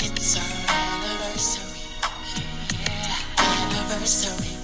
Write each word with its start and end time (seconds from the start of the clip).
It's 0.00 0.36
our 0.36 0.42
anniversary. 0.74 1.82
Yeah, 2.82 3.14
anniversary. 3.38 4.56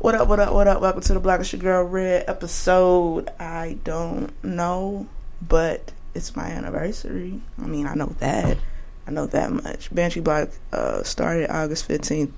what 0.00 0.14
up, 0.14 0.28
what 0.28 0.38
up, 0.38 0.52
what 0.52 0.68
up? 0.68 0.82
Welcome 0.82 1.00
to 1.00 1.14
the 1.14 1.20
Black 1.20 1.50
Your 1.50 1.62
Girl 1.62 1.84
Red 1.84 2.26
episode. 2.28 3.30
I 3.38 3.78
don't 3.84 4.32
know, 4.44 5.06
but 5.40 5.92
it's 6.14 6.36
my 6.36 6.50
anniversary. 6.50 7.40
I 7.58 7.66
mean, 7.66 7.86
I 7.86 7.94
know 7.94 8.14
that. 8.18 8.58
I 9.06 9.10
know 9.10 9.26
that 9.26 9.50
much. 9.50 9.92
Banshee 9.94 10.20
Block 10.20 10.50
uh, 10.72 11.02
started 11.02 11.50
August 11.50 11.88
15th, 11.88 12.32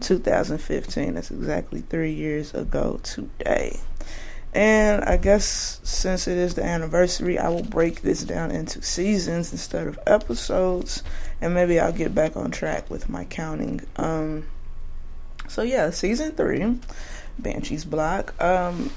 2015. 0.00 1.14
That's 1.14 1.30
exactly 1.30 1.80
three 1.82 2.12
years 2.12 2.54
ago 2.54 3.00
today. 3.02 3.78
And 4.52 5.04
I 5.04 5.16
guess 5.16 5.80
since 5.84 6.26
it 6.26 6.36
is 6.36 6.54
the 6.54 6.64
anniversary, 6.64 7.38
I 7.38 7.48
will 7.48 7.62
break 7.62 8.02
this 8.02 8.24
down 8.24 8.50
into 8.50 8.82
seasons 8.82 9.52
instead 9.52 9.86
of 9.86 9.98
episodes, 10.06 11.04
and 11.40 11.54
maybe 11.54 11.78
I'll 11.78 11.92
get 11.92 12.14
back 12.14 12.36
on 12.36 12.50
track 12.50 12.90
with 12.90 13.08
my 13.08 13.24
counting. 13.24 13.82
Um, 13.96 14.46
so 15.48 15.62
yeah, 15.62 15.90
season 15.90 16.32
three, 16.32 16.78
Banshees 17.38 17.84
Block. 17.84 18.40
Um, 18.42 18.90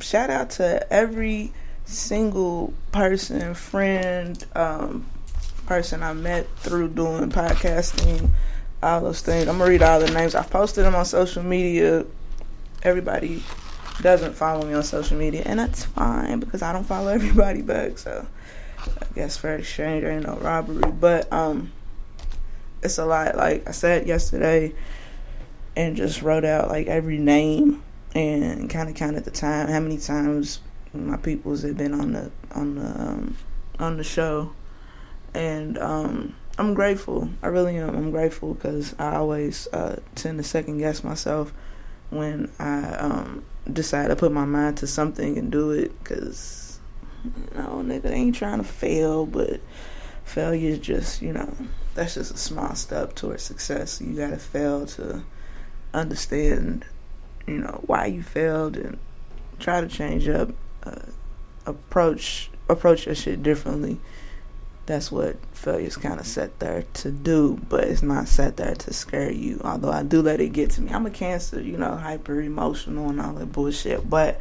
shout 0.00 0.30
out 0.30 0.50
to 0.50 0.92
every 0.92 1.52
single 1.84 2.72
person, 2.92 3.54
friend, 3.54 4.44
um, 4.54 5.06
person 5.70 6.02
I 6.02 6.12
met 6.14 6.48
through 6.56 6.88
doing 6.88 7.30
podcasting, 7.30 8.28
all 8.82 9.02
those 9.02 9.20
things. 9.20 9.46
I'm 9.46 9.58
gonna 9.58 9.70
read 9.70 9.82
all 9.82 10.00
the 10.00 10.10
names. 10.10 10.34
I've 10.34 10.50
posted 10.50 10.84
them 10.84 10.96
on 10.96 11.04
social 11.04 11.44
media. 11.44 12.04
Everybody 12.82 13.44
doesn't 14.02 14.34
follow 14.34 14.66
me 14.66 14.74
on 14.74 14.82
social 14.82 15.16
media, 15.16 15.44
and 15.46 15.60
that's 15.60 15.84
fine 15.84 16.40
because 16.40 16.62
I 16.62 16.72
don't 16.72 16.82
follow 16.82 17.06
everybody 17.12 17.62
back. 17.62 17.98
So 17.98 18.26
I 18.78 19.06
guess 19.14 19.36
fair 19.36 19.58
exchange 19.58 20.02
ain't 20.02 20.26
no 20.26 20.38
robbery, 20.38 20.90
but 20.90 21.32
um, 21.32 21.70
it's 22.82 22.98
a 22.98 23.06
lot. 23.06 23.36
Like 23.36 23.68
I 23.68 23.70
said 23.70 24.08
yesterday, 24.08 24.74
and 25.76 25.94
just 25.94 26.20
wrote 26.20 26.44
out 26.44 26.68
like 26.68 26.88
every 26.88 27.18
name 27.18 27.80
and 28.12 28.68
kind 28.68 28.88
of 28.88 28.96
counted 28.96 29.24
the 29.24 29.30
time, 29.30 29.68
how 29.68 29.78
many 29.78 29.98
times 29.98 30.62
my 30.92 31.16
peoples 31.16 31.62
have 31.62 31.76
been 31.76 31.94
on 31.94 32.14
the 32.14 32.32
on 32.56 32.74
the 32.74 33.00
um, 33.00 33.36
on 33.78 33.98
the 33.98 34.02
show, 34.02 34.50
and 35.34 35.78
um, 35.78 36.34
I'm 36.58 36.74
grateful. 36.74 37.30
I 37.42 37.48
really 37.48 37.76
am. 37.76 37.90
I'm 37.90 38.10
grateful 38.10 38.54
because 38.54 38.94
I 38.98 39.16
always 39.16 39.66
uh, 39.72 40.00
tend 40.14 40.38
to 40.38 40.44
second 40.44 40.78
guess 40.78 41.04
myself 41.04 41.52
when 42.10 42.50
I 42.58 42.94
um, 42.94 43.44
decide 43.72 44.08
to 44.08 44.16
put 44.16 44.32
my 44.32 44.44
mind 44.44 44.78
to 44.78 44.86
something 44.86 45.38
and 45.38 45.50
do 45.50 45.70
it 45.70 45.96
because 46.02 46.70
know 47.54 47.82
nigga 47.84 48.10
ain't 48.10 48.34
trying 48.34 48.58
to 48.58 48.64
fail 48.64 49.26
but 49.26 49.60
failure 50.24 50.70
is 50.70 50.78
just 50.78 51.22
you 51.22 51.32
know 51.32 51.52
that's 51.94 52.14
just 52.14 52.32
a 52.32 52.36
small 52.36 52.74
step 52.74 53.14
towards 53.14 53.42
success 53.42 54.00
you 54.00 54.16
gotta 54.16 54.38
fail 54.38 54.86
to 54.86 55.22
understand 55.92 56.84
you 57.46 57.58
know 57.58 57.80
why 57.86 58.06
you 58.06 58.22
failed 58.22 58.76
and 58.76 58.98
try 59.58 59.80
to 59.80 59.88
change 59.88 60.28
up 60.28 60.50
uh, 60.84 61.02
approach 61.66 62.50
approach 62.68 63.06
your 63.06 63.14
shit 63.14 63.42
differently 63.42 63.98
that's 64.90 65.12
what 65.12 65.36
failure's 65.52 65.96
kind 65.96 66.18
of 66.18 66.26
set 66.26 66.58
there 66.58 66.84
to 66.94 67.10
do, 67.12 67.60
but 67.68 67.84
it's 67.84 68.02
not 68.02 68.26
set 68.26 68.56
there 68.56 68.74
to 68.74 68.92
scare 68.92 69.30
you. 69.30 69.60
Although 69.64 69.92
I 69.92 70.02
do 70.02 70.20
let 70.20 70.40
it 70.40 70.48
get 70.48 70.70
to 70.72 70.82
me. 70.82 70.90
I'm 70.90 71.06
a 71.06 71.10
cancer, 71.10 71.60
you 71.60 71.76
know, 71.76 71.94
hyper 71.96 72.40
emotional 72.40 73.08
and 73.08 73.20
all 73.20 73.32
that 73.34 73.52
bullshit. 73.52 74.10
But 74.10 74.40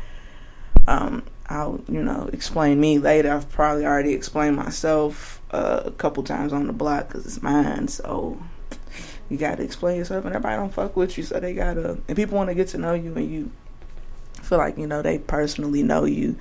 um, 0.88 1.24
I'll, 1.48 1.82
you 1.88 2.02
know, 2.02 2.30
explain 2.34 2.80
me 2.80 2.98
later. 2.98 3.32
I've 3.32 3.50
probably 3.50 3.86
already 3.86 4.14
explained 4.14 4.56
myself 4.56 5.40
uh, 5.52 5.84
a 5.86 5.92
couple 5.92 6.24
times 6.24 6.52
on 6.52 6.66
the 6.66 6.74
block 6.74 7.10
because 7.10 7.28
it's 7.28 7.44
mine. 7.44 7.88
So 7.88 8.42
you 9.30 9.38
got 9.38 9.58
to 9.58 9.64
explain 9.64 9.98
yourself, 9.98 10.26
and 10.26 10.36
everybody 10.36 10.58
don't 10.58 10.74
fuck 10.74 10.96
with 10.96 11.16
you, 11.18 11.24
so 11.24 11.40
they 11.40 11.54
gotta. 11.54 12.00
And 12.08 12.16
people 12.16 12.38
want 12.38 12.50
to 12.50 12.56
get 12.56 12.70
to 12.70 12.80
know 12.80 12.96
you, 12.96 13.14
and 13.14 13.32
you 13.32 13.52
feel 14.42 14.58
like 14.58 14.80
you 14.80 14.88
know 14.88 15.04
they 15.04 15.20
personally 15.20 15.84
know 15.84 16.06
you 16.06 16.38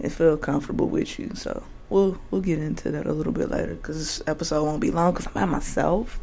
and 0.00 0.12
feel 0.12 0.36
comfortable 0.36 0.88
with 0.88 1.18
you. 1.20 1.30
So 1.34 1.62
we'll 1.88 2.18
we'll 2.30 2.40
get 2.40 2.58
into 2.58 2.90
that 2.90 3.06
a 3.06 3.12
little 3.12 3.32
bit 3.32 3.50
later 3.50 3.74
because 3.74 3.98
this 3.98 4.22
episode 4.26 4.64
won't 4.64 4.80
be 4.80 4.90
long 4.90 5.12
because 5.12 5.26
I'm 5.26 5.32
by 5.34 5.44
myself, 5.44 6.18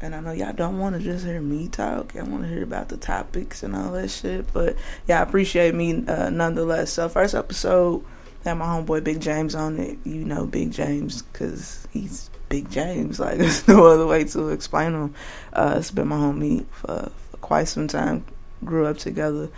and 0.00 0.14
I 0.14 0.20
know 0.20 0.32
y'all 0.32 0.52
don't 0.52 0.78
want 0.78 0.96
to 0.96 1.02
just 1.02 1.24
hear 1.24 1.40
me 1.40 1.68
talk. 1.68 2.14
I 2.16 2.22
want 2.22 2.42
to 2.42 2.48
hear 2.48 2.62
about 2.62 2.88
the 2.88 2.96
topics 2.96 3.62
and 3.62 3.74
all 3.74 3.92
that 3.92 4.10
shit. 4.10 4.52
But 4.52 4.76
yeah, 5.06 5.20
I 5.20 5.22
appreciate 5.22 5.74
me 5.74 6.04
uh, 6.06 6.30
nonetheless. 6.30 6.92
So 6.92 7.08
first 7.08 7.34
episode 7.34 8.04
had 8.44 8.54
my 8.54 8.66
homeboy 8.66 9.04
Big 9.04 9.20
James 9.20 9.54
on 9.54 9.78
it. 9.78 9.98
You 10.04 10.24
know 10.24 10.46
Big 10.46 10.72
James 10.72 11.22
because 11.22 11.86
he's 11.92 12.30
Big 12.48 12.70
James. 12.70 13.18
Like 13.26 13.38
there's 13.38 13.66
no 13.66 13.86
other 13.86 14.06
way 14.06 14.24
to 14.24 14.50
explain 14.50 14.92
him. 14.92 15.14
Uh, 15.52 15.76
it's 15.78 15.90
been 15.90 16.08
my 16.08 16.16
homie 16.16 16.66
for, 16.70 17.10
for 17.30 17.36
quite 17.38 17.68
some 17.68 17.88
time. 17.88 18.24
Grew 18.64 18.86
up 18.86 18.98
together 18.98 19.50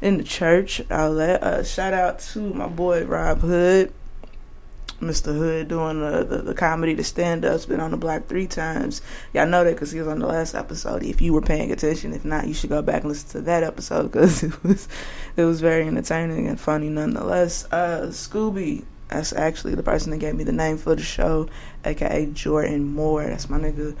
in 0.00 0.18
the 0.18 0.24
church 0.24 0.80
outlet. 0.90 1.42
Uh, 1.42 1.62
shout 1.62 1.92
out 1.92 2.20
to 2.20 2.40
my 2.54 2.68
boy 2.68 3.04
Rob 3.04 3.40
Hood. 3.40 3.92
Mr. 5.00 5.36
Hood 5.36 5.68
doing 5.68 6.00
the, 6.00 6.24
the, 6.24 6.38
the 6.38 6.54
comedy, 6.54 6.94
the 6.94 7.04
stand 7.04 7.44
ups, 7.44 7.66
been 7.66 7.80
on 7.80 7.90
the 7.90 7.96
block 7.96 8.26
three 8.26 8.46
times. 8.46 9.02
Y'all 9.34 9.46
know 9.46 9.64
that 9.64 9.74
because 9.74 9.92
he 9.92 9.98
was 9.98 10.08
on 10.08 10.18
the 10.18 10.26
last 10.26 10.54
episode. 10.54 11.02
If 11.02 11.20
you 11.20 11.32
were 11.32 11.42
paying 11.42 11.70
attention, 11.70 12.12
if 12.12 12.24
not, 12.24 12.46
you 12.46 12.54
should 12.54 12.70
go 12.70 12.82
back 12.82 13.02
and 13.02 13.10
listen 13.10 13.28
to 13.30 13.40
that 13.42 13.62
episode 13.62 14.10
because 14.10 14.42
it 14.42 14.62
was 14.64 14.88
it 15.36 15.44
was 15.44 15.60
very 15.60 15.86
entertaining 15.86 16.48
and 16.48 16.58
funny 16.58 16.88
nonetheless. 16.88 17.66
Uh, 17.70 18.06
Scooby, 18.08 18.84
that's 19.08 19.32
actually 19.32 19.74
the 19.74 19.82
person 19.82 20.10
that 20.12 20.18
gave 20.18 20.34
me 20.34 20.44
the 20.44 20.52
name 20.52 20.78
for 20.78 20.94
the 20.94 21.02
show, 21.02 21.48
aka 21.84 22.26
Jordan 22.26 22.86
Moore. 22.86 23.24
That's 23.24 23.50
my 23.50 23.58
nigga. 23.58 23.96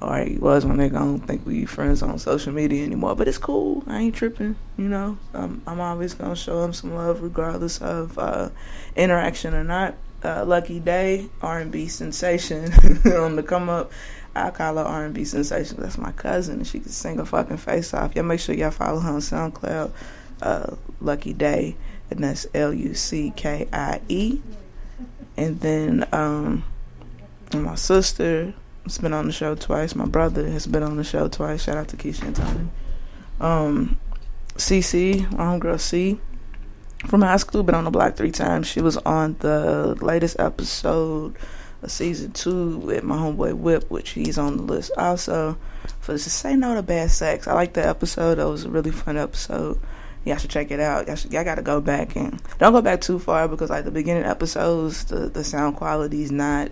Or 0.00 0.16
he 0.20 0.38
was 0.38 0.64
my 0.64 0.76
nigga. 0.76 0.94
I 0.94 1.00
don't 1.00 1.18
think 1.18 1.44
we 1.44 1.64
friends 1.66 2.02
on 2.02 2.16
social 2.20 2.52
media 2.52 2.84
anymore, 2.84 3.16
but 3.16 3.26
it's 3.26 3.36
cool. 3.36 3.82
I 3.88 3.98
ain't 3.98 4.14
tripping, 4.14 4.54
you 4.76 4.88
know. 4.88 5.18
I'm 5.34 5.60
always 5.66 6.14
gonna 6.14 6.36
show 6.36 6.62
him 6.62 6.72
some 6.72 6.94
love 6.94 7.20
regardless 7.20 7.78
of 7.82 8.16
uh, 8.16 8.50
interaction 8.94 9.54
or 9.54 9.64
not 9.64 9.96
uh, 10.22 10.44
Luckie 10.44 10.80
Day, 10.80 11.28
R&B 11.42 11.88
sensation 11.88 12.72
on 13.06 13.36
the 13.36 13.42
come 13.42 13.68
up. 13.68 13.92
I 14.34 14.50
call 14.50 14.76
her 14.76 14.84
R&B 14.84 15.24
sensation. 15.24 15.78
That's 15.80 15.98
my 15.98 16.12
cousin, 16.12 16.56
and 16.56 16.66
she 16.66 16.80
can 16.80 16.90
sing 16.90 17.16
her 17.18 17.24
fucking 17.24 17.56
face 17.56 17.92
off. 17.94 18.14
Y'all 18.14 18.24
make 18.24 18.40
sure 18.40 18.54
y'all 18.54 18.70
follow 18.70 19.00
her 19.00 19.10
on 19.10 19.20
SoundCloud, 19.20 19.90
uh, 20.42 20.76
Luckie 21.00 21.32
Day, 21.32 21.76
and 22.10 22.22
that's 22.22 22.46
L 22.54 22.72
U 22.72 22.94
C 22.94 23.32
K 23.34 23.68
I 23.72 24.00
E. 24.08 24.40
And 25.36 25.60
then 25.60 26.06
um, 26.12 26.64
my 27.54 27.74
sister, 27.74 28.54
has 28.88 28.98
been 28.98 29.12
on 29.12 29.26
the 29.26 29.32
show 29.32 29.54
twice. 29.54 29.94
My 29.94 30.06
brother 30.06 30.48
has 30.48 30.66
been 30.66 30.82
on 30.82 30.96
the 30.96 31.04
show 31.04 31.28
twice. 31.28 31.64
Shout 31.64 31.76
out 31.76 31.88
to 31.88 31.96
Keisha 31.96 32.22
and 32.22 32.36
Tony. 32.36 32.68
Um, 33.40 33.98
CC, 34.56 35.30
my 35.32 35.44
homegirl 35.44 35.80
C, 35.80 36.18
from 37.06 37.22
high 37.22 37.36
school, 37.36 37.62
been 37.62 37.74
on 37.74 37.84
the 37.84 37.90
block 37.90 38.16
three 38.16 38.30
times. 38.30 38.66
She 38.66 38.80
was 38.80 38.96
on 38.98 39.36
the 39.40 39.96
latest 40.00 40.38
episode 40.38 41.36
of 41.82 41.90
season 41.90 42.32
two 42.32 42.78
with 42.78 43.04
my 43.04 43.16
homeboy 43.16 43.54
Whip, 43.54 43.90
which 43.90 44.10
he's 44.10 44.38
on 44.38 44.56
the 44.56 44.62
list 44.62 44.90
also. 44.98 45.56
For 46.00 46.12
to 46.12 46.18
say 46.18 46.56
no 46.56 46.74
to 46.74 46.82
bad 46.82 47.10
sex, 47.10 47.46
I 47.46 47.54
like 47.54 47.74
the 47.74 47.86
episode. 47.86 48.36
That 48.36 48.48
was 48.48 48.64
a 48.64 48.70
really 48.70 48.90
fun 48.90 49.16
episode. 49.16 49.80
Y'all 50.24 50.36
should 50.36 50.50
check 50.50 50.70
it 50.70 50.80
out. 50.80 51.06
Y'all, 51.06 51.16
should, 51.16 51.32
y'all 51.32 51.44
gotta 51.44 51.62
go 51.62 51.80
back 51.80 52.16
and 52.16 52.42
don't 52.58 52.72
go 52.72 52.82
back 52.82 53.00
too 53.00 53.18
far 53.18 53.48
because 53.48 53.70
like 53.70 53.84
the 53.84 53.90
beginning 53.90 54.24
episodes, 54.24 55.04
the 55.04 55.28
the 55.28 55.44
sound 55.44 55.76
quality 55.76 56.22
is 56.22 56.32
not 56.32 56.70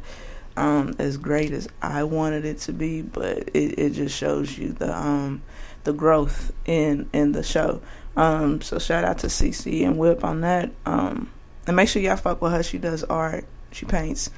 um, 0.57 0.95
as 0.99 1.17
great 1.17 1.53
as 1.53 1.69
I 1.81 2.03
wanted 2.03 2.45
it 2.45 2.59
to 2.61 2.73
be, 2.73 3.03
but 3.03 3.39
it, 3.55 3.79
it 3.79 3.91
just 3.91 4.17
shows 4.17 4.59
you 4.59 4.71
the 4.71 4.95
um, 4.95 5.43
the 5.85 5.93
growth 5.93 6.53
in 6.65 7.09
in 7.13 7.33
the 7.33 7.43
show. 7.43 7.81
Um, 8.17 8.61
so 8.63 8.79
shout 8.79 9.05
out 9.05 9.19
to 9.19 9.27
CC 9.27 9.87
and 9.87 9.99
Whip 9.99 10.25
on 10.25 10.41
that. 10.41 10.71
Um, 10.85 11.31
and 11.67 11.77
make 11.77 11.89
sure 11.89 12.01
y'all 12.01 12.17
fuck 12.17 12.41
with 12.41 12.53
her. 12.53 12.63
She 12.63 12.79
does 12.79 13.05
art. 13.05 13.45
She 13.73 13.85
paints 13.87 14.31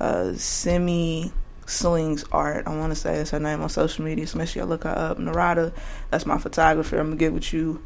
uh, 0.00 0.34
semi 0.34 1.32
slings 1.66 2.24
art. 2.30 2.66
I 2.66 2.76
want 2.76 2.92
to 2.92 2.96
say 2.96 3.16
that's 3.16 3.30
her 3.30 3.40
name 3.40 3.60
on 3.60 3.68
social 3.68 4.04
media. 4.04 4.26
So 4.26 4.38
make 4.38 4.48
sure 4.48 4.62
y'all 4.62 4.68
look 4.68 4.84
her 4.84 4.96
up. 4.96 5.18
Narada, 5.18 5.72
that's 6.10 6.26
my 6.26 6.38
photographer. 6.38 6.98
I'm 6.98 7.08
gonna 7.08 7.16
get 7.16 7.32
with 7.32 7.52
you 7.52 7.82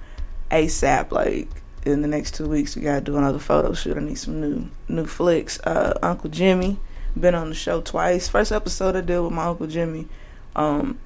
ASAP. 0.51 1.11
Like 1.11 1.49
in 1.85 2.03
the 2.03 2.09
next 2.09 2.35
two 2.35 2.47
weeks, 2.47 2.77
we 2.77 2.83
gotta 2.83 3.01
do 3.01 3.17
another 3.17 3.39
photo 3.39 3.73
shoot. 3.73 3.97
I 3.97 4.01
need 4.01 4.19
some 4.19 4.41
new 4.41 4.71
new 4.89 5.07
flicks. 5.07 5.59
Uh, 5.61 5.99
Uncle 6.03 6.31
Jimmy 6.31 6.79
been 7.19 7.35
on 7.35 7.49
the 7.49 7.55
show 7.55 7.81
twice. 7.81 8.29
First 8.29 8.53
episode 8.53 8.97
I 8.97 9.01
did 9.01 9.21
with 9.21 9.33
my 9.33 9.47
Uncle 9.47 9.67
Jimmy. 9.67 10.09
Um, 10.55 10.99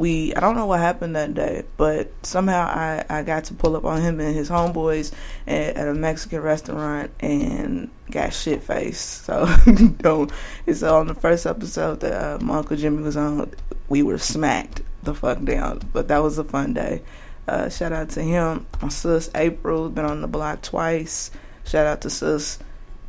we 0.00 0.34
I 0.34 0.40
don't 0.40 0.56
know 0.56 0.64
what 0.64 0.80
happened 0.80 1.14
that 1.14 1.34
day, 1.34 1.64
but 1.76 2.10
somehow 2.22 2.62
I, 2.62 3.04
I 3.10 3.22
got 3.22 3.44
to 3.44 3.54
pull 3.54 3.76
up 3.76 3.84
on 3.84 4.00
him 4.00 4.18
and 4.18 4.34
his 4.34 4.48
homeboys 4.48 5.12
at, 5.46 5.76
at 5.76 5.88
a 5.88 5.94
Mexican 5.94 6.40
restaurant 6.40 7.10
and 7.20 7.90
got 8.10 8.32
shit 8.32 8.62
faced. 8.62 9.20
So 9.30 9.46
don't. 9.98 10.32
It's 10.66 10.82
on 10.82 11.06
the 11.06 11.14
first 11.14 11.46
episode 11.46 12.00
that 12.00 12.12
uh, 12.12 12.38
my 12.42 12.58
uncle 12.58 12.76
Jimmy 12.76 13.02
was 13.02 13.16
on. 13.16 13.52
We 13.88 14.02
were 14.02 14.18
smacked 14.18 14.82
the 15.02 15.14
fuck 15.14 15.44
down, 15.44 15.82
but 15.92 16.08
that 16.08 16.22
was 16.22 16.38
a 16.38 16.44
fun 16.44 16.74
day. 16.74 17.02
Uh, 17.46 17.68
shout 17.68 17.92
out 17.92 18.08
to 18.10 18.22
him. 18.22 18.66
My 18.80 18.88
sis 18.88 19.30
April 19.34 19.90
been 19.90 20.04
on 20.06 20.22
the 20.22 20.28
block 20.28 20.62
twice. 20.62 21.30
Shout 21.64 21.86
out 21.86 22.00
to 22.00 22.10
sis 22.10 22.58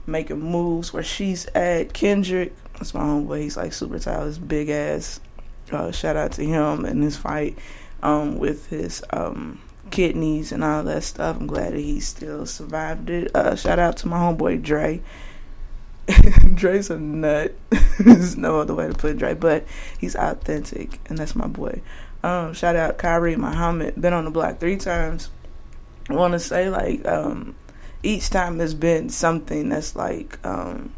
making 0.05 0.39
moves 0.41 0.91
where 0.91 1.03
she's 1.03 1.45
at. 1.55 1.93
Kendrick, 1.93 2.53
that's 2.73 2.93
my 2.93 3.01
homeboy. 3.01 3.41
He's 3.41 3.57
like 3.57 3.71
super 3.71 3.99
tall, 3.99 4.25
his 4.25 4.37
big 4.37 4.69
ass 4.69 5.21
uh, 5.71 5.91
shout 5.91 6.15
out 6.15 6.33
to 6.33 6.45
him 6.45 6.85
and 6.85 7.03
his 7.03 7.17
fight 7.17 7.57
um, 8.03 8.37
with 8.37 8.67
his 8.67 9.03
um, 9.11 9.59
kidneys 9.89 10.51
and 10.51 10.63
all 10.63 10.83
that 10.83 11.03
stuff. 11.03 11.37
I'm 11.39 11.47
glad 11.47 11.73
that 11.73 11.79
he 11.79 11.99
still 11.99 12.45
survived 12.45 13.09
it. 13.09 13.35
Uh, 13.35 13.55
shout 13.55 13.79
out 13.79 13.97
to 13.97 14.07
my 14.07 14.17
homeboy 14.17 14.61
Dre. 14.61 15.01
Dre's 16.55 16.89
a 16.89 16.99
nut. 16.99 17.55
There's 17.99 18.37
no 18.37 18.59
other 18.59 18.73
way 18.73 18.87
to 18.87 18.93
put 18.93 19.17
Dre, 19.17 19.33
but 19.33 19.65
he's 19.99 20.15
authentic, 20.15 20.99
and 21.07 21.17
that's 21.17 21.35
my 21.35 21.47
boy. 21.47 21.81
Um, 22.23 22.53
shout 22.53 22.75
out 22.75 22.97
Kyrie 22.97 23.35
Muhammad. 23.35 23.99
Been 23.99 24.13
on 24.13 24.25
the 24.25 24.31
block 24.31 24.59
three 24.59 24.77
times. 24.77 25.29
I 26.09 26.13
want 26.13 26.33
to 26.33 26.39
say 26.39 26.69
like 26.69 27.05
um, 27.07 27.55
each 28.03 28.29
time 28.29 28.59
has 28.59 28.73
been 28.73 29.09
something 29.09 29.69
that's 29.69 29.95
like 29.95 30.43
um, 30.45 30.93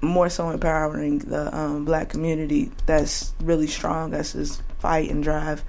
more 0.00 0.28
so 0.28 0.50
empowering 0.50 1.18
the 1.18 1.54
um, 1.56 1.84
black 1.84 2.08
community 2.08 2.70
that's 2.86 3.32
really 3.40 3.66
strong. 3.66 4.10
That's 4.10 4.32
his 4.32 4.62
fight 4.78 5.10
and 5.10 5.22
drive. 5.22 5.62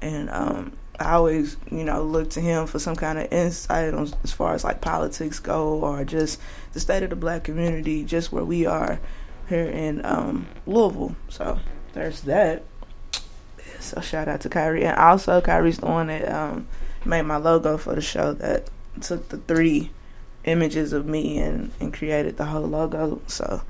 And 0.00 0.30
um, 0.30 0.72
I 0.98 1.12
always, 1.12 1.56
you 1.70 1.84
know, 1.84 2.02
look 2.02 2.30
to 2.30 2.40
him 2.40 2.66
for 2.66 2.78
some 2.78 2.96
kind 2.96 3.18
of 3.18 3.32
insight 3.32 3.92
on 3.92 4.12
as 4.22 4.32
far 4.32 4.54
as 4.54 4.64
like 4.64 4.80
politics 4.80 5.38
go 5.40 5.80
or 5.80 6.04
just 6.04 6.40
the 6.72 6.80
state 6.80 7.02
of 7.02 7.10
the 7.10 7.16
black 7.16 7.44
community, 7.44 8.04
just 8.04 8.32
where 8.32 8.44
we 8.44 8.66
are 8.66 9.00
here 9.48 9.68
in 9.68 10.04
um, 10.04 10.46
Louisville. 10.66 11.16
So 11.28 11.58
there's 11.92 12.22
that. 12.22 12.62
So 13.80 14.00
shout 14.00 14.28
out 14.28 14.40
to 14.42 14.48
Kyrie. 14.48 14.84
And 14.84 14.96
also 14.96 15.40
Kyrie's 15.40 15.78
the 15.78 15.86
one 15.86 16.06
that 16.06 16.28
um, 16.28 16.68
made 17.04 17.22
my 17.22 17.36
logo 17.36 17.76
for 17.76 17.94
the 17.94 18.00
show 18.00 18.32
that 18.34 18.70
took 19.00 19.28
the 19.28 19.38
three 19.38 19.90
images 20.44 20.92
of 20.92 21.06
me 21.06 21.38
and, 21.38 21.70
and 21.80 21.92
created 21.92 22.36
the 22.36 22.44
whole 22.44 22.66
logo. 22.66 23.20
So 23.26 23.62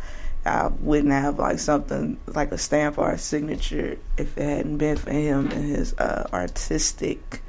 I 0.44 0.68
wouldn't 0.80 1.12
have 1.12 1.38
like 1.38 1.58
something 1.58 2.18
like 2.26 2.52
a 2.52 2.58
stamp 2.58 2.98
or 2.98 3.10
a 3.10 3.18
signature 3.18 3.98
if 4.18 4.36
it 4.36 4.42
hadn't 4.42 4.78
been 4.78 4.96
for 4.96 5.10
him 5.10 5.50
and 5.50 5.64
his 5.64 5.94
uh, 5.94 6.28
artistic 6.32 7.42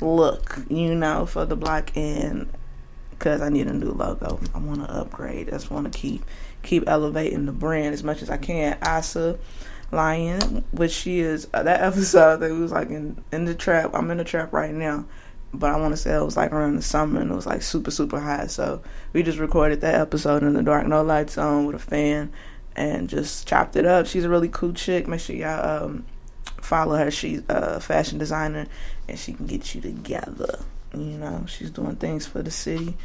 look, 0.00 0.60
you 0.68 0.94
know, 0.94 1.26
for 1.26 1.44
the 1.44 1.56
block 1.56 1.96
and 1.96 2.48
because 3.10 3.40
I 3.40 3.48
need 3.48 3.66
a 3.66 3.72
new 3.72 3.90
logo. 3.90 4.40
I 4.54 4.58
want 4.58 4.86
to 4.86 4.94
upgrade. 4.94 5.48
I 5.48 5.52
just 5.52 5.70
want 5.70 5.92
to 5.92 5.98
keep 5.98 6.24
keep 6.62 6.84
elevating 6.86 7.46
the 7.46 7.52
brand 7.52 7.94
as 7.94 8.04
much 8.04 8.22
as 8.22 8.30
I 8.30 8.36
can. 8.36 8.78
Asa 8.80 9.38
Lion, 9.90 10.64
which 10.70 10.92
she 10.92 11.20
is 11.20 11.48
uh, 11.52 11.62
that 11.64 11.80
episode 11.82 12.38
that 12.38 12.52
was 12.52 12.72
like 12.72 12.88
in 12.88 13.22
in 13.32 13.44
the 13.44 13.54
trap. 13.54 13.90
I'm 13.92 14.10
in 14.10 14.18
the 14.18 14.24
trap 14.24 14.52
right 14.52 14.72
now 14.72 15.04
but 15.52 15.70
I 15.70 15.76
want 15.76 15.92
to 15.92 15.96
say 15.96 16.14
it 16.14 16.24
was 16.24 16.36
like 16.36 16.52
around 16.52 16.76
the 16.76 16.82
summer 16.82 17.20
and 17.20 17.30
it 17.30 17.34
was 17.34 17.46
like 17.46 17.62
super 17.62 17.90
super 17.90 18.20
hot. 18.20 18.50
So 18.50 18.82
we 19.12 19.22
just 19.22 19.38
recorded 19.38 19.80
that 19.80 19.94
episode 19.94 20.42
in 20.42 20.54
the 20.54 20.62
dark, 20.62 20.86
no 20.86 21.02
lights 21.02 21.38
on, 21.38 21.66
with 21.66 21.76
a 21.76 21.78
fan, 21.78 22.32
and 22.76 23.08
just 23.08 23.46
chopped 23.46 23.76
it 23.76 23.86
up. 23.86 24.06
She's 24.06 24.24
a 24.24 24.28
really 24.28 24.48
cool 24.48 24.72
chick. 24.72 25.08
Make 25.08 25.20
sure 25.20 25.36
y'all 25.36 25.84
um, 25.84 26.06
follow 26.60 26.96
her. 26.96 27.10
She's 27.10 27.42
a 27.48 27.80
fashion 27.80 28.18
designer 28.18 28.66
and 29.08 29.18
she 29.18 29.32
can 29.32 29.46
get 29.46 29.74
you 29.74 29.80
together. 29.80 30.60
You 30.94 31.18
know, 31.18 31.44
she's 31.46 31.70
doing 31.70 31.96
things 31.96 32.26
for 32.26 32.42
the 32.42 32.50
city. 32.50 32.96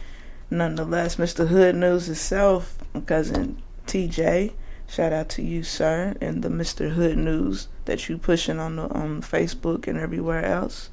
Nonetheless, 0.49 1.15
Mr. 1.15 1.47
Hood 1.47 1.75
News 1.75 2.09
itself, 2.09 2.77
my 2.93 3.01
cousin 3.01 3.61
TJ. 3.87 4.53
Shout 4.87 5.13
out 5.13 5.29
to 5.29 5.41
you, 5.41 5.63
sir, 5.63 6.13
and 6.21 6.43
the 6.43 6.49
Mr. 6.49 6.91
Hood 6.91 7.17
News 7.17 7.67
that 7.85 8.07
you 8.07 8.17
pushing 8.17 8.59
on 8.59 8.75
the 8.75 8.83
on 8.83 9.21
Facebook 9.21 9.87
and 9.87 9.97
everywhere 9.97 10.45
else. 10.45 10.89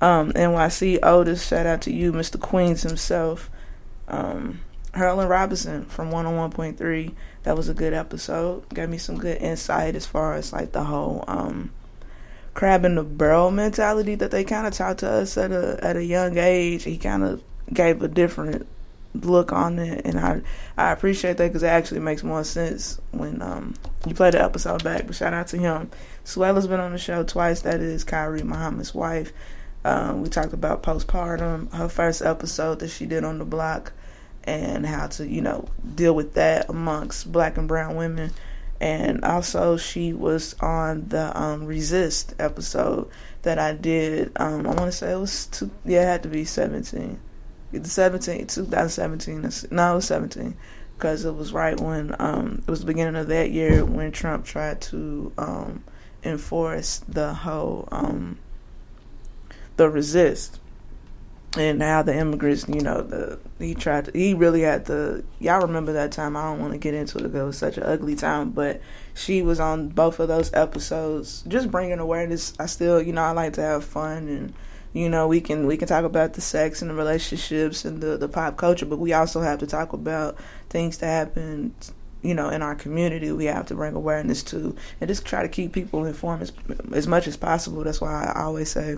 Um, 0.00 0.32
NYC 0.32 1.00
Otis, 1.02 1.46
shout 1.46 1.66
out 1.66 1.82
to 1.82 1.92
you, 1.92 2.12
Mr. 2.12 2.40
Queens 2.40 2.82
himself. 2.82 3.50
Um, 4.06 4.60
Harlan 4.94 5.28
Robinson 5.28 5.84
from 5.86 6.10
101.3. 6.10 7.14
That 7.42 7.56
was 7.56 7.68
a 7.68 7.74
good 7.74 7.92
episode. 7.92 8.68
Gave 8.70 8.88
me 8.88 8.98
some 8.98 9.18
good 9.18 9.40
insight 9.40 9.94
as 9.94 10.06
far 10.06 10.34
as 10.34 10.52
like 10.52 10.72
the 10.72 10.84
whole 10.84 11.24
um, 11.28 11.70
crab 12.54 12.84
in 12.84 12.96
the 12.96 13.04
barrel 13.04 13.50
mentality 13.50 14.14
that 14.16 14.30
they 14.30 14.44
kind 14.44 14.66
of 14.66 14.72
taught 14.72 14.98
to 14.98 15.08
us 15.08 15.36
at 15.36 15.52
a 15.52 15.78
at 15.82 15.96
a 15.96 16.04
young 16.04 16.38
age. 16.38 16.84
He 16.84 16.98
kind 16.98 17.22
of 17.22 17.42
gave 17.72 18.02
a 18.02 18.08
different 18.08 18.66
look 19.14 19.52
on 19.52 19.78
it, 19.78 20.04
and 20.04 20.18
I 20.18 20.42
I 20.76 20.92
appreciate 20.92 21.36
that 21.36 21.48
because 21.48 21.62
it 21.62 21.68
actually 21.68 22.00
makes 22.00 22.22
more 22.22 22.44
sense 22.44 23.00
when 23.12 23.42
um, 23.42 23.74
you 24.06 24.14
play 24.14 24.30
the 24.30 24.42
episode 24.42 24.82
back. 24.82 25.06
But 25.06 25.16
shout 25.16 25.34
out 25.34 25.48
to 25.48 25.58
him. 25.58 25.90
Suella's 26.24 26.66
been 26.66 26.80
on 26.80 26.92
the 26.92 26.98
show 26.98 27.22
twice. 27.22 27.62
That 27.62 27.80
is 27.80 28.04
Kyrie 28.04 28.42
Muhammad's 28.42 28.94
wife. 28.94 29.32
Um, 29.84 30.22
we 30.22 30.28
talked 30.28 30.52
about 30.52 30.82
postpartum, 30.82 31.72
her 31.72 31.88
first 31.88 32.22
episode 32.22 32.80
that 32.80 32.88
she 32.88 33.06
did 33.06 33.24
on 33.24 33.38
the 33.38 33.44
block, 33.44 33.92
and 34.44 34.86
how 34.86 35.06
to, 35.06 35.26
you 35.26 35.40
know, 35.40 35.68
deal 35.94 36.14
with 36.14 36.34
that 36.34 36.68
amongst 36.68 37.30
black 37.30 37.56
and 37.56 37.68
brown 37.68 37.96
women. 37.96 38.32
And 38.80 39.24
also, 39.24 39.76
she 39.76 40.12
was 40.12 40.54
on 40.60 41.08
the 41.08 41.36
um, 41.38 41.64
Resist 41.64 42.34
episode 42.38 43.10
that 43.42 43.58
I 43.58 43.72
did. 43.72 44.32
Um, 44.36 44.66
I 44.66 44.70
want 44.70 44.80
to 44.80 44.92
say 44.92 45.12
it 45.12 45.16
was, 45.16 45.46
two, 45.46 45.70
yeah, 45.84 46.02
it 46.02 46.06
had 46.06 46.22
to 46.22 46.28
be 46.28 46.44
17. 46.44 47.18
The 47.72 47.88
17, 47.88 48.46
2017. 48.46 49.50
No, 49.70 49.92
it 49.92 49.94
was 49.96 50.06
17. 50.06 50.56
Because 50.96 51.24
it 51.24 51.34
was 51.34 51.52
right 51.52 51.78
when, 51.78 52.14
um, 52.18 52.62
it 52.66 52.70
was 52.70 52.80
the 52.80 52.86
beginning 52.86 53.16
of 53.16 53.28
that 53.28 53.50
year 53.50 53.84
when 53.84 54.10
Trump 54.10 54.44
tried 54.44 54.80
to 54.82 55.32
um, 55.38 55.84
enforce 56.24 56.98
the 57.08 57.34
whole 57.34 57.88
um, 57.92 58.38
the 59.78 59.88
resist 59.88 60.60
and 61.56 61.80
how 61.82 62.02
the 62.02 62.14
immigrants, 62.14 62.68
you 62.68 62.80
know, 62.80 63.00
the 63.00 63.38
he 63.58 63.74
tried 63.74 64.04
to, 64.06 64.12
he 64.12 64.34
really 64.34 64.62
had 64.62 64.84
to. 64.86 65.24
Y'all 65.38 65.62
remember 65.62 65.94
that 65.94 66.12
time? 66.12 66.36
I 66.36 66.44
don't 66.44 66.60
want 66.60 66.72
to 66.72 66.78
get 66.78 66.94
into 66.94 67.18
it 67.18 67.22
because 67.22 67.40
it 67.40 67.44
was 67.44 67.58
such 67.58 67.78
an 67.78 67.84
ugly 67.84 68.14
time, 68.14 68.50
but 68.50 68.82
she 69.14 69.40
was 69.40 69.58
on 69.58 69.88
both 69.88 70.20
of 70.20 70.28
those 70.28 70.52
episodes, 70.52 71.42
just 71.48 71.70
bringing 71.70 71.98
awareness. 71.98 72.52
I 72.58 72.66
still, 72.66 73.00
you 73.00 73.12
know, 73.12 73.22
I 73.22 73.30
like 73.30 73.54
to 73.54 73.62
have 73.62 73.84
fun, 73.84 74.28
and 74.28 74.52
you 74.92 75.08
know, 75.08 75.26
we 75.26 75.40
can 75.40 75.66
we 75.66 75.76
can 75.76 75.88
talk 75.88 76.04
about 76.04 76.34
the 76.34 76.40
sex 76.42 76.82
and 76.82 76.90
the 76.90 76.94
relationships 76.94 77.84
and 77.84 78.02
the 78.02 78.18
the 78.18 78.28
pop 78.28 78.56
culture, 78.58 78.86
but 78.86 78.98
we 78.98 79.12
also 79.14 79.40
have 79.40 79.58
to 79.60 79.66
talk 79.66 79.92
about 79.94 80.36
things 80.68 80.98
that 80.98 81.06
happen. 81.06 81.74
You 82.20 82.34
know, 82.34 82.48
in 82.48 82.62
our 82.62 82.74
community, 82.74 83.30
we 83.30 83.44
have 83.44 83.66
to 83.66 83.76
bring 83.76 83.94
awareness 83.94 84.42
to, 84.44 84.74
and 85.00 85.06
just 85.06 85.24
try 85.24 85.40
to 85.42 85.48
keep 85.48 85.72
people 85.72 86.04
informed 86.04 86.42
as, 86.42 86.52
as 86.92 87.06
much 87.06 87.28
as 87.28 87.36
possible. 87.36 87.84
That's 87.84 88.00
why 88.00 88.32
I 88.34 88.42
always 88.42 88.72
say 88.72 88.96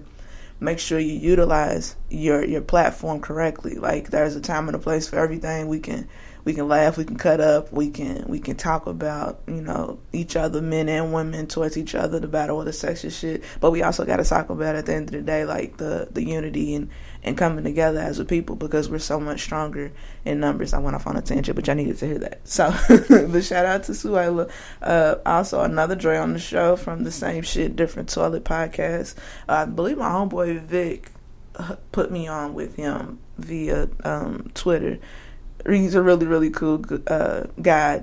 make 0.61 0.79
sure 0.79 0.99
you 0.99 1.15
utilize 1.15 1.97
your 2.11 2.45
your 2.45 2.61
platform 2.61 3.21
correctly. 3.21 3.75
Like 3.75 4.11
there's 4.11 4.37
a 4.37 4.41
time 4.41 4.69
and 4.69 4.77
a 4.77 4.79
place 4.79 5.09
for 5.09 5.19
everything. 5.19 5.69
We 5.69 5.81
can 5.81 6.09
we 6.45 6.55
can 6.55 6.69
laugh, 6.69 6.97
we 6.97 7.05
can 7.05 7.17
cut 7.17 7.41
up, 7.41 7.73
we 7.73 7.91
can 7.91 8.25
we 8.29 8.39
can 8.39 8.57
talk 8.57 8.87
about 8.87 9.41
you 9.47 9.61
know 9.61 9.99
each 10.13 10.37
other, 10.37 10.61
men 10.61 10.89
and 10.89 11.13
women 11.13 11.47
towards 11.47 11.77
each 11.77 11.95
other, 11.95 12.19
the 12.19 12.29
battle 12.29 12.61
of 12.61 12.67
the 12.67 12.73
sexist 12.73 13.19
shit. 13.19 13.45
But 13.61 13.71
we 13.71 13.83
also 13.83 14.05
got 14.05 14.17
to 14.17 14.25
talk 14.25 14.51
about 14.51 14.77
at 14.77 14.87
the 14.87 14.95
end 14.95 15.09
of 15.09 15.13
the 15.13 15.23
day 15.23 15.45
like 15.45 15.77
the 15.77 16.09
the 16.11 16.25
unity 16.25 16.75
and 16.75 16.91
and 17.23 17.37
coming 17.37 17.65
together 17.65 18.01
as 18.01 18.19
a 18.19 18.25
people 18.25 18.57
because 18.57 18.89
we're 18.89 18.99
so 18.99 19.21
much 19.21 19.43
stronger 19.43 19.93
in 20.25 20.41
numbers. 20.41 20.73
I 20.73 20.79
went 20.79 20.97
off 20.97 21.07
on 21.07 21.17
a 21.17 21.23
tangent, 21.23 21.55
but 21.55 21.67
y'all 21.67 21.77
needed 21.77 21.99
to 21.99 22.07
hear 22.07 22.19
that. 22.19 22.49
So, 22.49 22.75
but 23.29 23.45
shout 23.45 23.67
out 23.67 23.85
to 23.85 23.93
Suela. 23.93 24.51
Uh, 24.81 25.17
also, 25.27 25.61
another 25.63 25.95
Dre 25.95 26.17
on 26.17 26.33
the 26.33 26.39
show 26.39 26.77
from 26.77 27.05
the 27.05 27.13
same 27.13 27.43
shit, 27.43 27.77
different 27.77 28.09
toilet 28.09 28.45
podcast. 28.45 29.17
Uh, 29.49 29.53
I 29.53 29.65
believe 29.67 29.99
my 29.99 30.09
homeboy 30.09 30.63
Vic 30.63 31.11
uh, 31.57 31.77
put 31.93 32.11
me 32.11 32.27
on 32.27 32.55
with 32.55 32.77
him 32.77 33.19
via 33.39 33.89
um, 34.05 34.51
Twitter. 34.55 34.99
He's 35.67 35.95
a 35.95 36.03
really, 36.03 36.27
really 36.27 36.51
cool 36.51 36.85
uh, 37.07 37.45
guy. 37.61 38.03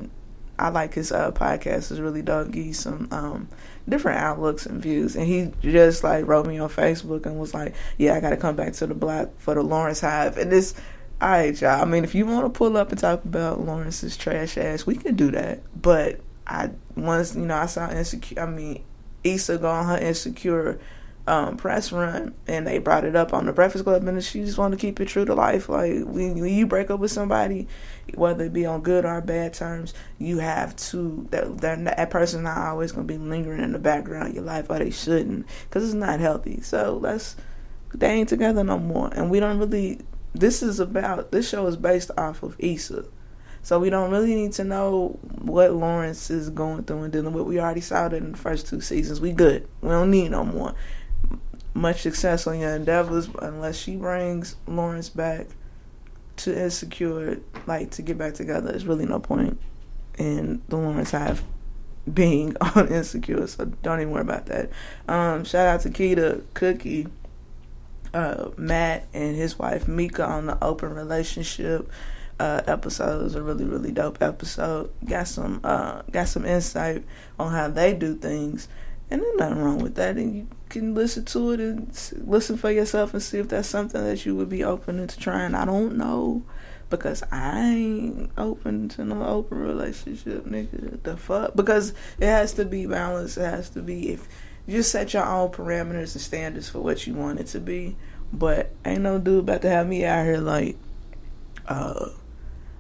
I 0.60 0.70
like 0.70 0.94
his 0.94 1.12
uh, 1.12 1.32
podcast. 1.32 1.92
It's 1.92 2.00
really. 2.00 2.22
Give 2.22 2.76
some 2.76 3.08
um, 3.12 3.48
different 3.88 4.20
outlooks 4.20 4.66
and 4.66 4.82
views. 4.82 5.16
And 5.16 5.28
he 5.28 5.52
just 5.62 6.04
like 6.04 6.26
wrote 6.26 6.48
me 6.48 6.58
on 6.60 6.70
Facebook 6.70 7.26
and 7.26 7.40
was 7.40 7.54
like, 7.54 7.76
"Yeah, 7.98 8.16
I 8.16 8.20
got 8.20 8.32
to 8.32 8.38
come 8.38 8.56
back 8.56 8.74
to 8.74 8.88
the 8.88 8.94
block 8.94 9.30
for 9.38 9.54
the 9.54 9.62
Lawrence 9.62 10.02
Hive." 10.02 10.38
And 10.38 10.52
this, 10.52 10.74
all 11.22 11.30
right, 11.30 11.60
y'all. 11.60 11.82
I 11.82 11.86
mean, 11.86 12.04
if 12.04 12.16
you 12.16 12.26
want 12.26 12.46
to 12.46 12.58
pull 12.58 12.78
up 12.78 12.92
and 12.92 13.00
talk 13.00 13.24
about 13.24 13.62
Lawrence's 13.62 14.18
trash 14.18 14.58
ass, 14.58 14.86
we 14.86 14.96
can 14.96 15.16
do 15.16 15.32
that. 15.32 15.62
But 15.80 16.20
I 16.46 16.72
once 16.96 17.36
you 17.36 17.46
know 17.46 17.58
I 17.58 17.66
saw 17.68 17.92
insecure. 17.92 18.42
I 18.42 18.46
mean, 18.48 18.84
Issa 19.24 19.58
go 19.58 19.70
on 19.70 19.86
her 19.86 19.98
insecure 19.98 20.80
um, 21.28 21.58
press 21.58 21.92
run, 21.92 22.34
and 22.48 22.66
they 22.66 22.80
brought 22.80 23.04
it 23.04 23.16
up 23.16 23.34
on 23.34 23.46
the 23.46 23.54
Breakfast 23.54 23.84
Club, 23.84 24.08
and 24.08 24.24
she 24.24 24.44
just 24.46 24.58
wanted 24.58 24.80
to 24.80 24.82
keep 24.82 25.00
it 25.02 25.10
true 25.10 25.26
to 25.26 25.36
life. 25.36 25.68
Like 25.68 25.92
when, 26.06 26.40
when 26.40 26.54
you 26.54 26.66
break 26.66 26.90
up 26.90 27.02
with 27.02 27.12
somebody, 27.12 27.68
whether 28.16 28.46
it 28.46 28.54
be 28.54 28.66
on 28.66 28.82
good 28.82 29.06
or 29.06 29.20
bad 29.22 29.54
terms, 29.54 29.94
you 30.18 30.40
have 30.40 30.76
to 30.78 31.28
that 31.32 31.58
that, 31.60 32.10
person 32.10 32.44
not 32.44 32.58
always 32.58 32.94
gonna 32.94 33.06
be 33.06 33.18
lingering 33.18 33.62
in 33.62 33.74
the 33.74 33.80
background 33.80 34.30
of 34.30 34.36
your 34.36 34.46
life, 34.46 34.70
or 34.70 34.80
they 34.80 34.90
shouldn't, 34.90 35.46
because 35.64 35.84
it's 35.84 35.94
not 35.94 36.22
healthy. 36.22 36.62
So 36.62 36.98
let's 37.02 37.36
they 37.94 38.08
ain't 38.08 38.30
together 38.30 38.64
no 38.64 38.80
more, 38.80 39.10
and 39.14 39.30
we 39.30 39.40
don't 39.40 39.60
really. 39.60 40.00
This 40.34 40.64
is 40.64 40.80
about 40.80 41.32
this 41.32 41.50
show 41.50 41.68
is 41.68 41.76
based 41.76 42.12
off 42.18 42.42
of 42.42 42.56
Issa. 42.60 43.06
So 43.64 43.80
we 43.80 43.90
don't 43.90 44.12
really 44.12 44.34
need 44.34 44.54
to 44.54 44.64
know 44.64 45.20
what 45.42 45.74
Lawrence 45.74 46.30
is 46.30 46.50
going 46.50 46.84
through 46.84 47.04
and 47.04 47.12
dealing 47.12 47.34
with. 47.34 47.46
We 47.46 47.60
already 47.60 47.82
saw 47.82 48.08
that 48.08 48.16
in 48.16 48.32
the 48.32 48.38
first 48.38 48.68
two 48.68 48.80
seasons. 48.80 49.20
We 49.20 49.34
good. 49.34 49.68
We 49.82 49.90
don't 49.90 50.12
need 50.12 50.32
no 50.32 50.46
more 50.46 50.74
much 51.78 52.02
success 52.02 52.48
on 52.48 52.60
your 52.60 52.76
endeavors 52.76 53.30
unless 53.40 53.78
she 53.78 53.96
brings 53.96 54.56
Lawrence 54.68 55.10
back 55.10 55.48
to 56.38 56.60
Insecure, 56.60 57.40
like 57.66 57.92
to 57.92 58.02
get 58.02 58.18
back 58.18 58.34
together. 58.34 58.72
There's 58.72 58.86
really 58.86 59.06
no 59.06 59.20
point 59.20 59.60
in 60.18 60.62
the 60.68 60.78
Lawrence 60.78 61.12
Hive 61.12 61.44
being 62.12 62.56
on 62.76 62.88
Insecure, 62.88 63.46
so 63.48 63.66
don't 63.66 64.02
even 64.02 64.12
worry 64.12 64.22
about 64.22 64.48
that. 64.48 64.72
Um, 65.08 65.44
shout 65.44 65.68
out 65.68 65.82
to 65.82 65.90
Keita 65.90 66.44
Cookie, 66.56 67.08
uh, 68.14 68.50
Matt, 68.58 69.08
and 69.14 69.36
his 69.36 69.60
wife 69.60 69.88
Mika 69.88 70.26
on 70.26 70.48
the 70.48 70.64
open 70.64 70.94
relationship. 70.94 71.90
Uh, 72.40 72.62
episode 72.68 73.22
it 73.22 73.24
was 73.24 73.34
a 73.34 73.42
really 73.42 73.66
really 73.66 73.92
dope 73.92 74.22
episode. 74.22 74.92
Got 75.04 75.28
some 75.28 75.60
uh, 75.64 76.04
got 76.12 76.28
some 76.28 76.46
insight 76.46 77.04
on 77.40 77.52
how 77.52 77.68
they 77.68 77.96
do 77.96 78.14
things, 78.16 78.68
and 79.10 79.22
there's 79.22 79.38
nothing 79.38 79.58
wrong 79.58 79.80
with 79.80 79.96
that. 79.96 80.18
And 80.18 80.36
you 80.36 80.48
can 80.70 80.94
listen 80.94 81.26
to 81.26 81.52
it 81.52 81.60
and 81.60 82.12
listen 82.26 82.58
for 82.58 82.72
yourself 82.72 83.14
and 83.14 83.24
see 83.24 83.40
if 83.40 83.50
that's 83.50 83.68
something 83.68 84.04
that 84.04 84.26
you 84.26 84.36
would 84.36 84.50
be 84.50 84.64
open 84.64 85.06
to 85.06 85.20
trying. 85.20 85.56
I 85.56 85.66
don't 85.66 85.98
know 85.98 86.44
because 86.90 87.24
I 87.32 87.70
ain't 87.70 88.32
open 88.38 88.90
to 88.90 89.04
no 89.04 89.26
open 89.26 89.58
relationship, 89.58 90.46
nigga. 90.46 91.02
The 91.04 91.18
fuck? 91.18 91.56
Because 91.56 91.94
it 92.20 92.28
has 92.28 92.54
to 92.54 92.66
be 92.66 92.86
balanced. 92.86 93.38
It 93.38 93.46
has 93.46 93.70
to 93.72 93.82
be 93.82 94.10
if 94.10 94.28
you 94.66 94.84
set 94.84 95.14
your 95.14 95.26
own 95.26 95.50
parameters 95.50 96.14
and 96.14 96.22
standards 96.22 96.70
for 96.70 96.80
what 96.80 97.08
you 97.08 97.14
want 97.14 97.40
it 97.40 97.48
to 97.48 97.60
be. 97.60 97.96
But 98.32 98.72
ain't 98.86 99.02
no 99.02 99.20
dude 99.20 99.40
about 99.40 99.62
to 99.62 99.70
have 99.70 99.88
me 99.88 100.06
out 100.06 100.26
here 100.26 100.38
like, 100.38 100.78
uh, 101.68 102.10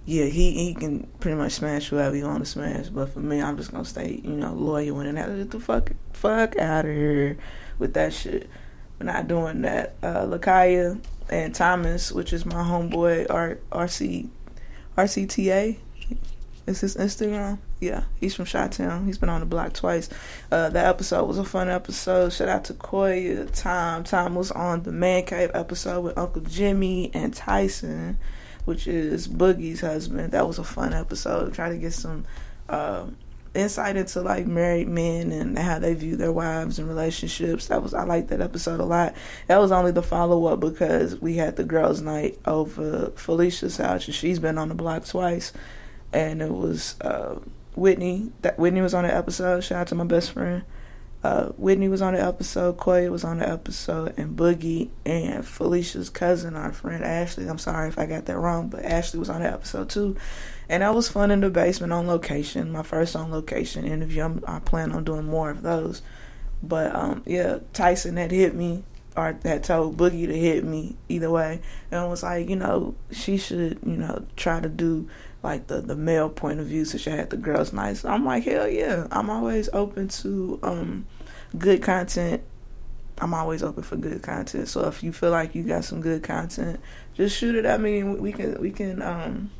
yeah, 0.07 0.25
he 0.25 0.53
he 0.53 0.73
can 0.73 1.05
pretty 1.19 1.35
much 1.37 1.51
smash 1.51 1.89
whoever 1.89 2.15
he 2.15 2.23
want 2.23 2.39
to 2.39 2.45
smash. 2.45 2.87
But 2.87 3.09
for 3.09 3.19
me, 3.19 3.41
I'm 3.41 3.57
just 3.57 3.71
gonna 3.71 3.83
stay, 3.83 4.21
you 4.23 4.31
know, 4.31 4.53
loyal 4.53 5.01
and 5.01 5.17
it 5.17 5.21
has 5.21 5.47
to 5.49 5.59
fuck 5.59 5.91
fuck 6.13 6.57
out 6.57 6.85
of 6.85 6.91
here 6.91 7.37
with 7.77 7.93
that 7.95 8.13
shit. 8.13 8.49
We're 8.97 9.07
not 9.07 9.27
doing 9.27 9.63
that. 9.63 9.95
Uh, 10.01 10.25
Lakaya 10.25 10.97
and 11.29 11.53
Thomas, 11.53 12.13
which 12.13 12.31
is 12.31 12.45
my 12.45 12.63
homeboy, 12.63 13.27
R- 13.29 13.59
RC, 13.69 14.29
RCTA, 14.97 15.77
is 16.65 16.79
his 16.79 16.95
Instagram. 16.95 17.59
Yeah, 17.81 18.05
he's 18.15 18.33
from 18.33 18.45
Chi-Town. 18.45 19.05
He's 19.05 19.17
been 19.17 19.29
on 19.29 19.41
the 19.41 19.45
block 19.45 19.73
twice. 19.73 20.09
Uh, 20.49 20.69
that 20.69 20.85
episode 20.85 21.25
was 21.25 21.37
a 21.37 21.43
fun 21.43 21.69
episode. 21.69 22.31
Shout 22.31 22.47
out 22.47 22.63
to 22.65 22.73
Koya, 22.73 23.49
Tom. 23.53 24.05
Tom 24.05 24.35
was 24.35 24.51
on 24.51 24.83
the 24.83 24.91
Man 24.93 25.25
Cave 25.25 25.51
episode 25.53 26.01
with 26.01 26.17
Uncle 26.17 26.41
Jimmy 26.43 27.11
and 27.13 27.33
Tyson, 27.33 28.17
which 28.67 28.85
is 28.85 29.29
Boogie's 29.29 29.79
husband. 29.79 30.33
That 30.33 30.45
was 30.45 30.59
a 30.59 30.63
fun 30.63 30.91
episode. 30.91 31.53
Try 31.53 31.69
to 31.69 31.77
get 31.77 31.93
some 31.93 32.25
um, 32.67 33.15
insight 33.53 33.95
into 33.95 34.19
like 34.19 34.45
married 34.45 34.89
men 34.89 35.31
and 35.31 35.57
how 35.57 35.79
they 35.79 35.93
view 35.93 36.17
their 36.17 36.33
wives 36.33 36.77
and 36.77 36.89
relationships. 36.89 37.67
That 37.67 37.81
was 37.81 37.93
I 37.93 38.03
liked 38.03 38.27
that 38.27 38.41
episode 38.41 38.81
a 38.81 38.83
lot. 38.83 39.15
That 39.47 39.61
was 39.61 39.71
only 39.71 39.91
the 39.91 40.03
follow 40.03 40.47
up 40.47 40.59
because 40.59 41.15
we 41.21 41.37
had 41.37 41.55
the 41.55 41.63
girls' 41.63 42.01
night 42.01 42.39
over 42.45 43.11
Felicia's 43.11 43.77
house 43.77 44.05
and 44.05 44.13
she's 44.13 44.37
been 44.37 44.57
on 44.57 44.67
the 44.67 44.75
block 44.75 45.05
twice, 45.05 45.53
and 46.11 46.41
it 46.41 46.51
was 46.53 46.99
uh, 46.99 47.39
Whitney. 47.73 48.33
That 48.41 48.59
Whitney 48.59 48.81
was 48.81 48.93
on 48.93 49.05
the 49.05 49.15
episode. 49.15 49.61
Shout 49.61 49.79
out 49.79 49.87
to 49.87 49.95
my 49.95 50.03
best 50.03 50.33
friend. 50.33 50.63
Uh, 51.23 51.47
Whitney 51.57 51.89
was 51.89 52.01
on 52.01 52.13
the 52.13 52.23
episode, 52.23 52.77
Koya 52.77 53.09
was 53.09 53.23
on 53.23 53.39
the 53.39 53.49
episode, 53.49 54.13
and 54.17 54.37
Boogie 54.37 54.89
and 55.05 55.45
Felicia's 55.45 56.09
cousin, 56.09 56.55
our 56.55 56.71
friend 56.71 57.03
Ashley. 57.03 57.47
I'm 57.47 57.57
sorry 57.57 57.89
if 57.89 57.97
I 57.97 58.05
got 58.05 58.25
that 58.25 58.37
wrong, 58.37 58.69
but 58.69 58.85
Ashley 58.85 59.19
was 59.19 59.29
on 59.29 59.41
the 59.41 59.51
episode 59.51 59.89
too. 59.89 60.15
And 60.69 60.83
that 60.83 60.93
was 60.93 61.09
fun 61.09 61.31
in 61.31 61.41
the 61.41 61.49
basement 61.49 61.91
on 61.91 62.07
location. 62.07 62.71
My 62.71 62.83
first 62.83 63.15
on 63.15 63.31
location 63.31 63.85
interview. 63.85 64.23
I'm, 64.23 64.43
I 64.47 64.59
plan 64.59 64.91
on 64.91 65.03
doing 65.03 65.25
more 65.25 65.49
of 65.49 65.63
those. 65.63 66.01
But 66.61 66.95
um, 66.95 67.23
yeah, 67.25 67.59
Tyson 67.73 68.17
had 68.17 68.31
hit 68.31 68.53
me 68.53 68.83
or 69.15 69.37
had 69.43 69.63
told 69.63 69.97
Boogie 69.97 70.27
to 70.27 70.37
hit 70.37 70.63
me 70.63 70.95
either 71.09 71.31
way, 71.31 71.59
and 71.89 72.07
was 72.07 72.21
like, 72.21 72.47
you 72.47 72.55
know, 72.55 72.93
she 73.11 73.37
should, 73.37 73.79
you 73.83 73.97
know, 73.97 74.25
try 74.35 74.59
to 74.59 74.69
do 74.69 75.09
like 75.43 75.67
the 75.67 75.81
the 75.81 75.95
male 75.95 76.29
point 76.29 76.59
of 76.59 76.67
view 76.67 76.85
since 76.85 77.03
she 77.03 77.09
had 77.09 77.29
the 77.29 77.37
girls 77.37 77.73
nice. 77.73 78.03
I'm 78.03 78.25
like, 78.25 78.43
hell 78.43 78.67
yeah. 78.67 79.07
I'm 79.11 79.29
always 79.29 79.69
open 79.73 80.07
to 80.09 80.59
um 80.63 81.05
good 81.57 81.81
content. 81.81 82.41
I'm 83.19 83.33
always 83.33 83.63
open 83.63 83.83
for 83.83 83.95
good 83.95 84.21
content. 84.21 84.67
So 84.67 84.87
if 84.87 85.03
you 85.03 85.11
feel 85.11 85.31
like 85.31 85.55
you 85.55 85.63
got 85.63 85.85
some 85.85 86.01
good 86.01 86.23
content, 86.23 86.79
just 87.13 87.37
shoot 87.37 87.55
it 87.55 87.65
at 87.65 87.81
me 87.81 87.99
and 87.99 88.19
we 88.19 88.31
can 88.31 88.59
we 88.61 88.71
can 88.71 89.01
um 89.01 89.51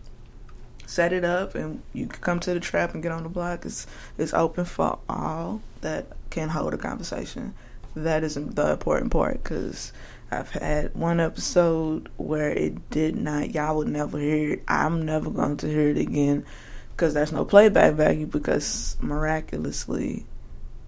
set 0.86 1.12
it 1.12 1.26
up 1.26 1.54
and 1.54 1.82
you 1.94 2.08
can 2.08 2.22
come 2.22 2.40
to 2.40 2.54
the 2.54 2.60
trap 2.60 2.94
and 2.94 3.04
get 3.04 3.12
on 3.12 3.24
the 3.24 3.30
block. 3.30 3.66
It's 3.66 3.88
it's 4.18 4.34
open 4.34 4.66
for 4.66 5.00
all 5.10 5.62
that 5.82 6.08
can 6.30 6.50
hold 6.50 6.74
a 6.74 6.78
conversation. 6.78 7.54
That 7.96 8.24
is 8.24 8.36
the 8.36 8.72
important 8.72 9.12
part 9.12 9.44
because 9.44 9.92
I've 10.30 10.50
had 10.50 10.94
one 10.94 11.20
episode 11.20 12.10
where 12.18 12.50
it 12.50 12.90
did 12.90 13.16
not. 13.16 13.54
Y'all 13.54 13.78
would 13.78 13.88
never 13.88 14.20
hear 14.20 14.54
it. 14.54 14.64
I'm 14.68 15.06
never 15.06 15.30
going 15.30 15.58
to 15.58 15.68
hear 15.68 15.90
it 15.90 15.98
again 15.98 16.46
because 16.92 17.14
there's 17.14 17.32
no 17.32 17.46
playback 17.46 17.94
value 17.94 18.26
because 18.26 18.98
miraculously 19.00 20.26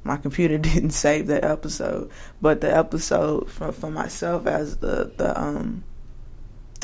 my 0.04 0.18
computer 0.18 0.58
didn't 0.60 0.92
save 0.92 1.28
that 1.28 1.46
episode. 1.46 2.12
But 2.42 2.62
the 2.62 2.76
episode 2.76 3.50
for 3.50 3.72
for 3.72 3.90
myself 3.90 4.46
as 4.46 4.78
the 4.78 5.12
the 5.16 5.40
um 5.40 5.84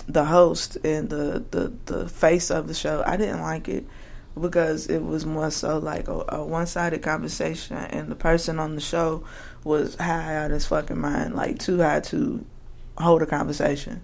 the 0.07 0.25
host 0.25 0.77
and 0.83 1.09
the, 1.09 1.43
the, 1.50 1.74
the 1.85 2.07
face 2.07 2.51
of 2.51 2.67
the 2.67 2.75
show, 2.75 3.03
I 3.07 3.17
didn't 3.17 3.41
like 3.41 3.67
it 3.67 3.85
because 4.39 4.87
it 4.87 5.03
was 5.03 5.25
more 5.25 5.49
so 5.49 5.77
like 5.77 6.07
a, 6.07 6.25
a 6.29 6.45
one 6.45 6.67
sided 6.67 7.01
conversation, 7.01 7.77
and 7.77 8.09
the 8.09 8.15
person 8.15 8.59
on 8.59 8.75
the 8.75 8.81
show 8.81 9.23
was 9.63 9.95
high 9.95 10.35
out 10.35 10.51
his 10.51 10.65
fucking 10.65 10.99
mind, 10.99 11.35
like 11.35 11.59
too 11.59 11.79
high 11.79 12.01
to 12.01 12.45
hold 12.97 13.21
a 13.21 13.25
conversation. 13.25 14.01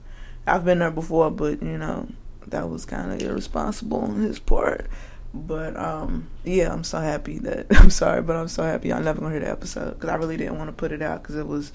I've 0.47 0.65
been 0.65 0.79
there 0.79 0.91
before, 0.91 1.31
but 1.31 1.61
you 1.61 1.77
know 1.77 2.07
that 2.47 2.69
was 2.69 2.85
kind 2.85 3.11
of 3.11 3.21
irresponsible 3.21 4.00
on 4.00 4.21
his 4.21 4.39
part. 4.39 4.88
But 5.33 5.77
um, 5.77 6.29
yeah, 6.43 6.73
I'm 6.73 6.83
so 6.83 7.00
happy 7.00 7.39
that 7.39 7.67
I'm 7.71 7.89
sorry, 7.89 8.21
but 8.21 8.35
I'm 8.35 8.47
so 8.47 8.63
happy 8.63 8.91
I'm 8.91 9.03
never 9.03 9.19
gonna 9.19 9.31
hear 9.31 9.41
the 9.41 9.50
episode 9.50 9.93
because 9.95 10.09
I 10.09 10.15
really 10.15 10.38
didn't 10.38 10.57
want 10.57 10.69
to 10.69 10.73
put 10.73 10.91
it 10.91 11.01
out 11.01 11.21
because 11.21 11.35
it 11.35 11.47
was 11.47 11.71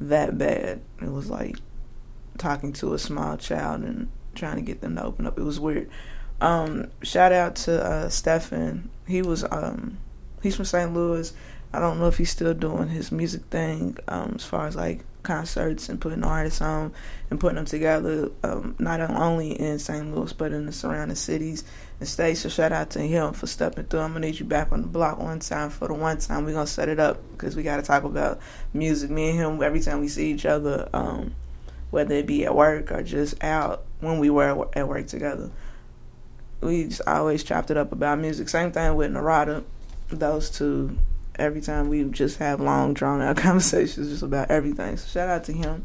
that 0.00 0.36
bad. 0.38 0.80
It 1.00 1.10
was 1.10 1.30
like 1.30 1.56
talking 2.38 2.72
to 2.74 2.94
a 2.94 2.98
small 2.98 3.36
child 3.36 3.82
and 3.82 4.10
trying 4.34 4.56
to 4.56 4.62
get 4.62 4.80
them 4.80 4.96
to 4.96 5.04
open 5.04 5.26
up. 5.26 5.38
It 5.38 5.44
was 5.44 5.60
weird. 5.60 5.90
Um, 6.44 6.90
shout 7.02 7.32
out 7.32 7.56
to 7.56 7.82
uh, 7.82 8.08
Stefan. 8.10 8.90
He 9.08 9.22
was 9.22 9.44
um, 9.50 9.96
he's 10.42 10.54
from 10.54 10.66
St. 10.66 10.92
Louis. 10.92 11.32
I 11.72 11.78
don't 11.78 11.98
know 11.98 12.06
if 12.06 12.18
he's 12.18 12.30
still 12.30 12.52
doing 12.52 12.88
his 12.88 13.10
music 13.10 13.44
thing 13.46 13.96
um, 14.08 14.32
as 14.34 14.44
far 14.44 14.66
as 14.66 14.76
like 14.76 15.06
concerts 15.22 15.88
and 15.88 15.98
putting 15.98 16.22
artists 16.22 16.60
on 16.60 16.92
and 17.30 17.40
putting 17.40 17.56
them 17.56 17.64
together, 17.64 18.28
um, 18.42 18.76
not 18.78 19.00
only 19.00 19.58
in 19.58 19.78
St. 19.78 20.14
Louis 20.14 20.34
but 20.34 20.52
in 20.52 20.66
the 20.66 20.72
surrounding 20.72 21.16
cities 21.16 21.64
and 21.98 22.06
states. 22.06 22.40
So 22.40 22.50
shout 22.50 22.72
out 22.72 22.90
to 22.90 22.98
him 22.98 23.32
for 23.32 23.46
stepping 23.46 23.84
through. 23.86 24.00
I'm 24.00 24.12
gonna 24.12 24.26
need 24.26 24.38
you 24.38 24.44
back 24.44 24.70
on 24.70 24.82
the 24.82 24.86
block 24.86 25.18
one 25.18 25.38
time 25.38 25.70
for 25.70 25.88
the 25.88 25.94
one 25.94 26.18
time 26.18 26.44
we're 26.44 26.52
gonna 26.52 26.66
set 26.66 26.90
it 26.90 27.00
up 27.00 27.22
because 27.32 27.56
we 27.56 27.62
got 27.62 27.76
to 27.76 27.82
talk 27.82 28.04
about 28.04 28.38
music. 28.74 29.08
Me 29.08 29.30
and 29.30 29.38
him 29.38 29.62
every 29.62 29.80
time 29.80 30.00
we 30.00 30.08
see 30.08 30.30
each 30.30 30.44
other, 30.44 30.90
um, 30.92 31.34
whether 31.90 32.14
it 32.16 32.26
be 32.26 32.44
at 32.44 32.54
work 32.54 32.92
or 32.92 33.02
just 33.02 33.42
out 33.42 33.86
when 34.00 34.18
we 34.18 34.28
were 34.28 34.68
at 34.76 34.86
work 34.86 35.06
together. 35.06 35.50
We 36.64 36.84
just 36.84 37.02
always 37.06 37.44
chopped 37.44 37.70
it 37.70 37.76
up 37.76 37.92
about 37.92 38.18
music. 38.18 38.48
Same 38.48 38.72
thing 38.72 38.94
with 38.96 39.12
Narada. 39.12 39.64
Those 40.08 40.50
two 40.50 40.98
every 41.36 41.60
time 41.60 41.88
we 41.88 42.04
just 42.04 42.38
have 42.38 42.60
long 42.60 42.94
drawn 42.94 43.20
out 43.20 43.36
conversations 43.48 44.08
just 44.08 44.22
about 44.22 44.50
everything. 44.50 44.96
So 44.96 45.06
shout 45.08 45.28
out 45.28 45.44
to 45.44 45.52
him. 45.52 45.84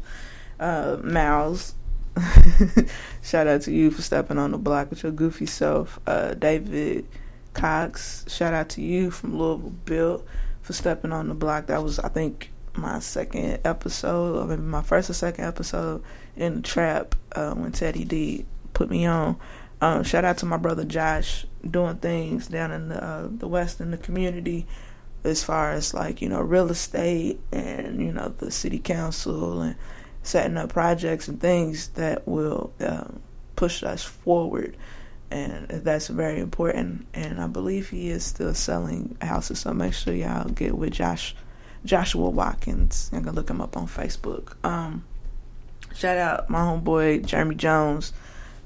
Uh 0.58 0.98
Miles. 1.02 1.74
shout 3.22 3.46
out 3.46 3.62
to 3.62 3.72
you 3.72 3.90
for 3.90 4.02
stepping 4.02 4.38
on 4.38 4.50
the 4.50 4.58
block 4.58 4.90
with 4.90 5.02
your 5.02 5.12
goofy 5.12 5.46
self. 5.46 6.00
Uh 6.06 6.34
David 6.34 7.06
Cox, 7.52 8.24
shout 8.28 8.54
out 8.54 8.68
to 8.70 8.82
you 8.82 9.10
from 9.10 9.38
Louisville 9.38 9.70
Bill 9.84 10.24
for 10.62 10.72
stepping 10.72 11.12
on 11.12 11.28
the 11.28 11.34
block. 11.34 11.66
That 11.66 11.82
was 11.82 11.98
I 11.98 12.08
think 12.08 12.50
my 12.74 13.00
second 13.00 13.60
episode, 13.64 14.36
or 14.36 14.46
maybe 14.46 14.62
my 14.62 14.82
first 14.82 15.10
or 15.10 15.14
second 15.14 15.44
episode 15.44 16.02
in 16.36 16.56
the 16.56 16.62
trap 16.62 17.14
uh, 17.32 17.52
when 17.54 17.72
Teddy 17.72 18.04
D 18.04 18.46
put 18.72 18.90
me 18.90 19.06
on. 19.06 19.36
Um, 19.80 20.02
shout 20.02 20.24
out 20.24 20.38
to 20.38 20.46
my 20.46 20.58
brother 20.58 20.84
Josh 20.84 21.46
doing 21.68 21.96
things 21.96 22.48
down 22.48 22.70
in 22.70 22.88
the 22.88 23.02
uh, 23.02 23.28
the 23.30 23.48
west 23.48 23.80
in 23.80 23.90
the 23.90 23.96
community 23.96 24.66
as 25.24 25.42
far 25.42 25.72
as 25.72 25.94
like 25.94 26.20
you 26.22 26.28
know 26.28 26.40
real 26.40 26.70
estate 26.70 27.40
and 27.52 28.00
you 28.00 28.12
know 28.12 28.28
the 28.38 28.50
city 28.50 28.78
council 28.78 29.62
and 29.62 29.76
setting 30.22 30.56
up 30.56 30.70
projects 30.70 31.28
and 31.28 31.40
things 31.40 31.88
that 31.88 32.26
will 32.28 32.72
um, 32.80 33.20
push 33.56 33.82
us 33.82 34.02
forward. 34.02 34.76
And 35.30 35.68
that's 35.68 36.08
very 36.08 36.40
important. 36.40 37.06
And 37.14 37.40
i 37.40 37.46
believe 37.46 37.90
he 37.90 38.10
is 38.10 38.24
still 38.24 38.54
selling 38.54 39.16
houses 39.20 39.60
so 39.60 39.72
make 39.72 39.94
sure 39.94 40.12
y'all 40.12 40.48
get 40.48 40.76
with 40.76 40.92
josh 40.92 41.36
joshua 41.84 42.28
watkins 42.28 43.10
you 43.12 43.20
can 43.20 43.34
look 43.34 43.48
him 43.48 43.60
up 43.60 43.76
on 43.76 43.86
facebook. 43.86 44.62
Um, 44.64 45.04
shout 45.94 46.18
out 46.18 46.50
my 46.50 46.58
homeboy 46.60 47.24
jeremy 47.24 47.54
jones 47.54 48.12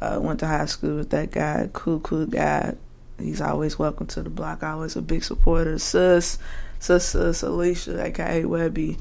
uh, 0.05 0.21
went 0.21 0.41
to 0.41 0.47
high 0.47 0.67
school 0.67 0.97
with 0.97 1.11
that 1.11 1.31
guy 1.31 1.69
cool 1.73 2.01
cool 2.01 2.27
guy 2.27 2.75
he's 3.19 3.41
always 3.41 3.79
welcome 3.79 4.07
to 4.09 4.23
the 4.23 4.31
block. 4.31 4.63
I 4.63 4.73
always 4.73 4.97
a 4.97 5.03
big 5.03 5.25
supporter. 5.25 5.79
Sis, 5.79 6.39
sis, 6.79 7.05
sis, 7.05 7.43
Alicia, 7.43 8.05
aka 8.05 8.45
Webby, 8.45 8.99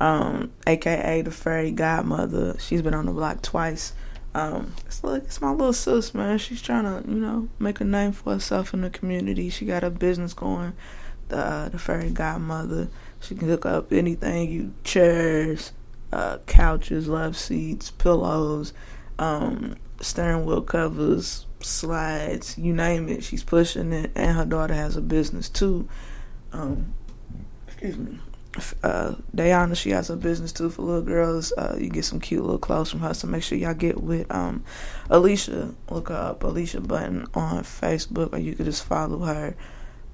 um, 0.00 0.52
aka 0.66 1.22
the 1.22 1.30
fairy 1.30 1.72
godmother. 1.72 2.56
She's 2.58 2.82
been 2.82 2.94
on 2.94 3.06
the 3.06 3.12
block 3.12 3.42
twice. 3.42 3.92
Um, 4.34 4.74
it's 4.84 5.02
like 5.02 5.22
it's 5.24 5.40
my 5.40 5.50
little 5.50 5.72
sis, 5.72 6.14
man. 6.14 6.38
She's 6.38 6.62
trying 6.62 6.84
to, 6.84 7.08
you 7.10 7.18
know, 7.18 7.48
make 7.58 7.80
a 7.80 7.84
name 7.84 8.12
for 8.12 8.34
herself 8.34 8.74
in 8.74 8.82
the 8.82 8.90
community. 8.90 9.48
She 9.48 9.64
got 9.64 9.84
a 9.84 9.90
business 9.90 10.34
going. 10.34 10.74
The 11.28 11.38
uh, 11.38 11.68
the 11.70 11.78
fairy 11.78 12.10
godmother. 12.10 12.88
She 13.20 13.34
can 13.34 13.48
hook 13.48 13.66
up 13.66 13.92
anything 13.92 14.50
you 14.50 14.74
chairs, 14.84 15.72
uh, 16.12 16.38
couches, 16.46 17.08
love 17.08 17.36
seats, 17.36 17.90
pillows, 17.90 18.72
um, 19.18 19.76
steering 20.00 20.44
wheel 20.44 20.62
covers, 20.62 21.46
slides, 21.60 22.56
you 22.58 22.72
name 22.72 23.08
it. 23.08 23.24
She's 23.24 23.44
pushing 23.44 23.92
it, 23.92 24.10
and 24.14 24.36
her 24.36 24.44
daughter 24.44 24.74
has 24.74 24.96
a 24.96 25.00
business 25.00 25.48
too. 25.48 25.88
Um, 26.52 26.94
excuse 27.66 27.96
me. 27.96 28.18
Uh, 28.82 29.16
Diana, 29.34 29.74
she 29.74 29.90
has 29.90 30.08
a 30.08 30.16
business 30.16 30.50
too 30.52 30.70
for 30.70 30.82
little 30.82 31.02
girls. 31.02 31.52
Uh, 31.58 31.76
you 31.78 31.90
get 31.90 32.06
some 32.06 32.20
cute 32.20 32.42
little 32.42 32.58
clothes 32.58 32.90
from 32.90 33.00
her, 33.00 33.12
so 33.12 33.26
make 33.26 33.42
sure 33.42 33.58
y'all 33.58 33.74
get 33.74 34.00
with 34.00 34.30
um, 34.32 34.64
Alicia. 35.10 35.74
Look 35.90 36.08
her 36.08 36.14
up, 36.14 36.42
Alicia 36.42 36.80
Button 36.80 37.26
on 37.34 37.64
Facebook, 37.64 38.32
or 38.32 38.38
you 38.38 38.54
could 38.54 38.64
just 38.64 38.84
follow 38.84 39.18
her 39.18 39.54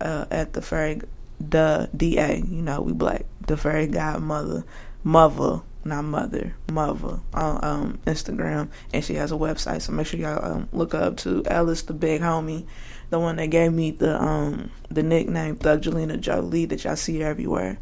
uh, 0.00 0.26
at 0.30 0.54
the 0.54 0.62
fairy, 0.62 1.02
the 1.38 1.88
da. 1.96 2.34
You 2.34 2.62
know 2.62 2.80
we 2.80 2.92
black, 2.92 3.26
the 3.46 3.56
fairy 3.56 3.86
godmother, 3.86 4.64
mother 5.04 5.62
not 5.84 6.04
mother, 6.04 6.54
mother 6.70 7.20
on 7.34 7.64
um, 7.64 7.98
Instagram, 8.06 8.68
and 8.92 9.04
she 9.04 9.14
has 9.14 9.32
a 9.32 9.36
website. 9.36 9.82
So 9.82 9.92
make 9.92 10.06
sure 10.06 10.20
y'all 10.20 10.44
um, 10.44 10.68
look 10.72 10.94
up 10.94 11.16
to 11.18 11.42
Ellis, 11.46 11.82
the 11.82 11.92
big 11.92 12.20
homie, 12.20 12.66
the 13.10 13.18
one 13.18 13.36
that 13.36 13.48
gave 13.48 13.72
me 13.72 13.90
the 13.90 14.20
um 14.20 14.70
the 14.88 15.02
nickname 15.02 15.56
Thuggelina 15.56 16.18
Jolie 16.18 16.64
that 16.66 16.84
y'all 16.84 16.96
see 16.96 17.22
everywhere. 17.22 17.78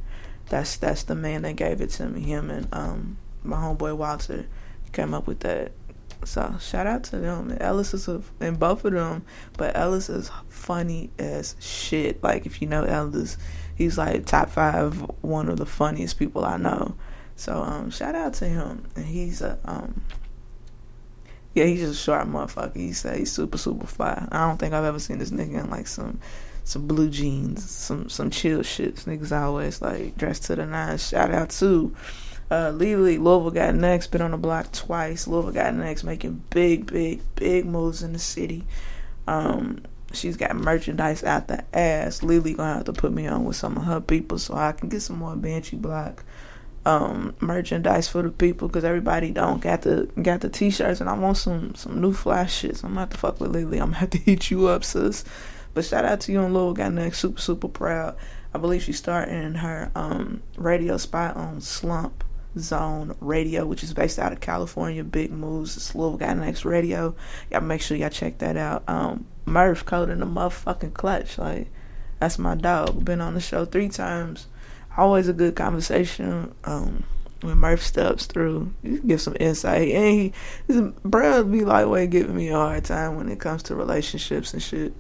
That's 0.49 0.77
that's 0.77 1.05
the 1.05 1.15
man 1.15 1.43
that 1.43 1.55
gave 1.57 1.81
it 1.81 1.91
to 1.91 2.07
me. 2.07 2.23
Him 2.23 2.51
and 2.51 2.67
um 2.73 3.17
my 3.43 3.57
homeboy 3.57 3.97
Walter 3.97 4.47
came 4.93 5.15
up 5.15 5.27
with 5.27 5.41
that. 5.41 5.73
So 6.25 6.57
shout 6.61 6.87
out 6.87 7.05
to 7.05 7.19
them. 7.19 7.57
Ellis 7.61 7.95
is 7.95 8.09
a, 8.09 8.23
and 8.41 8.59
both 8.59 8.85
of 8.85 8.93
them, 8.93 9.25
but 9.57 9.77
Ellis 9.77 10.11
is 10.11 10.31
funny 10.49 11.11
as 11.19 11.57
shit. 11.61 12.23
Like 12.23 12.45
if 12.45 12.61
you 12.61 12.69
know 12.69 12.83
Ellis, 12.85 13.39
he's 13.75 13.97
like 13.97 14.27
top 14.27 14.51
five, 14.51 14.95
one 15.23 15.49
of 15.49 15.57
the 15.57 15.67
funniest 15.67 16.19
people 16.19 16.45
I 16.45 16.57
know. 16.57 16.97
So 17.41 17.63
um, 17.63 17.91
shout 17.91 18.15
out 18.15 18.35
to 18.35 18.45
him. 18.45 18.85
And 18.97 19.07
he's 19.07 19.41
a 19.41 19.59
um, 19.65 20.03
yeah, 21.55 21.65
he's 21.65 21.81
just 21.81 21.95
a 21.95 21.97
sharp 21.97 22.29
motherfucker. 22.29 22.77
He 22.77 22.93
say 22.93 23.21
he's 23.21 23.33
super 23.33 23.57
super 23.57 23.87
fly. 23.87 24.29
I 24.31 24.47
don't 24.47 24.59
think 24.59 24.75
I've 24.75 24.85
ever 24.85 24.99
seen 24.99 25.19
this 25.19 25.31
nigga 25.31 25.65
in 25.65 25.71
like 25.71 25.87
some 25.87 26.21
some 26.65 26.87
blue 26.87 27.09
jeans, 27.09 27.69
some 27.69 28.11
some 28.11 28.29
chill 28.29 28.59
shits. 28.59 29.05
Niggas 29.05 29.33
always 29.33 29.81
like 29.81 30.19
dressed 30.19 30.45
to 30.45 30.57
the 30.57 30.67
nines. 30.67 31.09
Shout 31.09 31.31
out 31.33 31.49
to 31.51 31.97
uh, 32.51 32.73
Lily 32.75 33.17
Louisville 33.17 33.53
got 33.53 33.75
next. 33.75 34.09
Been 34.09 34.21
on 34.21 34.33
the 34.33 34.37
block 34.37 34.71
twice. 34.73 35.27
Louisville 35.27 35.53
got 35.53 35.75
next, 35.75 36.05
making 36.05 36.45
big 36.51 36.93
big 36.93 37.23
big 37.37 37.65
moves 37.65 38.03
in 38.03 38.13
the 38.13 38.19
city. 38.19 38.67
Um, 39.27 39.87
she's 40.13 40.37
got 40.37 40.55
merchandise 40.57 41.25
out 41.25 41.49
the 41.49 41.65
ass. 41.75 42.23
Lily 42.23 42.53
gonna 42.53 42.75
have 42.75 42.85
to 42.85 42.93
put 42.93 43.13
me 43.13 43.27
on 43.27 43.47
with 43.47 43.57
some 43.57 43.79
of 43.79 43.85
her 43.85 44.03
people 44.03 44.39
so 44.39 44.53
I 44.57 44.73
can 44.73 44.91
get 44.91 45.01
some 45.01 45.17
more 45.17 45.37
Banshee 45.37 45.77
Block 45.77 46.23
um, 46.91 47.35
merchandise 47.39 48.09
for 48.09 48.23
the 48.23 48.31
people 48.31 48.67
because 48.67 48.85
everybody 48.85 49.31
don't 49.31 49.61
got 49.61 49.83
the 49.83 50.09
got 50.21 50.41
the 50.41 50.49
t-shirts 50.49 51.01
and 51.01 51.09
I 51.09 51.17
want 51.17 51.37
some 51.37 51.75
some 51.77 52.01
new 52.01 52.13
flash 52.13 52.53
shit. 52.53 52.79
So 52.79 52.89
I'm 52.89 52.95
gonna 52.95 53.07
fuck 53.09 53.41
with 53.41 53.53
Lily. 53.53 53.79
I'm 53.79 53.93
have 53.93 54.11
to 54.11 54.19
hit 54.27 54.51
you 54.51 54.67
up, 54.67 54.83
sis. 54.83 55.25
But 55.73 55.85
shout 55.85 56.05
out 56.05 56.21
to 56.23 56.33
you 56.33 56.43
and 56.43 56.53
Lil 56.53 56.75
got 56.75 56.93
next 56.93 57.21
super 57.21 57.41
super 57.41 57.69
proud. 57.69 58.17
I 58.53 58.59
believe 58.59 58.83
she's 58.83 58.99
starting 58.99 59.55
her 59.55 59.93
um, 59.95 60.43
radio 60.57 60.97
spot 60.97 61.37
on 61.37 61.61
Slump 61.61 62.25
Zone 62.59 63.15
Radio, 63.21 63.65
which 63.65 63.85
is 63.85 63.95
based 63.95 64.19
out 64.19 64.33
of 64.33 64.41
California. 64.41 65.05
Big 65.05 65.31
moves. 65.31 65.77
It's 65.77 65.95
Lil 65.95 66.17
got 66.17 66.37
next 66.39 66.65
radio. 66.65 67.15
Y'all 67.53 67.61
make 67.61 67.83
sure 67.83 67.97
y'all 67.97 68.11
check 68.11 68.39
that 68.39 68.57
out. 68.57 68.83
Um, 68.89 69.27
Murph 69.47 69.85
code 69.85 70.11
in 70.11 70.19
the 70.19 70.27
motherfucking 70.27 70.95
clutch. 70.95 71.39
Like 71.39 71.69
that's 72.19 72.37
my 72.37 72.57
dog. 72.57 73.05
Been 73.05 73.21
on 73.21 73.35
the 73.35 73.41
show 73.41 73.65
three 73.65 73.89
times 73.89 74.49
always 74.97 75.29
a 75.29 75.33
good 75.33 75.57
conversation. 75.57 76.55
Um, 76.65 77.05
when 77.43 77.59
Murph 77.59 77.83
steps 77.83 78.27
through, 78.27 78.73
you 78.83 79.01
give 79.01 79.21
some 79.21 79.37
insight. 79.41 79.89
And 79.89 80.33
he, 80.69 80.81
brother 81.05 81.45
be 81.45 81.65
lightweight 81.65 82.11
giving 82.11 82.37
me 82.37 82.49
a 82.49 82.55
hard 82.55 82.85
time 82.85 83.17
when 83.17 83.29
it 83.29 83.41
comes 83.41 83.63
to 83.65 83.75
relationships 83.75 84.53
and 84.53 84.63
shit. 84.63 84.95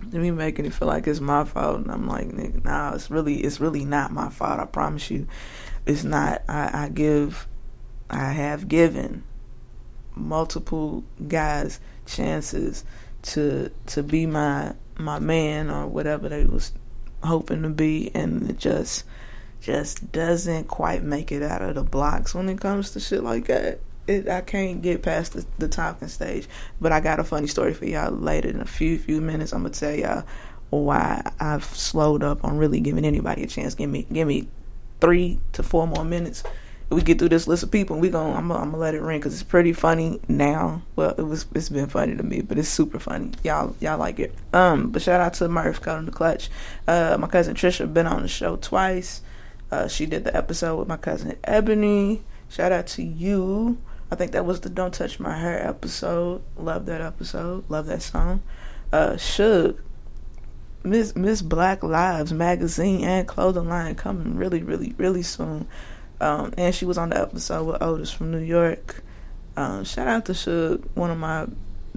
And 0.00 0.14
me 0.14 0.30
making 0.30 0.66
it 0.66 0.74
feel 0.74 0.88
like 0.88 1.06
it's 1.06 1.20
my 1.20 1.44
fault, 1.44 1.78
and 1.78 1.90
I'm 1.90 2.06
like, 2.06 2.28
nigga, 2.28 2.64
nah, 2.64 2.94
it's 2.94 3.10
really, 3.10 3.38
it's 3.38 3.60
really 3.60 3.84
not 3.84 4.12
my 4.12 4.28
fault. 4.28 4.60
I 4.60 4.66
promise 4.66 5.10
you, 5.10 5.26
it's 5.86 6.04
not. 6.04 6.42
I, 6.48 6.84
I 6.84 6.88
give, 6.90 7.48
I 8.10 8.32
have 8.32 8.68
given 8.68 9.24
multiple 10.14 11.04
guys 11.28 11.80
chances 12.06 12.84
to 13.22 13.70
to 13.86 14.02
be 14.02 14.26
my 14.26 14.74
my 14.98 15.18
man 15.18 15.70
or 15.70 15.86
whatever 15.86 16.28
they 16.28 16.44
was 16.44 16.72
hoping 17.22 17.62
to 17.62 17.68
be, 17.68 18.10
and 18.14 18.50
it 18.50 18.58
just 18.58 19.04
just 19.60 20.12
doesn't 20.12 20.68
quite 20.68 21.02
make 21.02 21.32
it 21.32 21.42
out 21.42 21.62
of 21.62 21.74
the 21.74 21.82
blocks 21.82 22.34
when 22.34 22.48
it 22.48 22.60
comes 22.60 22.90
to 22.92 23.00
shit 23.00 23.24
like 23.24 23.46
that. 23.46 23.80
It, 24.06 24.28
I 24.28 24.40
can't 24.40 24.80
get 24.82 25.02
past 25.02 25.32
the, 25.32 25.44
the 25.58 25.66
talking 25.66 26.06
stage. 26.06 26.46
But 26.80 26.92
I 26.92 27.00
got 27.00 27.18
a 27.18 27.24
funny 27.24 27.48
story 27.48 27.74
for 27.74 27.86
y'all 27.86 28.12
later 28.12 28.48
in 28.48 28.60
a 28.60 28.66
few 28.66 28.98
few 28.98 29.20
minutes. 29.20 29.52
I'm 29.52 29.62
gonna 29.62 29.74
tell 29.74 29.94
y'all 29.94 30.24
why 30.70 31.22
I've 31.40 31.64
slowed 31.64 32.22
up 32.22 32.44
on 32.44 32.58
really 32.58 32.80
giving 32.80 33.04
anybody 33.04 33.42
a 33.42 33.46
chance. 33.46 33.74
Give 33.74 33.90
me 33.90 34.06
give 34.12 34.28
me 34.28 34.48
three 35.00 35.40
to 35.52 35.62
four 35.62 35.86
more 35.86 36.04
minutes 36.04 36.42
we 36.88 37.02
get 37.02 37.18
through 37.18 37.30
this 37.30 37.48
list 37.48 37.62
of 37.62 37.70
people, 37.70 37.94
and 37.94 38.02
we 38.02 38.10
gonna, 38.10 38.36
I'm 38.36 38.48
gonna 38.48 38.76
let 38.76 38.94
it 38.94 39.02
ring 39.02 39.18
because 39.18 39.34
it's 39.34 39.42
pretty 39.42 39.72
funny 39.72 40.20
now. 40.28 40.82
Well, 40.94 41.14
it 41.18 41.22
was 41.22 41.46
it's 41.54 41.68
been 41.68 41.88
funny 41.88 42.16
to 42.16 42.22
me, 42.22 42.42
but 42.42 42.58
it's 42.58 42.68
super 42.68 42.98
funny. 42.98 43.32
Y'all 43.42 43.74
y'all 43.80 43.98
like 43.98 44.20
it. 44.20 44.34
Um, 44.52 44.90
but 44.90 45.02
shout 45.02 45.20
out 45.20 45.34
to 45.34 45.48
Murph 45.48 45.80
got 45.80 45.84
cutting 45.84 46.06
the 46.06 46.12
clutch. 46.12 46.48
Uh, 46.86 47.16
my 47.18 47.26
cousin 47.26 47.54
Trisha 47.54 47.92
been 47.92 48.06
on 48.06 48.22
the 48.22 48.28
show 48.28 48.56
twice. 48.56 49.22
Uh, 49.70 49.88
she 49.88 50.06
did 50.06 50.24
the 50.24 50.36
episode 50.36 50.76
with 50.76 50.86
my 50.86 50.96
cousin 50.96 51.36
Ebony. 51.42 52.22
Shout 52.48 52.70
out 52.70 52.86
to 52.88 53.02
you. 53.02 53.78
I 54.10 54.14
think 54.14 54.30
that 54.32 54.46
was 54.46 54.60
the 54.60 54.68
Don't 54.68 54.94
Touch 54.94 55.18
My 55.18 55.36
Hair 55.36 55.66
episode. 55.66 56.42
Love 56.56 56.86
that 56.86 57.00
episode. 57.00 57.68
Love 57.68 57.86
that 57.86 58.02
song. 58.02 58.42
Uh, 58.92 59.14
Suge 59.14 59.76
Miss 60.84 61.16
Miss 61.16 61.42
Black 61.42 61.82
Lives 61.82 62.32
magazine 62.32 63.02
and 63.02 63.26
clothing 63.26 63.68
line 63.68 63.96
coming 63.96 64.36
really, 64.36 64.62
really, 64.62 64.94
really 64.96 65.24
soon. 65.24 65.66
Um, 66.20 66.52
and 66.56 66.74
she 66.74 66.84
was 66.84 66.98
on 66.98 67.10
the 67.10 67.20
episode 67.20 67.64
with 67.64 67.82
Otis 67.82 68.10
from 68.10 68.30
New 68.30 68.38
York. 68.38 69.02
Um, 69.56 69.84
shout 69.84 70.08
out 70.08 70.26
to 70.26 70.32
Suge, 70.32 70.86
one 70.94 71.10
of 71.10 71.18
my 71.18 71.46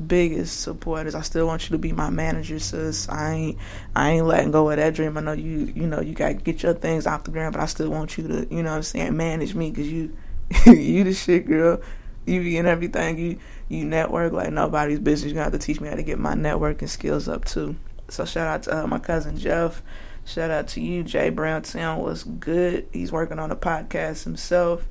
biggest 0.07 0.61
supporters. 0.61 1.15
I 1.15 1.21
still 1.21 1.45
want 1.45 1.63
you 1.63 1.73
to 1.73 1.77
be 1.77 1.91
my 1.91 2.09
manager, 2.09 2.59
sis. 2.59 3.09
I 3.09 3.33
ain't 3.33 3.57
I 3.95 4.11
ain't 4.11 4.25
letting 4.25 4.51
go 4.51 4.69
of 4.69 4.77
that 4.77 4.93
dream. 4.93 5.17
I 5.17 5.21
know 5.21 5.33
you 5.33 5.71
you 5.75 5.87
know 5.87 6.01
you 6.01 6.13
got 6.13 6.29
to 6.29 6.33
get 6.35 6.63
your 6.63 6.73
things 6.73 7.05
off 7.05 7.23
the 7.23 7.31
ground, 7.31 7.53
but 7.53 7.61
I 7.61 7.65
still 7.65 7.89
want 7.89 8.17
you 8.17 8.27
to 8.27 8.47
you 8.53 8.63
know 8.63 8.73
I'm 8.73 8.83
saying 8.83 9.15
manage 9.15 9.53
me 9.55 9.71
because 9.71 9.91
you 9.91 10.15
you 10.65 11.03
the 11.03 11.13
shit 11.13 11.45
girl. 11.45 11.81
You 12.25 12.41
be 12.41 12.57
in 12.57 12.65
everything. 12.65 13.17
You 13.17 13.39
you 13.67 13.85
network 13.85 14.33
like 14.33 14.51
nobody's 14.51 14.99
business. 14.99 15.31
You 15.31 15.35
got 15.35 15.51
to 15.51 15.59
teach 15.59 15.81
me 15.81 15.89
how 15.89 15.95
to 15.95 16.03
get 16.03 16.19
my 16.19 16.33
networking 16.33 16.89
skills 16.89 17.27
up 17.27 17.45
too. 17.45 17.75
So 18.09 18.25
shout 18.25 18.47
out 18.47 18.63
to 18.63 18.83
uh, 18.83 18.87
my 18.87 18.99
cousin 18.99 19.37
Jeff. 19.37 19.81
Shout 20.29 20.51
out 20.51 20.67
to 20.69 20.81
you, 20.81 21.01
Jay 21.01 21.31
Browntown 21.31 22.03
was 22.03 22.23
good. 22.23 22.87
He's 22.93 23.11
working 23.11 23.39
on 23.39 23.49
a 23.49 23.55
podcast 23.55 24.25
himself 24.25 24.87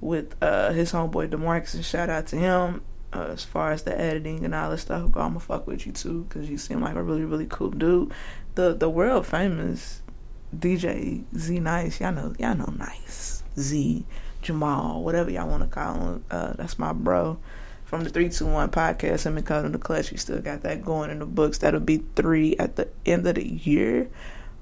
with 0.00 0.34
uh, 0.42 0.72
his 0.72 0.92
homeboy 0.92 1.28
Demarcus, 1.28 1.74
and 1.74 1.84
shout 1.84 2.08
out 2.08 2.26
to 2.28 2.36
him. 2.36 2.80
Uh, 3.12 3.24
as 3.24 3.44
far 3.44 3.70
as 3.70 3.82
the 3.82 3.98
editing 4.00 4.46
and 4.46 4.54
all 4.54 4.70
this 4.70 4.80
stuff, 4.80 5.04
I'm 5.04 5.10
gonna 5.10 5.40
fuck 5.40 5.66
with 5.66 5.84
you 5.86 5.92
too, 5.92 6.26
cause 6.30 6.48
you 6.48 6.56
seem 6.56 6.80
like 6.80 6.96
a 6.96 7.02
really, 7.02 7.26
really 7.26 7.44
cool 7.44 7.68
dude. 7.68 8.12
The 8.54 8.72
the 8.74 8.88
world 8.88 9.26
famous 9.26 10.00
DJ 10.56 11.24
Z 11.36 11.60
Nice, 11.60 12.00
y'all 12.00 12.12
know, 12.12 12.34
y'all 12.38 12.56
know 12.56 12.72
Nice 12.78 13.42
Z 13.58 14.06
Jamal, 14.40 15.02
whatever 15.02 15.30
y'all 15.30 15.48
want 15.48 15.64
to 15.64 15.68
call 15.68 15.94
him. 16.00 16.24
Uh, 16.30 16.54
that's 16.54 16.78
my 16.78 16.94
bro 16.94 17.38
from 17.84 18.04
the 18.04 18.10
321 18.10 18.70
podcast. 18.70 19.26
Him 19.26 19.36
and 19.36 19.44
Cousin 19.44 19.72
the 19.72 19.78
Clutch. 19.78 20.12
We 20.12 20.16
still 20.16 20.40
got 20.40 20.62
that 20.62 20.82
going 20.82 21.10
in 21.10 21.18
the 21.18 21.26
books. 21.26 21.58
That'll 21.58 21.78
be 21.78 22.04
three 22.16 22.56
at 22.56 22.76
the 22.76 22.88
end 23.04 23.26
of 23.26 23.34
the 23.34 23.46
year. 23.46 24.08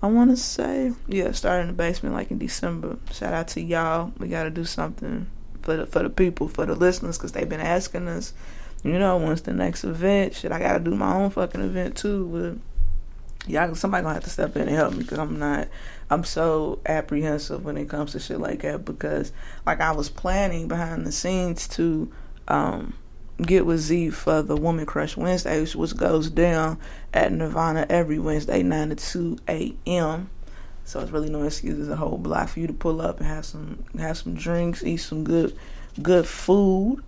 I 0.02 0.08
want 0.08 0.30
to 0.30 0.36
say, 0.36 0.92
yeah, 1.08 1.32
starting 1.32 1.62
in 1.62 1.66
the 1.68 1.72
basement 1.72 2.14
like 2.14 2.30
in 2.30 2.38
December. 2.38 2.98
Shout 3.12 3.32
out 3.32 3.48
to 3.48 3.60
y'all. 3.60 4.12
We 4.18 4.28
got 4.28 4.44
to 4.44 4.50
do 4.50 4.64
something 4.64 5.28
for 5.62 5.76
the 5.76 5.86
for 5.86 6.02
the 6.02 6.10
people, 6.10 6.48
for 6.48 6.66
the 6.66 6.74
listeners, 6.74 7.16
because 7.16 7.32
they've 7.32 7.48
been 7.48 7.60
asking 7.60 8.08
us. 8.08 8.32
You 8.84 8.98
know, 8.98 9.16
when's 9.16 9.42
the 9.42 9.52
next 9.52 9.84
event? 9.84 10.34
Shit, 10.34 10.52
I 10.52 10.58
got 10.58 10.74
to 10.74 10.80
do 10.80 10.94
my 10.94 11.14
own 11.14 11.30
fucking 11.30 11.62
event 11.62 11.96
too. 11.96 12.60
But 13.42 13.50
y'all, 13.50 13.74
somebody 13.74 14.02
gonna 14.02 14.14
have 14.14 14.24
to 14.24 14.30
step 14.30 14.54
in 14.54 14.62
and 14.62 14.76
help 14.76 14.92
me 14.92 15.02
because 15.02 15.18
I'm 15.18 15.38
not. 15.38 15.68
I'm 16.10 16.24
so 16.24 16.78
apprehensive 16.86 17.64
when 17.64 17.76
it 17.76 17.88
comes 17.88 18.12
to 18.12 18.20
shit 18.20 18.38
like 18.38 18.62
that 18.62 18.84
because, 18.84 19.32
like, 19.64 19.80
I 19.80 19.90
was 19.92 20.08
planning 20.08 20.68
behind 20.68 21.06
the 21.06 21.12
scenes 21.12 21.66
to. 21.68 22.12
um 22.48 22.94
get 23.42 23.66
with 23.66 23.80
Z 23.80 24.10
for 24.10 24.42
the 24.42 24.56
Woman 24.56 24.86
Crush 24.86 25.16
Wednesday, 25.16 25.64
which 25.64 25.96
goes 25.96 26.30
down 26.30 26.78
at 27.12 27.32
Nirvana 27.32 27.86
every 27.88 28.18
Wednesday, 28.18 28.62
9 28.62 28.90
to 28.90 28.96
2 28.96 29.38
a.m. 29.48 30.30
So 30.84 31.00
it's 31.00 31.10
really 31.10 31.30
no 31.30 31.42
excuse. 31.42 31.76
There's 31.76 31.88
a 31.88 31.96
whole 31.96 32.16
block 32.16 32.48
for 32.48 32.60
you 32.60 32.66
to 32.68 32.72
pull 32.72 33.00
up 33.00 33.18
and 33.18 33.26
have 33.26 33.44
some 33.44 33.84
have 33.98 34.16
some 34.16 34.34
drinks, 34.34 34.84
eat 34.84 34.98
some 34.98 35.24
good 35.24 35.56
good 36.00 36.26
food. 36.26 37.02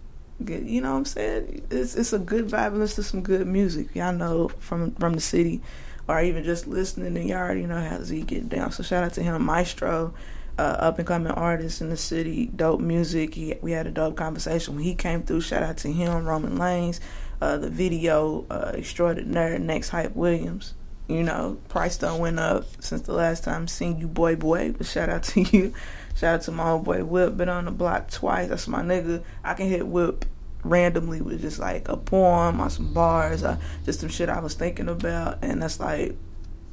Get, 0.44 0.62
you 0.62 0.80
know 0.80 0.92
what 0.92 0.98
I'm 0.98 1.04
saying? 1.04 1.66
It's 1.70 1.94
it's 1.94 2.12
a 2.12 2.18
good 2.18 2.48
vibe 2.48 2.68
and 2.68 2.80
listen 2.80 3.04
to 3.04 3.08
some 3.08 3.22
good 3.22 3.46
music. 3.46 3.94
Y'all 3.94 4.12
know 4.12 4.48
from 4.48 4.94
from 4.96 5.14
the 5.14 5.20
city, 5.20 5.62
or 6.08 6.20
even 6.20 6.42
just 6.42 6.66
listening. 6.66 7.16
And 7.16 7.28
y'all 7.28 7.38
already 7.38 7.66
know 7.66 7.80
how 7.80 8.02
Z 8.02 8.20
get 8.22 8.48
down. 8.48 8.72
So 8.72 8.82
shout 8.82 9.04
out 9.04 9.12
to 9.14 9.22
him, 9.22 9.44
Maestro 9.44 10.12
uh, 10.58 10.76
up 10.80 10.98
and 10.98 11.06
coming 11.06 11.30
artist 11.32 11.80
in 11.80 11.88
the 11.88 11.96
city, 11.96 12.46
dope 12.46 12.80
music. 12.80 13.34
He, 13.34 13.54
we 13.62 13.72
had 13.72 13.86
a 13.86 13.90
dope 13.90 14.16
conversation 14.16 14.74
when 14.74 14.84
he 14.84 14.94
came 14.94 15.22
through. 15.22 15.42
Shout 15.42 15.62
out 15.62 15.76
to 15.78 15.92
him, 15.92 16.26
Roman 16.26 16.58
Lanes, 16.58 17.00
uh, 17.40 17.56
the 17.58 17.70
video 17.70 18.44
uh, 18.50 18.72
extraordinaire, 18.74 19.58
next 19.58 19.90
hype 19.90 20.16
Williams. 20.16 20.74
You 21.06 21.22
know, 21.22 21.58
price 21.68 21.96
done 21.96 22.18
went 22.18 22.38
up 22.38 22.66
since 22.80 23.02
the 23.02 23.14
last 23.14 23.44
time 23.44 23.68
seen 23.68 23.98
you, 23.98 24.08
boy, 24.08 24.36
boy. 24.36 24.72
But 24.72 24.86
shout 24.86 25.08
out 25.08 25.22
to 25.24 25.40
you. 25.42 25.72
Shout 26.16 26.34
out 26.34 26.42
to 26.42 26.52
my 26.52 26.70
old 26.70 26.84
boy 26.84 27.04
Whip. 27.04 27.36
Been 27.36 27.48
on 27.48 27.66
the 27.66 27.70
block 27.70 28.10
twice. 28.10 28.48
That's 28.48 28.66
my 28.66 28.82
nigga. 28.82 29.22
I 29.44 29.54
can 29.54 29.68
hit 29.68 29.86
Whip 29.86 30.24
randomly 30.64 31.20
with 31.20 31.40
just 31.40 31.60
like 31.60 31.88
a 31.88 31.96
poem 31.96 32.60
or 32.60 32.68
some 32.68 32.92
bars 32.92 33.44
or 33.44 33.58
just 33.84 34.00
some 34.00 34.08
shit 34.08 34.28
I 34.28 34.40
was 34.40 34.54
thinking 34.54 34.88
about. 34.88 35.38
And 35.40 35.62
that's 35.62 35.78
like 35.78 36.16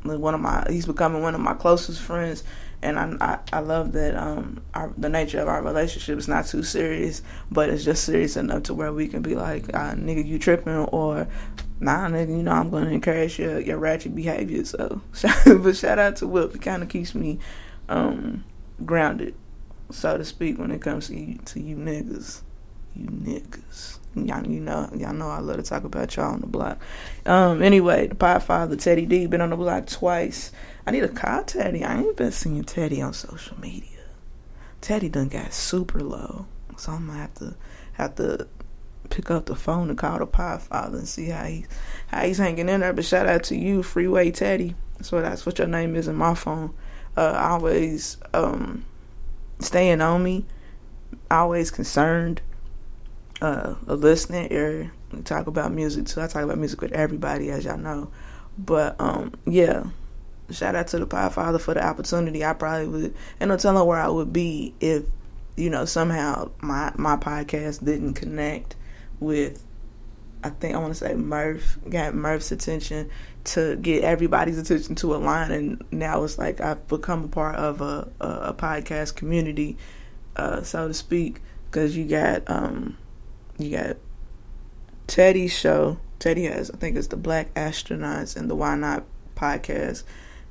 one 0.04 0.34
of 0.34 0.42
my, 0.42 0.66
he's 0.70 0.88
becoming 0.88 1.22
one 1.22 1.36
of 1.36 1.42
my 1.42 1.54
closest 1.54 2.02
friends 2.02 2.44
and 2.86 3.00
I, 3.00 3.40
I, 3.52 3.58
I 3.58 3.60
love 3.60 3.94
that 3.94 4.16
um 4.16 4.62
our, 4.74 4.94
the 4.98 5.10
nature 5.10 5.40
of 5.40 5.48
our 5.48 5.62
relationship 5.64 6.18
is 6.18 6.28
not 6.28 6.46
too 6.46 6.64
serious, 6.64 7.22
but 7.52 7.70
it's 7.70 7.84
just 7.84 8.04
serious 8.04 8.38
enough 8.38 8.64
to 8.64 8.74
where 8.74 8.94
we 8.94 9.08
can 9.08 9.22
be 9.22 9.36
like, 9.36 9.66
ah, 9.74 9.94
nigga, 9.96 10.26
you 10.26 10.38
tripping, 10.38 10.74
or 10.74 11.28
nah, 11.80 12.08
nigga, 12.08 12.30
you 12.30 12.44
know 12.44 12.52
I'm 12.52 12.70
gonna 12.70 12.92
encourage 12.92 13.40
your 13.40 13.60
your 13.60 13.78
ratchet 13.78 14.16
behavior. 14.16 14.64
So, 14.66 15.02
but 15.46 15.76
shout 15.76 16.00
out 16.00 16.18
to 16.18 16.28
Whip, 16.28 16.56
it 16.56 16.62
kind 16.62 16.84
of 16.84 16.90
keeps 16.90 17.16
me 17.16 17.40
um 17.90 18.44
grounded, 18.86 19.36
so 19.90 20.18
to 20.18 20.24
speak, 20.24 20.60
when 20.60 20.72
it 20.72 20.82
comes 20.82 21.08
to 21.08 21.16
you, 21.16 21.40
to 21.46 21.60
you 21.60 21.76
niggas, 21.76 22.42
you 22.96 23.08
niggas. 23.08 24.00
Y'all, 24.16 24.48
you 24.48 24.62
know, 24.62 24.90
y'all 24.96 25.14
know 25.14 25.28
I 25.30 25.40
love 25.40 25.58
to 25.58 25.64
talk 25.64 25.84
about 25.84 26.16
y'all 26.16 26.32
on 26.34 26.40
the 26.40 26.48
block. 26.48 26.80
Um, 27.26 27.62
anyway, 27.62 28.08
the 28.08 28.16
Podfather 28.16 28.80
Teddy 28.82 29.06
D 29.06 29.28
been 29.28 29.42
on 29.42 29.50
the 29.50 29.58
block 29.58 29.88
twice. 29.88 30.54
I 30.88 30.92
need 30.92 31.02
to 31.02 31.08
call 31.08 31.44
Teddy. 31.44 31.84
I 31.84 32.00
ain't 32.00 32.18
been 32.18 32.32
seeing 32.32 32.64
Teddy 32.64 33.02
on 33.02 33.14
social 33.14 33.60
media. 33.60 33.90
Teddy 34.82 35.10
done 35.10 35.30
got 35.30 35.54
super 35.54 36.00
low, 36.02 36.46
so 36.78 36.92
I'm 36.92 37.08
gonna 37.08 37.20
have 37.20 37.34
to 37.36 37.56
have 37.94 38.16
to 38.16 38.48
pick 39.10 39.32
up 39.32 39.46
the 39.46 39.56
phone 39.56 39.90
and 39.90 39.98
call 39.98 40.20
the 40.20 40.28
Father 40.28 40.98
and 40.98 41.08
see 41.08 41.30
how 41.30 41.46
he 41.46 41.66
how 42.08 42.24
he's 42.24 42.38
hanging 42.38 42.70
in 42.70 42.82
there. 42.82 42.94
But 42.94 43.06
shout 43.06 43.28
out 43.28 43.44
to 43.46 43.56
you, 43.56 43.82
Freeway 43.82 44.32
Teddy. 44.32 44.76
So 45.02 45.22
that's 45.22 45.46
what 45.46 45.58
your 45.58 45.68
name 45.68 45.96
is 45.96 46.08
in 46.08 46.16
my 46.16 46.36
phone. 46.36 46.74
Uh, 47.18 47.36
always 47.40 48.18
um, 48.34 48.86
staying 49.60 50.02
on 50.02 50.24
me, 50.24 50.46
always 51.32 51.72
concerned 51.72 52.42
uh, 53.42 53.76
a 53.88 53.96
listening 53.96 54.52
ear. 54.52 54.92
Talk 55.24 55.48
about 55.48 55.72
music 55.72 56.08
too. 56.08 56.22
I 56.22 56.28
talk 56.28 56.44
about 56.44 56.58
music 56.58 56.82
with 56.82 56.92
everybody, 56.92 57.50
as 57.50 57.66
y'all 57.66 57.78
know. 57.78 58.12
But 58.58 59.00
um, 59.00 59.34
yeah, 59.46 59.86
shout 60.52 60.76
out 60.76 60.88
to 60.88 61.00
the 61.00 61.08
Podfather 61.08 61.60
for 61.60 61.74
the 61.74 61.86
opportunity. 61.86 62.46
I 62.46 62.54
probably 62.54 62.88
would, 62.88 63.16
and 63.40 63.50
no 63.50 63.58
telling 63.58 63.86
where 63.88 64.00
I 64.00 64.08
would 64.08 64.32
be 64.32 64.74
if 64.80 65.04
you 65.56 65.70
know 65.70 65.86
somehow 65.86 66.52
my 66.62 66.92
my 66.96 67.18
podcast 67.18 67.84
didn't 67.84 68.14
connect 68.14 68.76
with. 69.20 69.64
I 70.44 70.50
think 70.50 70.76
I 70.76 70.78
want 70.78 70.94
to 70.94 71.00
say 71.00 71.16
Murph 71.16 71.80
got 71.90 72.14
Murph's 72.14 72.52
attention 72.52 73.10
to 73.46 73.76
get 73.78 74.04
everybody's 74.04 74.60
attention 74.60 74.94
to 74.96 75.16
align, 75.16 75.52
and 75.52 75.84
now 75.92 76.24
it's 76.24 76.38
like 76.38 76.62
I've 76.62 76.88
become 76.88 77.24
a 77.24 77.28
part 77.28 77.56
of 77.56 77.82
a 77.82 78.12
a, 78.20 78.28
a 78.28 78.54
podcast 78.54 79.16
community, 79.16 79.78
uh, 80.36 80.62
so 80.62 80.88
to 80.88 80.94
speak, 80.94 81.42
because 81.66 81.98
you 81.98 82.06
got 82.06 82.48
um 82.48 82.98
you 83.58 83.76
got 83.76 83.98
Teddy's 85.08 85.54
show. 85.54 85.98
Teddy 86.20 86.46
has, 86.46 86.72
I 86.72 86.78
think 86.78 86.96
it's 86.96 87.08
the 87.08 87.18
Black 87.18 87.54
Astronauts 87.56 88.36
and 88.36 88.50
the 88.50 88.56
Why 88.56 88.76
Not 88.76 89.04
podcast. 89.36 90.04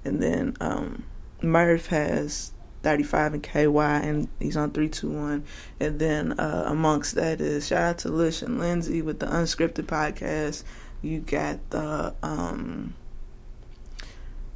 And 0.05 0.23
then 0.23 0.57
um, 0.61 1.05
Murph 1.43 1.87
has 1.87 2.53
35 2.83 3.35
and 3.35 3.43
KY, 3.43 3.79
and 3.79 4.29
he's 4.39 4.57
on 4.57 4.71
321. 4.71 5.45
And 5.81 5.99
then 5.99 6.33
uh, 6.39 6.65
amongst 6.67 7.15
that 7.15 7.41
is 7.41 7.67
shout 7.67 7.83
out 7.83 7.99
to 7.99 8.11
Lish 8.11 8.43
and 8.43 8.59
Lindsay 8.59 9.03
with 9.03 9.21
the 9.21 9.27
Unscripted 9.27 9.87
podcast. 9.87 10.65
You 11.03 11.21
got 11.21 11.59
the. 11.71 12.15
Um, 12.23 12.95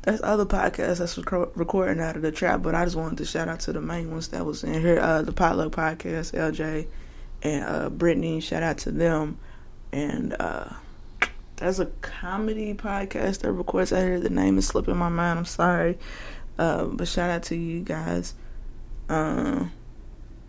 there's 0.02 0.22
other 0.22 0.46
podcasts 0.46 0.98
that's 0.98 1.18
rec- 1.18 1.56
recording 1.56 2.00
out 2.00 2.16
of 2.16 2.22
the 2.22 2.32
trap, 2.32 2.62
but 2.62 2.74
I 2.74 2.84
just 2.84 2.96
wanted 2.96 3.18
to 3.18 3.26
shout 3.26 3.48
out 3.48 3.60
to 3.60 3.72
the 3.72 3.80
main 3.80 4.10
ones 4.10 4.28
that 4.28 4.46
was 4.46 4.64
in 4.64 4.80
here. 4.80 4.98
Uh, 4.98 5.22
the 5.22 5.32
Potluck 5.32 5.72
Podcast, 5.72 6.32
LJ 6.32 6.86
and 7.42 7.64
uh, 7.64 7.90
Brittany. 7.90 8.40
Shout 8.40 8.62
out 8.62 8.78
to 8.78 8.90
them. 8.90 9.38
And 9.92 10.34
uh, 10.38 10.70
there's 11.58 11.80
a 11.80 11.86
comedy 11.86 12.74
podcast 12.74 13.40
that 13.40 13.52
records 13.52 13.90
here. 13.90 14.20
The 14.20 14.30
name 14.30 14.58
is 14.58 14.66
slipping 14.66 14.96
my 14.96 15.08
mind. 15.08 15.40
I'm 15.40 15.44
sorry. 15.44 15.98
Uh, 16.58 16.84
but 16.84 17.08
shout 17.08 17.30
out 17.30 17.42
to 17.44 17.56
you 17.56 17.80
guys. 17.80 18.34
Uh, 19.08 19.66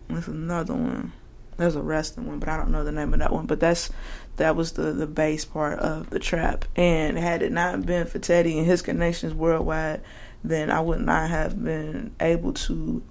there's 0.08 0.28
another 0.28 0.74
one. 0.74 1.12
There's 1.56 1.76
a 1.76 1.82
wrestling 1.82 2.26
one, 2.26 2.38
but 2.38 2.48
I 2.48 2.56
don't 2.56 2.70
know 2.70 2.84
the 2.84 2.92
name 2.92 3.12
of 3.12 3.20
that 3.20 3.32
one. 3.32 3.46
But 3.46 3.60
that's 3.60 3.90
that 4.36 4.56
was 4.56 4.72
the 4.72 4.92
the 4.92 5.06
base 5.06 5.44
part 5.44 5.78
of 5.78 6.10
the 6.10 6.18
trap. 6.18 6.64
And 6.76 7.18
had 7.18 7.42
it 7.42 7.52
not 7.52 7.84
been 7.84 8.06
for 8.06 8.18
Teddy 8.18 8.58
and 8.58 8.66
his 8.66 8.82
connections 8.82 9.34
worldwide, 9.34 10.00
then 10.42 10.70
I 10.70 10.80
would 10.80 11.00
not 11.00 11.28
have 11.28 11.62
been 11.62 12.14
able 12.18 12.54
to 12.54 13.02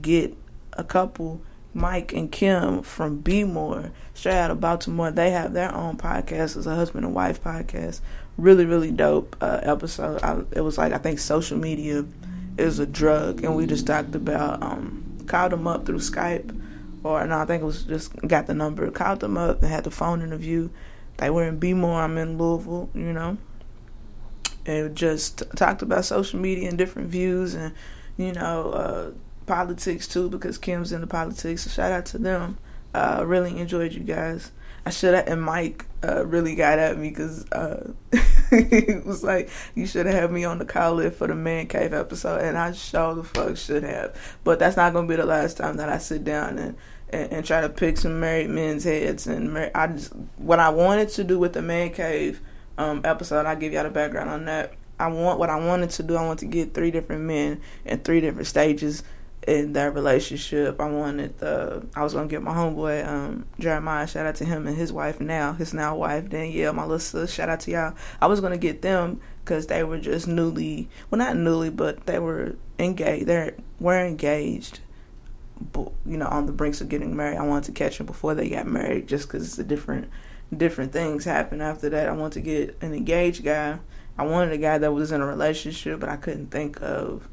get 0.00 0.36
a 0.72 0.84
couple 0.84 1.42
Mike 1.74 2.12
and 2.12 2.30
Kim 2.30 2.82
from 2.82 3.18
Be 3.20 3.44
More, 3.44 3.90
straight 4.14 4.36
out 4.38 4.50
of 4.50 4.60
Baltimore. 4.60 5.10
They 5.10 5.30
have 5.30 5.52
their 5.52 5.74
own 5.74 5.96
podcast. 5.96 6.56
It's 6.56 6.66
a 6.66 6.74
husband 6.74 7.04
and 7.04 7.14
wife 7.14 7.42
podcast. 7.42 8.00
Really, 8.36 8.64
really 8.66 8.90
dope 8.90 9.36
uh, 9.40 9.60
episode. 9.62 10.22
I, 10.22 10.42
it 10.52 10.60
was 10.62 10.78
like 10.78 10.92
I 10.92 10.98
think 10.98 11.18
social 11.18 11.58
media 11.58 12.04
is 12.58 12.78
a 12.78 12.86
drug, 12.86 13.42
and 13.44 13.56
we 13.56 13.66
just 13.66 13.86
talked 13.86 14.14
about 14.14 14.62
um, 14.62 15.04
called 15.26 15.52
them 15.52 15.66
up 15.66 15.86
through 15.86 15.98
Skype, 15.98 16.58
or 17.04 17.26
no, 17.26 17.38
I 17.38 17.44
think 17.46 17.62
it 17.62 17.66
was 17.66 17.84
just 17.84 18.14
got 18.26 18.46
the 18.46 18.54
number, 18.54 18.90
called 18.90 19.20
them 19.20 19.36
up, 19.38 19.62
and 19.62 19.70
had 19.72 19.84
the 19.84 19.90
phone 19.90 20.22
interview. 20.22 20.68
They 21.18 21.30
were 21.30 21.44
in 21.46 21.58
Be 21.58 21.74
More. 21.74 22.00
I'm 22.02 22.18
in 22.18 22.38
Louisville, 22.38 22.90
you 22.94 23.12
know. 23.12 23.38
and 24.66 24.94
just 24.96 25.42
talked 25.56 25.82
about 25.82 26.04
social 26.04 26.38
media 26.38 26.68
and 26.68 26.78
different 26.78 27.08
views 27.08 27.54
and 27.54 27.74
you 28.16 28.32
know 28.32 28.70
uh, 28.70 29.10
politics 29.46 30.06
too 30.06 30.28
because 30.28 30.58
Kim's 30.58 30.92
into 30.92 31.06
politics. 31.06 31.62
So 31.62 31.70
shout 31.70 31.92
out 31.92 32.06
to 32.06 32.18
them. 32.18 32.58
Uh, 32.94 33.24
really 33.26 33.58
enjoyed 33.58 33.92
you 33.92 34.00
guys. 34.00 34.52
I 34.84 34.90
should 34.90 35.14
have, 35.14 35.28
and 35.28 35.40
Mike 35.40 35.86
uh, 36.02 36.26
really 36.26 36.56
got 36.56 36.78
at 36.78 36.98
me 36.98 37.10
because 37.10 37.50
uh, 37.52 37.92
he 38.50 38.96
was 39.04 39.22
like, 39.22 39.48
"You 39.74 39.86
should 39.86 40.06
have 40.06 40.14
had 40.14 40.32
me 40.32 40.44
on 40.44 40.58
the 40.58 40.64
call 40.64 40.94
list 40.94 41.18
for 41.18 41.28
the 41.28 41.36
man 41.36 41.68
cave 41.68 41.92
episode," 41.92 42.42
and 42.42 42.58
I 42.58 42.72
sure 42.72 43.14
the 43.14 43.22
fuck 43.22 43.56
should 43.56 43.84
have. 43.84 44.16
But 44.42 44.58
that's 44.58 44.76
not 44.76 44.92
gonna 44.92 45.06
be 45.06 45.16
the 45.16 45.24
last 45.24 45.56
time 45.56 45.76
that 45.76 45.88
I 45.88 45.98
sit 45.98 46.24
down 46.24 46.58
and 46.58 46.76
and, 47.10 47.32
and 47.32 47.46
try 47.46 47.60
to 47.60 47.68
pick 47.68 47.96
some 47.96 48.18
married 48.18 48.50
men's 48.50 48.84
heads. 48.84 49.26
And 49.28 49.54
mar- 49.54 49.70
I 49.74 49.86
just 49.86 50.12
what 50.36 50.58
I 50.58 50.70
wanted 50.70 51.10
to 51.10 51.24
do 51.24 51.38
with 51.38 51.52
the 51.52 51.62
man 51.62 51.90
cave 51.90 52.40
um, 52.76 53.02
episode, 53.04 53.46
I'll 53.46 53.56
give 53.56 53.72
y'all 53.72 53.84
the 53.84 53.90
background 53.90 54.30
on 54.30 54.46
that. 54.46 54.74
I 54.98 55.08
want 55.08 55.38
what 55.38 55.50
I 55.50 55.56
wanted 55.56 55.90
to 55.90 56.02
do. 56.02 56.16
I 56.16 56.24
want 56.24 56.40
to 56.40 56.46
get 56.46 56.74
three 56.74 56.90
different 56.90 57.22
men 57.22 57.60
in 57.84 58.00
three 58.00 58.20
different 58.20 58.48
stages 58.48 59.04
in 59.46 59.72
that 59.72 59.94
relationship. 59.94 60.80
I 60.80 60.86
wanted 60.86 61.38
the 61.38 61.86
I 61.94 62.02
was 62.02 62.14
gonna 62.14 62.28
get 62.28 62.42
my 62.42 62.52
homeboy 62.52 63.06
um, 63.06 63.46
Jeremiah. 63.58 64.06
Shout 64.06 64.26
out 64.26 64.36
to 64.36 64.44
him 64.44 64.66
and 64.66 64.76
his 64.76 64.92
wife 64.92 65.20
now, 65.20 65.52
his 65.52 65.74
now 65.74 65.96
wife 65.96 66.28
Danielle, 66.28 66.72
my 66.72 66.82
little 66.82 66.98
sis. 66.98 67.32
Shout 67.32 67.48
out 67.48 67.60
to 67.60 67.70
y'all. 67.70 67.94
I 68.20 68.26
was 68.26 68.40
gonna 68.40 68.58
get 68.58 68.82
them 68.82 69.20
because 69.44 69.66
they 69.66 69.82
were 69.82 69.98
just 69.98 70.28
newly, 70.28 70.88
well 71.10 71.18
not 71.18 71.36
newly, 71.36 71.70
but 71.70 72.06
they 72.06 72.18
were 72.18 72.56
engaged. 72.78 73.26
They 73.26 73.52
were 73.80 73.98
engaged. 73.98 74.80
You 75.74 76.16
know, 76.16 76.26
on 76.26 76.46
the 76.46 76.52
brinks 76.52 76.80
of 76.80 76.88
getting 76.88 77.14
married. 77.14 77.38
I 77.38 77.46
wanted 77.46 77.64
to 77.64 77.72
catch 77.72 77.98
them 77.98 78.06
before 78.06 78.34
they 78.34 78.48
got 78.48 78.66
married, 78.66 79.06
just 79.06 79.28
because 79.28 79.54
the 79.56 79.64
different 79.64 80.10
different 80.56 80.92
things 80.92 81.24
happen 81.24 81.60
after 81.60 81.88
that. 81.90 82.08
I 82.08 82.12
wanted 82.12 82.34
to 82.34 82.40
get 82.40 82.76
an 82.82 82.94
engaged 82.94 83.44
guy. 83.44 83.78
I 84.18 84.26
wanted 84.26 84.52
a 84.52 84.58
guy 84.58 84.78
that 84.78 84.92
was 84.92 85.12
in 85.12 85.20
a 85.20 85.26
relationship, 85.26 86.00
but 86.00 86.08
I 86.08 86.16
couldn't 86.16 86.50
think 86.50 86.82
of 86.82 87.28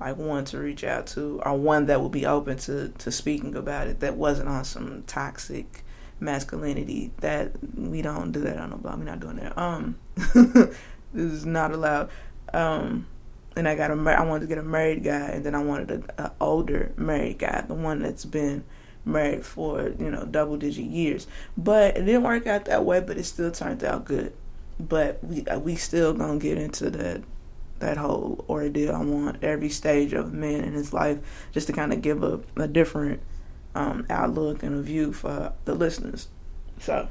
like 0.00 0.16
one 0.16 0.44
to 0.46 0.58
reach 0.58 0.82
out 0.82 1.06
to 1.06 1.40
or 1.44 1.56
one 1.56 1.86
that 1.86 2.00
would 2.00 2.12
be 2.12 2.26
open 2.26 2.56
to 2.56 2.88
to 2.98 3.12
speaking 3.12 3.54
about 3.54 3.86
it 3.86 4.00
that 4.00 4.16
wasn't 4.16 4.48
on 4.48 4.64
some 4.64 5.04
toxic 5.06 5.84
masculinity 6.18 7.12
that 7.20 7.52
we 7.76 8.02
don't 8.02 8.32
do 8.32 8.40
that 8.40 8.58
on 8.58 8.70
the 8.70 8.76
blog. 8.76 8.98
We're 8.98 9.04
not 9.04 9.20
doing 9.20 9.36
that. 9.36 9.56
Um 9.56 9.98
this 10.34 10.72
is 11.14 11.46
not 11.46 11.72
allowed. 11.72 12.10
Um 12.52 13.06
and 13.56 13.68
I 13.68 13.74
got 13.74 13.90
a 13.90 13.94
I 13.94 14.24
wanted 14.24 14.40
to 14.40 14.46
get 14.46 14.58
a 14.58 14.62
married 14.62 15.04
guy 15.04 15.28
and 15.28 15.44
then 15.44 15.54
I 15.54 15.62
wanted 15.62 15.90
a, 16.18 16.24
a 16.24 16.32
older 16.40 16.92
married 16.96 17.38
guy 17.38 17.62
the 17.66 17.74
one 17.74 18.00
that's 18.00 18.24
been 18.24 18.64
married 19.04 19.44
for 19.44 19.94
you 19.98 20.10
know 20.10 20.24
double 20.24 20.56
digit 20.56 20.84
years. 20.84 21.26
But 21.58 21.98
it 21.98 22.04
didn't 22.04 22.22
work 22.22 22.46
out 22.46 22.64
that 22.66 22.84
way 22.84 23.00
but 23.00 23.18
it 23.18 23.24
still 23.24 23.50
turned 23.50 23.84
out 23.84 24.06
good. 24.06 24.32
But 24.78 25.22
we 25.22 25.44
we 25.58 25.76
still 25.76 26.14
gonna 26.14 26.38
get 26.38 26.56
into 26.56 26.88
that 26.90 27.22
that 27.80 27.96
whole 27.96 28.44
ordeal. 28.48 28.94
I 28.94 29.02
want 29.02 29.42
every 29.42 29.68
stage 29.68 30.12
of 30.12 30.26
a 30.26 30.36
man 30.36 30.64
in 30.64 30.72
his 30.72 30.92
life 30.92 31.18
just 31.52 31.66
to 31.66 31.72
kind 31.72 31.92
of 31.92 32.02
give 32.02 32.22
a, 32.22 32.40
a 32.56 32.68
different 32.68 33.20
um, 33.74 34.06
outlook 34.08 34.62
and 34.62 34.76
a 34.76 34.82
view 34.82 35.12
for 35.12 35.52
the 35.64 35.74
listeners. 35.74 36.28
So 36.78 37.08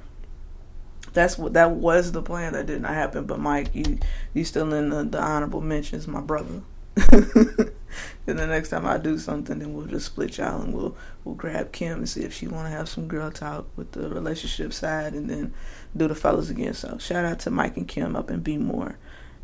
that's 1.14 1.38
what 1.38 1.54
that 1.54 1.72
was 1.72 2.12
the 2.12 2.22
plan. 2.22 2.54
That 2.54 2.66
did 2.66 2.82
not 2.82 2.94
happen. 2.94 3.26
But 3.26 3.40
Mike, 3.40 3.74
you 3.74 4.00
you 4.34 4.44
still 4.44 4.74
in 4.74 4.90
the, 4.90 5.04
the 5.04 5.22
honorable 5.22 5.62
mentions, 5.62 6.08
my 6.08 6.22
brother. 6.22 6.62
and 7.12 8.38
the 8.38 8.46
next 8.48 8.70
time 8.70 8.86
I 8.86 8.98
do 8.98 9.18
something, 9.18 9.60
then 9.60 9.74
we'll 9.74 9.86
just 9.86 10.08
split 10.08 10.38
y'all 10.38 10.62
and 10.62 10.74
we'll 10.74 10.98
we'll 11.24 11.36
grab 11.36 11.72
Kim 11.72 12.00
and 12.00 12.10
see 12.10 12.24
if 12.24 12.34
she 12.34 12.48
want 12.48 12.66
to 12.66 12.72
have 12.72 12.90
some 12.90 13.08
girl 13.08 13.32
talk 13.32 13.68
with 13.76 13.92
the 13.94 14.10
relationship 14.10 14.74
side, 14.74 15.14
and 15.14 15.30
then 15.30 15.54
do 15.96 16.08
the 16.08 16.16
fellas 16.16 16.50
again. 16.50 16.74
So 16.74 16.98
shout 16.98 17.26
out 17.26 17.40
to 17.42 17.52
Mike 17.52 17.78
and 17.78 17.88
Kim 17.88 18.16
up 18.16 18.30
and 18.30 18.44
Be 18.44 18.58
More. 18.58 18.98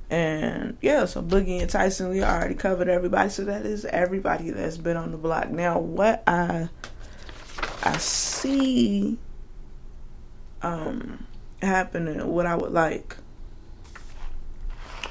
And 0.09 0.77
yeah, 0.81 1.05
so 1.05 1.21
Boogie 1.21 1.61
and 1.61 1.69
Tyson, 1.69 2.09
we 2.09 2.23
already 2.23 2.55
covered 2.55 2.87
everybody. 2.87 3.29
So 3.29 3.43
that 3.45 3.65
is 3.65 3.85
everybody 3.85 4.51
that's 4.51 4.77
been 4.77 4.97
on 4.97 5.11
the 5.11 5.17
block. 5.17 5.49
Now, 5.49 5.79
what 5.79 6.23
I 6.27 6.69
I 7.83 7.97
see 7.97 9.17
um 10.61 11.25
happening, 11.61 12.25
what 12.27 12.45
I 12.45 12.55
would 12.55 12.71
like. 12.71 13.17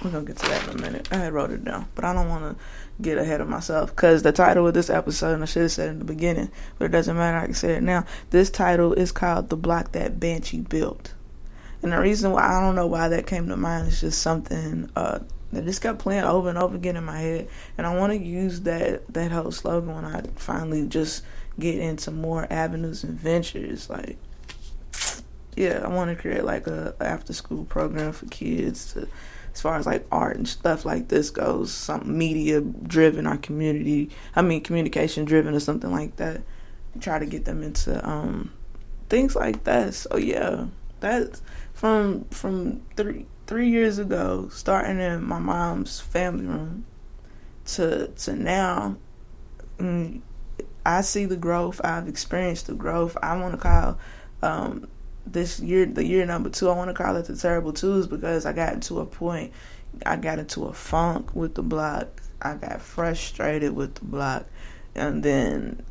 We're 0.02 0.11
gonna 0.11 0.26
get 0.26 0.37
to 0.37 0.48
that 0.48 0.68
in 0.68 0.78
a 0.78 0.83
minute. 0.83 1.09
I 1.11 1.16
had 1.16 1.33
wrote 1.33 1.50
it 1.50 1.64
down, 1.64 1.87
but 1.94 2.04
I 2.04 2.12
don't 2.12 2.28
want 2.28 2.57
to 2.57 2.64
get 3.00 3.16
ahead 3.16 3.40
of 3.40 3.48
myself 3.48 3.90
because 3.90 4.22
the 4.22 4.33
title 4.33 4.66
of 4.68 4.74
this 4.74 4.90
episode, 4.90 5.33
and 5.33 5.42
I 5.42 5.46
should 5.46 5.62
have 5.62 5.72
said 5.72 5.88
in 5.88 5.98
the 5.98 6.04
beginning, 6.04 6.50
but 6.78 6.85
it 6.87 6.92
doesn't 6.92 7.16
matter. 7.16 7.38
I 7.38 7.46
can 7.46 7.54
say 7.54 7.74
it 7.74 7.83
now. 7.83 8.04
This 8.30 8.50
title 8.50 8.92
is 8.92 9.12
called 9.12 9.48
"The 9.48 9.57
Block 9.57 9.92
That 9.92 10.20
Banshee 10.20 10.61
Built." 10.61 11.14
And 11.85 11.92
the 11.92 12.01
reason 12.01 12.33
why 12.33 12.44
I 12.49 12.61
don't 12.61 12.77
know 12.77 12.87
why 12.87 13.09
that 13.09 13.27
came 13.27 13.47
to 13.49 13.59
mind 13.59 13.88
is 13.88 14.01
just 14.01 14.23
something 14.23 14.88
uh, 14.97 15.18
that 15.53 15.66
just 15.66 15.83
kept 15.83 15.99
playing 15.99 16.25
over 16.25 16.49
and 16.49 16.57
over 16.57 16.77
again 16.77 16.97
in 16.97 17.05
my 17.05 17.18
head. 17.18 17.49
And 17.77 17.87
I 17.87 17.94
want 17.94 18.11
to 18.14 18.18
use 18.18 18.62
that 18.62 19.07
that 19.12 19.31
whole 19.31 19.51
slogan 19.51 19.94
when 19.94 20.07
I 20.07 20.23
finally 20.35 20.88
just 20.88 21.25
get 21.61 21.79
into 21.79 22.11
more 22.11 22.51
avenues 22.51 23.05
and 23.05 23.20
ventures. 23.20 23.90
Like, 23.90 24.16
yeah, 25.57 25.83
I 25.85 25.88
want 25.88 26.09
to 26.09 26.16
create 26.16 26.44
like 26.44 26.66
a 26.66 26.94
after 27.01 27.35
school 27.35 27.66
program 27.66 28.12
for 28.12 28.25
kids 28.29 28.94
to, 28.94 29.07
as 29.53 29.61
far 29.61 29.77
as 29.77 29.85
like 29.85 30.07
art 30.11 30.38
and 30.38 30.49
stuff 30.49 30.87
like 30.87 31.09
this 31.09 31.29
goes, 31.29 31.70
some 31.70 32.16
media 32.16 32.62
driven 32.62 33.27
or 33.27 33.37
community, 33.37 34.09
I 34.35 34.40
mean 34.40 34.62
communication 34.62 35.27
driven 35.27 35.55
or 35.55 35.61
something 35.61 35.92
like 35.92 36.16
that. 36.16 36.40
Try 36.99 37.18
to 37.18 37.27
get 37.27 37.44
them 37.44 37.62
into 37.62 38.09
um 38.09 38.55
things 39.11 39.37
like 39.37 39.64
that. 39.64 39.92
So 39.92 40.16
yeah, 40.16 40.64
that's 41.01 41.42
from 41.85 42.25
from 42.31 42.81
three 42.97 43.27
three 43.47 43.68
years 43.68 43.99
ago, 43.99 44.49
starting 44.51 44.99
in 45.01 45.23
my 45.23 45.38
mom's 45.38 46.01
family 46.01 46.47
room, 46.47 46.87
to 47.66 48.09
to 48.09 48.35
now, 48.35 48.97
mm, 49.77 50.23
I 50.87 51.03
see 51.03 51.27
the 51.27 51.37
growth. 51.37 51.83
I've 51.85 52.09
experienced 52.09 52.68
the 52.68 52.73
growth. 52.73 53.18
I 53.23 53.37
want 53.37 53.53
to 53.53 53.59
call 53.59 53.99
um, 54.40 54.88
this 55.27 55.61
year 55.61 55.85
the 55.85 56.07
year 56.07 56.25
number 56.25 56.49
two. 56.49 56.70
I 56.70 56.75
want 56.75 56.88
to 56.88 56.94
call 56.94 57.16
it 57.16 57.27
the 57.27 57.37
terrible 57.37 57.75
twos 57.75 58.07
because 58.07 58.47
I 58.47 58.55
got 58.55 58.81
to 58.81 59.01
a 59.01 59.05
point. 59.05 59.53
I 60.07 60.16
got 60.16 60.38
into 60.38 60.64
a 60.64 60.73
funk 60.73 61.37
with 61.37 61.55
the 61.55 61.62
block. 61.62 62.23
I 62.40 62.55
got 62.55 62.81
frustrated 62.81 63.77
with 63.77 63.97
the 63.97 64.07
block, 64.07 64.47
and 64.94 65.23
then 65.23 65.85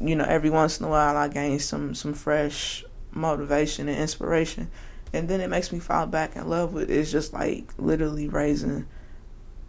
you 0.00 0.16
know 0.16 0.24
every 0.24 0.50
once 0.50 0.80
in 0.80 0.86
a 0.86 0.88
while 0.88 1.16
I 1.16 1.28
gain 1.28 1.60
some 1.60 1.94
some 1.94 2.12
fresh 2.12 2.84
motivation 3.12 3.88
and 3.88 3.98
inspiration 3.98 4.68
and 5.12 5.28
then 5.28 5.40
it 5.40 5.48
makes 5.48 5.72
me 5.72 5.78
fall 5.78 6.06
back 6.06 6.36
in 6.36 6.48
love 6.48 6.72
with 6.72 6.90
it's 6.90 7.10
just 7.10 7.32
like 7.32 7.72
literally 7.78 8.28
raising 8.28 8.86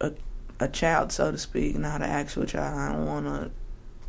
a 0.00 0.12
a 0.60 0.68
child, 0.68 1.10
so 1.10 1.32
to 1.32 1.38
speak, 1.38 1.76
not 1.76 2.02
an 2.02 2.10
actual 2.10 2.44
child. 2.44 2.78
I 2.78 2.92
don't 2.92 3.06
want 3.06 3.26
to. 3.26 3.50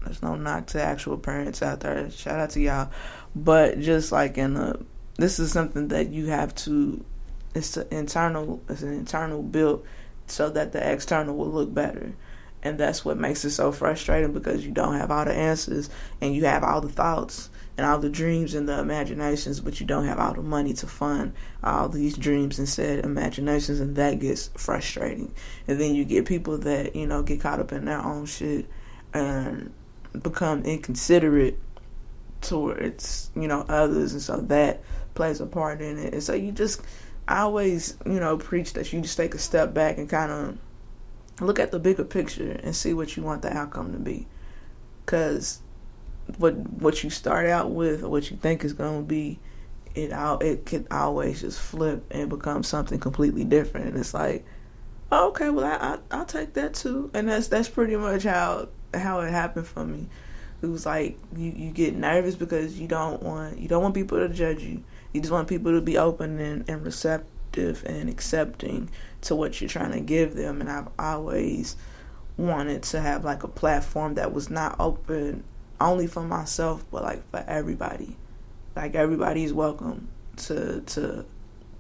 There's 0.04 0.22
no 0.22 0.36
knock 0.36 0.68
to 0.68 0.82
actual 0.82 1.18
parents 1.18 1.62
out 1.62 1.80
there. 1.80 2.10
Shout 2.12 2.40
out 2.40 2.50
to 2.52 2.60
y'all, 2.60 2.90
but 3.36 3.80
just 3.80 4.12
like 4.12 4.38
in 4.38 4.58
a, 4.58 4.78
this 5.18 5.40
is 5.40 5.52
something 5.52 5.88
that 5.90 6.10
you 6.10 6.28
have 6.28 6.54
to. 6.56 7.04
It's 7.56 7.78
an 7.78 7.88
internal. 7.92 8.62
It's 8.68 8.82
an 8.82 8.94
internal 8.94 9.42
build, 9.42 9.86
so 10.28 10.50
that 10.50 10.74
the 10.74 10.92
external 10.92 11.36
will 11.36 11.50
look 11.50 11.74
better. 11.74 12.14
And 12.64 12.78
that's 12.78 13.04
what 13.04 13.18
makes 13.18 13.44
it 13.44 13.52
so 13.52 13.72
frustrating 13.72 14.34
because 14.34 14.64
you 14.66 14.72
don't 14.72 14.96
have 14.96 15.10
all 15.10 15.26
the 15.26 15.34
answers 15.34 15.90
and 16.20 16.36
you 16.36 16.46
have 16.46 16.64
all 16.64 16.80
the 16.80 16.90
thoughts 16.90 17.50
and 17.78 17.86
all 17.86 18.00
the 18.00 18.10
dreams 18.10 18.54
and 18.54 18.68
the 18.68 18.80
imaginations, 18.80 19.60
but 19.60 19.80
you 19.80 19.86
don't 19.86 20.06
have 20.06 20.20
all 20.20 20.34
the 20.34 20.42
money 20.42 20.74
to 20.74 20.88
fund 20.88 21.34
all 21.64 21.88
these 21.88 22.18
dreams 22.18 22.60
and 22.60 22.68
said 22.68 23.06
imaginations, 23.06 23.80
and 23.80 23.96
that 23.96 24.20
gets 24.20 24.50
frustrating. 24.56 25.34
And 25.68 25.80
then 25.80 25.96
you 25.96 26.04
get 26.04 26.26
people 26.26 26.58
that 26.60 26.96
you 26.96 27.08
know 27.08 27.24
get 27.24 27.40
caught 27.40 27.60
up 27.60 27.72
in 27.72 27.86
their 27.86 28.04
own 28.04 28.26
shit 28.26 28.68
and 29.14 29.74
become 30.22 30.64
inconsiderate 30.64 31.60
towards 32.42 33.32
you 33.36 33.48
know 33.48 33.66
others, 33.70 34.14
and 34.14 34.22
so 34.22 34.38
that 34.38 34.82
plays 35.16 35.40
a 35.40 35.46
part 35.46 35.82
in 35.82 35.98
it. 35.98 36.14
And 36.14 36.24
so 36.24 36.34
you 36.34 36.52
just 36.52 36.82
I 37.28 37.40
always 37.40 37.98
you 38.06 38.20
know 38.20 38.38
preach 38.38 38.74
that 38.74 38.92
you 38.92 39.02
just 39.02 39.18
take 39.18 39.34
a 39.34 39.40
step 39.40 39.74
back 39.74 39.98
and 39.98 40.10
kind 40.10 40.32
of 40.32 40.58
look 41.40 41.58
at 41.58 41.72
the 41.72 41.80
bigger 41.80 42.04
picture 42.04 42.60
and 42.64 42.76
see 42.76 42.94
what 42.94 43.16
you 43.16 43.24
want 43.24 43.42
the 43.42 43.56
outcome 43.56 43.94
to 43.94 43.98
be, 43.98 44.28
because 45.06 45.61
what 46.38 46.56
what 46.56 47.04
you 47.04 47.10
start 47.10 47.48
out 47.48 47.72
with 47.72 48.04
or 48.04 48.10
what 48.10 48.30
you 48.32 48.38
think 48.38 48.64
is 48.64 48.74
going 48.74 49.02
to 49.02 49.08
be 49.08 49.40
it 49.96 50.14
all 50.14 50.40
it 50.40 50.66
can 50.66 50.88
always 50.90 51.42
just 51.42 51.60
flip 51.60 52.04
and 52.12 52.30
become 52.30 52.64
something 52.64 53.00
completely 53.00 53.44
different. 53.44 53.88
And 53.88 53.98
it's 53.98 54.14
like 54.14 54.46
oh, 55.12 55.30
okay 55.30 55.50
well 55.50 55.66
I, 55.66 55.98
I 56.14 56.20
will 56.20 56.26
take 56.26 56.54
that 56.54 56.74
too. 56.74 57.10
And 57.14 57.28
that's 57.28 57.48
that's 57.48 57.70
pretty 57.70 57.96
much 57.96 58.24
how 58.24 58.70
how 58.94 59.22
it 59.22 59.32
happened 59.32 59.68
for 59.68 59.86
me. 59.86 60.08
It 60.62 60.68
was 60.68 60.86
like 60.86 61.18
you 61.36 61.52
you 61.52 61.72
get 61.72 61.96
nervous 61.96 62.36
because 62.36 62.80
you 62.80 62.88
don't 62.88 63.22
want 63.22 63.60
you 63.60 63.68
don't 63.68 63.84
want 63.84 63.96
people 63.96 64.20
to 64.20 64.30
judge 64.30 64.64
you. 64.64 64.84
You 65.14 65.22
just 65.22 65.32
want 65.32 65.48
people 65.48 65.74
to 65.74 65.82
be 65.82 65.98
open 65.98 66.40
and, 66.40 66.70
and 66.70 66.86
receptive 66.86 67.84
and 67.86 68.10
accepting 68.10 68.90
to 69.22 69.36
what 69.36 69.60
you're 69.60 69.70
trying 69.70 69.92
to 69.92 70.00
give 70.00 70.36
them. 70.36 70.62
And 70.62 70.72
I've 70.72 70.88
always 70.98 71.76
wanted 72.38 72.84
to 72.84 73.02
have 73.02 73.26
like 73.26 73.44
a 73.44 73.48
platform 73.48 74.16
that 74.16 74.34
was 74.34 74.50
not 74.50 74.76
open 74.80 75.44
only 75.82 76.08
for 76.08 76.24
myself, 76.24 76.84
but 76.92 77.04
like 77.04 77.30
for 77.32 77.44
everybody. 77.48 78.18
Like 78.76 78.96
everybody's 78.96 79.54
welcome 79.54 80.10
to 80.38 80.82
to 80.82 81.26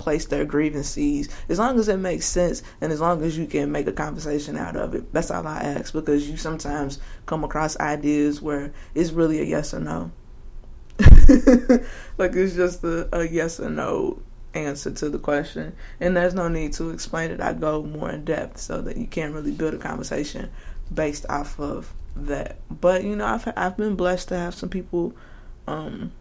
place 0.01 0.25
their 0.25 0.45
grievances. 0.45 1.29
As 1.47 1.59
long 1.59 1.79
as 1.79 1.87
it 1.87 1.97
makes 1.97 2.25
sense 2.25 2.63
and 2.81 2.91
as 2.91 2.99
long 2.99 3.23
as 3.23 3.37
you 3.37 3.45
can 3.45 3.71
make 3.71 3.87
a 3.87 3.93
conversation 3.93 4.57
out 4.57 4.75
of 4.75 4.95
it. 4.95 5.13
That's 5.13 5.31
all 5.31 5.47
i 5.47 5.59
ask 5.59 5.93
because 5.93 6.29
you 6.29 6.37
sometimes 6.37 6.99
come 7.27 7.43
across 7.43 7.79
ideas 7.79 8.41
where 8.41 8.73
it's 8.95 9.11
really 9.11 9.39
a 9.39 9.43
yes 9.43 9.73
or 9.73 9.79
no. 9.79 10.11
Like 12.17 12.35
it's 12.35 12.55
just 12.55 12.83
a, 12.83 13.15
a 13.15 13.27
yes 13.27 13.59
or 13.59 13.69
no 13.69 14.21
answer 14.53 14.91
to 14.91 15.09
the 15.09 15.19
question. 15.19 15.73
And 15.99 16.17
there's 16.17 16.33
no 16.33 16.47
need 16.47 16.73
to 16.73 16.89
explain 16.89 17.31
it. 17.31 17.39
I 17.39 17.53
go 17.53 17.83
more 17.83 18.11
in 18.11 18.25
depth 18.25 18.59
so 18.59 18.81
that 18.81 18.97
you 18.97 19.07
can't 19.07 19.33
really 19.33 19.51
build 19.51 19.73
a 19.73 19.77
conversation 19.77 20.49
based 20.93 21.25
off 21.29 21.59
of 21.59 21.93
that. 22.15 22.57
But 22.69 23.03
you 23.03 23.15
know 23.15 23.25
i've 23.25 23.51
i've 23.55 23.77
been 23.77 23.95
blessed 23.95 24.29
to 24.29 24.37
have 24.37 24.53
some 24.55 24.69
people 24.69 25.13
um 25.67 26.11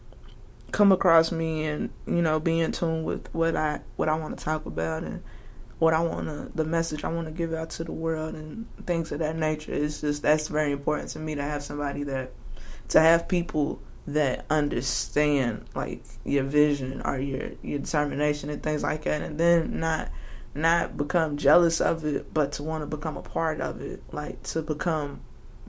come 0.73 0.93
across 0.93 1.33
me 1.33 1.65
and 1.65 1.91
you 2.07 2.23
know 2.23 2.39
be 2.39 2.61
in 2.61 2.73
tune 2.73 3.03
with 3.03 3.29
what 3.35 3.57
i 3.57 3.81
what 3.97 4.09
i 4.09 4.15
want 4.15 4.39
to 4.39 4.45
talk 4.45 4.67
about 4.67 5.03
and 5.03 5.23
what 5.81 5.95
i 5.95 6.01
want 6.01 6.29
to 6.29 6.51
the 6.55 6.65
message 6.65 7.03
i 7.03 7.09
want 7.09 7.27
to 7.27 7.33
give 7.33 7.53
out 7.53 7.71
to 7.71 7.83
the 7.83 7.93
world 7.93 8.35
and 8.35 8.67
things 8.87 9.11
of 9.13 9.19
that 9.21 9.37
nature. 9.37 9.73
It's 9.73 10.01
just 10.01 10.23
that's 10.23 10.49
very 10.49 10.73
important 10.73 11.11
to 11.11 11.19
me 11.19 11.35
to 11.35 11.43
have 11.43 11.63
somebody 11.63 12.05
that 12.05 12.33
to 12.89 13.01
have 13.01 13.29
people 13.29 13.81
that 14.07 14.45
understand 14.51 15.65
like 15.75 16.03
your 16.25 16.45
vision 16.45 17.03
or 17.05 17.19
your 17.19 17.53
your 17.63 17.79
determination 17.79 18.51
and 18.51 18.63
things 18.63 18.83
like 18.83 19.05
that 19.05 19.23
and 19.23 19.39
then 19.39 19.79
not 19.79 20.11
not 20.55 20.97
become 20.97 21.37
jealous 21.37 21.81
of 21.81 22.05
it 22.05 22.33
but 22.35 22.53
to 22.53 22.63
want 22.63 22.83
to 22.83 22.87
become 22.87 23.17
a 23.17 23.23
part 23.23 23.61
of 23.61 23.81
it 23.81 24.03
like 24.13 24.43
to 24.43 24.63
become 24.63 25.21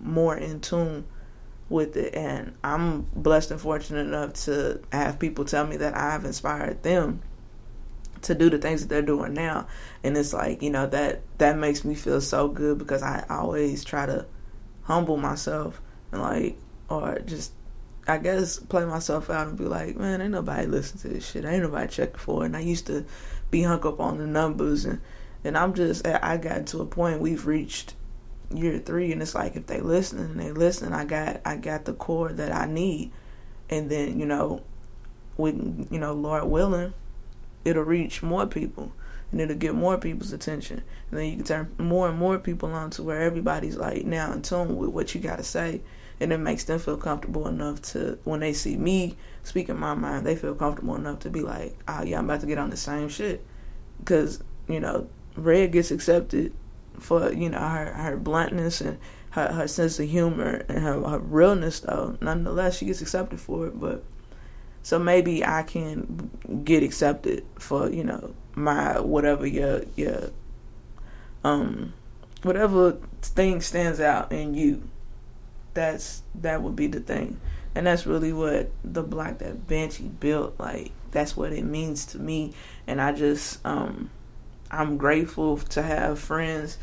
more 0.02 0.36
in 0.36 0.60
tune 0.60 1.06
with 1.70 1.96
it 1.96 2.14
and 2.14 2.54
I'm 2.64 3.04
blessed 3.16 3.52
and 3.52 3.62
fortunate 3.62 4.08
enough 4.08 4.34
to 4.46 4.82
have 4.92 5.20
people 5.20 5.46
tell 5.46 5.66
me 5.66 5.78
that 5.78 5.96
I've 5.96 6.26
inspired 6.26 6.84
them 6.84 7.22
to 8.24 8.36
do 8.36 8.50
the 8.50 8.58
things 8.58 8.82
that 8.82 8.90
they're 8.90 9.02
doing 9.02 9.34
now 9.34 9.68
and 10.04 10.18
it's 10.18 10.34
like 10.34 10.62
you 10.62 10.70
know 10.70 10.86
that 10.88 11.22
that 11.38 11.58
makes 11.58 11.86
me 11.86 11.96
feel 11.96 12.22
so 12.22 12.48
good 12.50 12.78
because 12.78 13.02
I 13.02 13.26
always 13.30 13.84
try 13.84 14.06
to 14.06 14.26
humble 14.84 15.18
myself 15.18 15.82
and 16.12 16.22
like 16.22 16.58
or 16.90 17.20
just 17.20 17.54
I 18.08 18.18
guess 18.18 18.60
play 18.60 18.86
myself 18.86 19.30
out 19.30 19.48
and 19.48 19.58
be 19.58 19.66
like, 19.66 19.96
man, 19.96 20.22
ain't 20.22 20.32
nobody 20.32 20.66
listen 20.66 20.98
to 21.00 21.08
this 21.08 21.30
shit. 21.30 21.46
Ain't 21.46 21.64
nobody 21.64 21.88
checking 21.88 22.18
for 22.18 22.44
it. 22.44 22.48
And 22.48 22.58
I 22.58 22.62
used 22.62 22.88
to 22.88 23.06
be 23.52 23.62
hung 23.64 23.86
up 23.86 24.00
on 24.00 24.18
the 24.18 24.28
numbers 24.28 24.86
and 24.86 25.02
and 25.44 25.58
I'm 25.58 25.74
just 25.74 26.06
I 26.06 26.38
got 26.38 26.68
to 26.68 26.82
a 26.82 26.86
point 26.86 27.20
we've 27.22 27.46
reached 27.46 27.96
year 28.56 28.80
three 28.80 29.12
and 29.12 29.22
it's 29.22 29.36
like 29.36 29.56
if 29.56 29.68
they 29.68 29.80
listen 29.80 30.20
and 30.20 30.40
they 30.40 30.52
listen, 30.52 30.94
I 30.94 31.06
got 31.06 31.42
I 31.46 31.58
got 31.58 31.86
the 31.86 31.94
core 31.94 32.32
that 32.32 32.54
I 32.54 32.66
need. 32.66 33.12
And 33.70 33.90
then, 33.90 34.20
you 34.20 34.26
know, 34.26 34.64
with 35.38 35.88
you 35.92 36.00
know, 36.00 36.14
Lord 36.14 36.46
willing, 36.46 36.94
it'll 37.64 37.84
reach 37.84 38.22
more 38.22 38.46
people 38.46 38.92
and 39.32 39.40
it'll 39.40 39.56
get 39.56 39.76
more 39.76 39.98
people's 39.98 40.34
attention. 40.34 40.84
And 41.10 41.20
then 41.20 41.28
you 41.28 41.36
can 41.38 41.46
turn 41.46 41.76
more 41.78 42.10
and 42.10 42.18
more 42.18 42.38
people 42.38 42.74
on 42.74 42.90
to 42.92 43.04
where 43.04 43.22
everybody's 43.22 43.78
like 43.78 44.06
now 44.06 44.32
in 44.34 44.42
tune 44.42 44.78
with 44.78 44.90
what 44.90 45.16
you 45.16 45.22
gotta 45.22 45.44
say 45.44 45.82
and 46.22 46.32
it 46.32 46.38
makes 46.38 46.66
them 46.66 46.78
feel 46.78 46.98
comfortable 46.98 47.48
enough 47.48 47.82
to 47.82 48.20
when 48.24 48.40
they 48.42 48.54
see 48.54 48.78
me 48.78 49.18
speaking 49.44 49.78
my 49.78 49.96
mind 49.96 50.26
they 50.26 50.36
feel 50.36 50.54
comfortable 50.54 50.96
enough 50.96 51.20
to 51.20 51.30
be 51.30 51.42
like 51.42 51.76
oh 51.88 52.04
yeah 52.04 52.20
i'm 52.20 52.26
about 52.26 52.40
to 52.40 52.46
get 52.46 52.60
on 52.60 52.70
the 52.70 52.78
same 52.78 53.10
shit 53.10 53.44
because 54.00 54.42
you 54.68 54.80
know 54.80 55.10
red 55.36 55.72
gets 55.72 55.90
accepted 55.90 56.54
for 57.00 57.32
you 57.34 57.50
know 57.50 57.60
her 57.60 57.94
her 57.94 58.18
bluntness 58.18 58.82
and 58.82 58.98
her, 59.32 59.52
her 59.54 59.68
sense 59.68 60.00
of 60.00 60.10
humor 60.10 60.66
and 60.68 60.80
her, 60.80 61.02
her 61.02 61.20
realness 61.20 61.82
though. 61.82 62.18
Nonetheless 62.22 62.78
she 62.78 62.86
gets 62.86 63.02
accepted 63.02 63.40
for 63.40 63.68
it 63.68 63.80
but 63.80 64.04
so 64.84 64.98
maybe 64.98 65.46
i 65.46 65.62
can 65.62 66.32
get 66.64 66.82
accepted 66.82 67.46
for 67.60 67.88
you 67.92 68.04
know 68.04 68.34
my 68.56 69.00
whatever 69.00 69.46
your 69.46 69.84
your 69.96 70.32
um 71.44 71.94
whatever 72.44 72.98
thing 73.22 73.62
stands 73.62 74.00
out 74.00 74.32
in 74.32 74.54
you. 74.54 74.84
That's 75.74 76.24
that 76.36 76.62
would 76.62 76.76
be 76.76 76.88
the 76.88 77.00
thing. 77.00 77.40
And 77.74 77.88
that's 77.88 78.06
really 78.06 78.34
what 78.34 78.72
the 78.84 79.04
block 79.04 79.38
that 79.38 79.68
Banshee 79.68 80.08
built 80.08 80.60
like 80.60 80.92
that's 81.12 81.36
what 81.36 81.54
it 81.54 81.64
means 81.64 82.06
to 82.08 82.20
me. 82.20 82.54
And 82.88 83.02
I 83.02 83.14
just 83.14 83.66
um 83.66 84.10
I'm 84.72 84.98
grateful 84.98 85.58
to 85.58 85.82
have 85.82 86.20
friends 86.20 86.78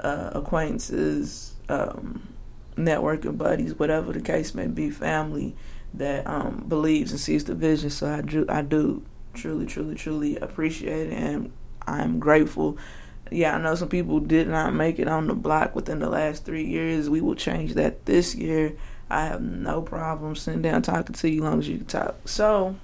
uh 0.00 0.30
acquaintances 0.34 1.54
um 1.68 2.28
networking 2.76 3.36
buddies 3.36 3.78
whatever 3.78 4.12
the 4.12 4.20
case 4.20 4.54
may 4.54 4.66
be 4.66 4.88
family 4.90 5.54
that 5.92 6.26
um 6.26 6.64
believes 6.68 7.10
and 7.10 7.20
sees 7.20 7.44
the 7.44 7.54
vision 7.54 7.90
so 7.90 8.06
I 8.06 8.22
do 8.22 8.46
I 8.48 8.62
do 8.62 9.04
truly 9.34 9.66
truly 9.66 9.94
truly 9.94 10.36
appreciate 10.36 11.08
it 11.08 11.12
and 11.12 11.52
I'm 11.86 12.18
grateful 12.18 12.78
yeah, 13.30 13.54
I 13.54 13.60
know 13.60 13.74
some 13.74 13.88
people 13.88 14.20
did 14.20 14.48
not 14.48 14.74
make 14.74 14.98
it 14.98 15.08
on 15.08 15.26
the 15.26 15.34
block 15.34 15.74
within 15.74 16.00
the 16.00 16.08
last 16.08 16.44
three 16.44 16.64
years. 16.64 17.08
We 17.08 17.20
will 17.20 17.34
change 17.34 17.74
that 17.74 18.06
this 18.06 18.34
year. 18.34 18.76
I 19.08 19.26
have 19.26 19.40
no 19.42 19.82
problem 19.82 20.36
sitting 20.36 20.62
down 20.62 20.82
talking 20.82 21.14
to 21.14 21.28
you 21.28 21.40
as 21.42 21.44
long 21.44 21.58
as 21.58 21.68
you 21.68 21.78
can 21.78 21.86
talk. 21.86 22.28
So 22.28 22.76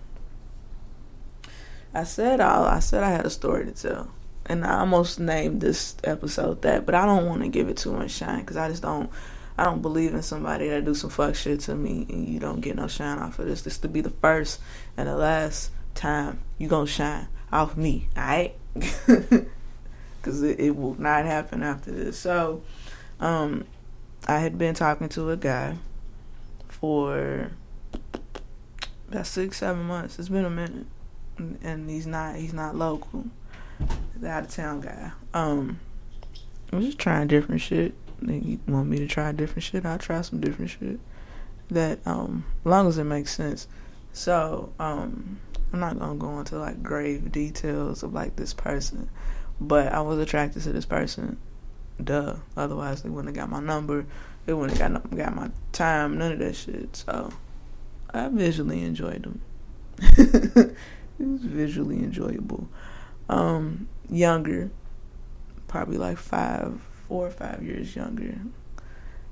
I 1.94 2.04
said 2.04 2.40
all 2.40 2.64
I 2.64 2.80
said 2.80 3.02
I 3.02 3.10
had 3.10 3.26
a 3.26 3.30
story 3.30 3.64
to 3.64 3.72
tell. 3.72 4.10
And 4.48 4.64
I 4.64 4.80
almost 4.80 5.18
named 5.18 5.60
this 5.60 5.96
episode 6.04 6.62
that, 6.62 6.86
but 6.86 6.94
I 6.94 7.04
don't 7.04 7.26
want 7.26 7.42
to 7.42 7.48
give 7.48 7.68
it 7.68 7.76
too 7.76 7.92
much 7.92 8.12
shine 8.12 8.40
because 8.40 8.56
I 8.56 8.68
just 8.68 8.82
don't 8.82 9.10
I 9.58 9.64
don't 9.64 9.80
believe 9.80 10.14
in 10.14 10.22
somebody 10.22 10.68
that 10.68 10.84
do 10.84 10.94
some 10.94 11.10
fuck 11.10 11.34
shit 11.34 11.60
to 11.60 11.74
me 11.74 12.06
and 12.08 12.28
you 12.28 12.38
don't 12.38 12.60
get 12.60 12.76
no 12.76 12.88
shine 12.88 13.18
off 13.18 13.38
of 13.38 13.46
this. 13.46 13.62
This 13.62 13.78
to 13.78 13.88
be 13.88 14.02
the 14.02 14.10
first 14.10 14.60
and 14.96 15.08
the 15.08 15.16
last 15.16 15.70
time 15.94 16.40
you 16.58 16.68
gonna 16.68 16.86
shine 16.86 17.28
off 17.52 17.76
me, 17.76 18.08
alright? 18.16 18.54
because 18.74 20.42
it, 20.42 20.60
it, 20.60 20.76
will 20.76 21.00
not 21.00 21.24
happen 21.24 21.62
after 21.62 21.90
this. 21.90 22.18
So, 22.18 22.62
um, 23.20 23.64
I 24.26 24.40
had 24.40 24.58
been 24.58 24.74
talking 24.74 25.08
to 25.10 25.30
a 25.30 25.36
guy 25.36 25.76
for 26.68 27.52
about 29.08 29.26
six, 29.26 29.58
seven 29.58 29.84
months. 29.84 30.18
It's 30.18 30.28
been 30.28 30.44
a 30.44 30.50
minute, 30.50 30.86
and, 31.38 31.58
and 31.62 31.88
he's 31.88 32.06
not 32.06 32.36
he's 32.36 32.52
not 32.52 32.74
local. 32.74 33.26
He's 34.14 34.24
out 34.24 34.44
of 34.44 34.50
town 34.50 34.80
guy. 34.80 35.12
Um, 35.34 35.80
I'm 36.72 36.82
just 36.82 36.98
trying 36.98 37.28
different 37.28 37.60
shit. 37.60 37.94
They 38.22 38.58
want 38.66 38.88
me 38.88 38.98
to 38.98 39.06
try 39.06 39.32
different 39.32 39.62
shit. 39.62 39.84
I'll 39.84 39.98
try 39.98 40.20
some 40.22 40.40
different 40.40 40.70
shit. 40.70 40.98
That 41.70 41.98
um, 42.06 42.44
as 42.60 42.66
long 42.66 42.88
as 42.88 42.98
it 42.98 43.04
makes 43.04 43.34
sense. 43.34 43.68
So 44.12 44.72
um, 44.78 45.38
I'm 45.72 45.80
not 45.80 45.98
gonna 45.98 46.14
go 46.14 46.38
into 46.38 46.58
like 46.58 46.82
grave 46.82 47.30
details 47.32 48.02
of 48.02 48.14
like 48.14 48.36
this 48.36 48.54
person, 48.54 49.10
but 49.60 49.92
I 49.92 50.00
was 50.00 50.18
attracted 50.18 50.62
to 50.62 50.72
this 50.72 50.86
person. 50.86 51.36
Duh. 52.02 52.36
Otherwise, 52.56 53.02
they 53.02 53.08
wouldn't 53.08 53.36
have 53.36 53.48
got 53.48 53.50
my 53.50 53.64
number. 53.64 54.06
They 54.44 54.52
wouldn't 54.52 54.78
have 54.78 54.92
got, 54.92 55.16
got 55.16 55.34
my 55.34 55.50
time. 55.72 56.18
None 56.18 56.32
of 56.32 56.38
that 56.38 56.54
shit. 56.54 56.94
So, 56.96 57.32
I 58.12 58.28
visually 58.28 58.82
enjoyed 58.82 59.22
them. 59.24 59.40
it 60.00 60.76
was 61.18 61.42
visually 61.42 61.96
enjoyable. 61.96 62.68
Um, 63.28 63.88
younger. 64.08 64.70
Probably 65.68 65.98
like 65.98 66.18
five, 66.18 66.80
four 67.08 67.26
or 67.26 67.30
five 67.30 67.62
years 67.62 67.96
younger. 67.96 68.38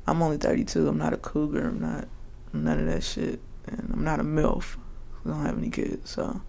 I'm 0.07 0.23
only 0.23 0.37
32. 0.37 0.89
I'm 0.89 0.99
not 0.99 1.13
a 1.13 1.17
cougar. 1.17 1.69
I'm 1.69 1.81
not 1.81 2.09
none 2.53 2.81
of 2.81 2.87
that 2.87 3.03
shit. 3.03 3.41
And 3.67 3.91
I'm 3.93 4.05
not 4.05 4.21
a 4.21 4.25
MILF. 4.25 4.77
I 5.25 5.29
don't 5.29 5.47
have 5.47 5.59
any 5.59 5.71
kids. 5.71 6.11
So, 6.11 6.43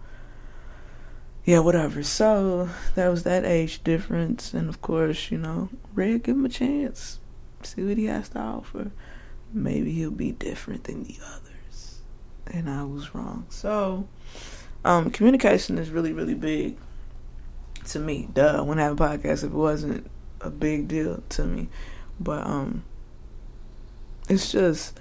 yeah, 1.46 1.60
whatever. 1.60 2.02
So 2.02 2.68
that 2.96 3.08
was 3.08 3.22
that 3.22 3.44
age 3.44 3.82
difference, 3.84 4.52
and 4.52 4.68
of 4.68 4.82
course, 4.82 5.30
you 5.30 5.38
know, 5.38 5.68
Red, 5.94 6.24
give 6.24 6.36
him 6.36 6.44
a 6.44 6.50
chance, 6.50 7.20
see 7.62 7.84
what 7.84 7.96
he 7.96 8.06
has 8.06 8.28
to 8.30 8.40
offer. 8.40 8.90
Maybe 9.52 9.92
he'll 9.92 10.10
be 10.10 10.32
different 10.32 10.84
than 10.84 11.04
the 11.04 11.16
others, 11.24 12.00
and 12.48 12.68
I 12.68 12.82
was 12.82 13.14
wrong. 13.14 13.46
So, 13.48 14.08
um, 14.84 15.10
communication 15.10 15.78
is 15.78 15.90
really, 15.90 16.12
really 16.12 16.34
big 16.34 16.76
to 17.86 17.98
me. 17.98 18.28
Duh, 18.32 18.56
I 18.58 18.60
wouldn't 18.60 18.80
have 18.80 19.00
a 19.00 19.18
podcast 19.18 19.38
if 19.38 19.44
it 19.44 19.50
wasn't 19.50 20.10
a 20.40 20.50
big 20.50 20.88
deal 20.88 21.22
to 21.30 21.44
me. 21.44 21.68
But 22.18 22.46
um, 22.46 22.84
it's 24.28 24.52
just 24.52 24.98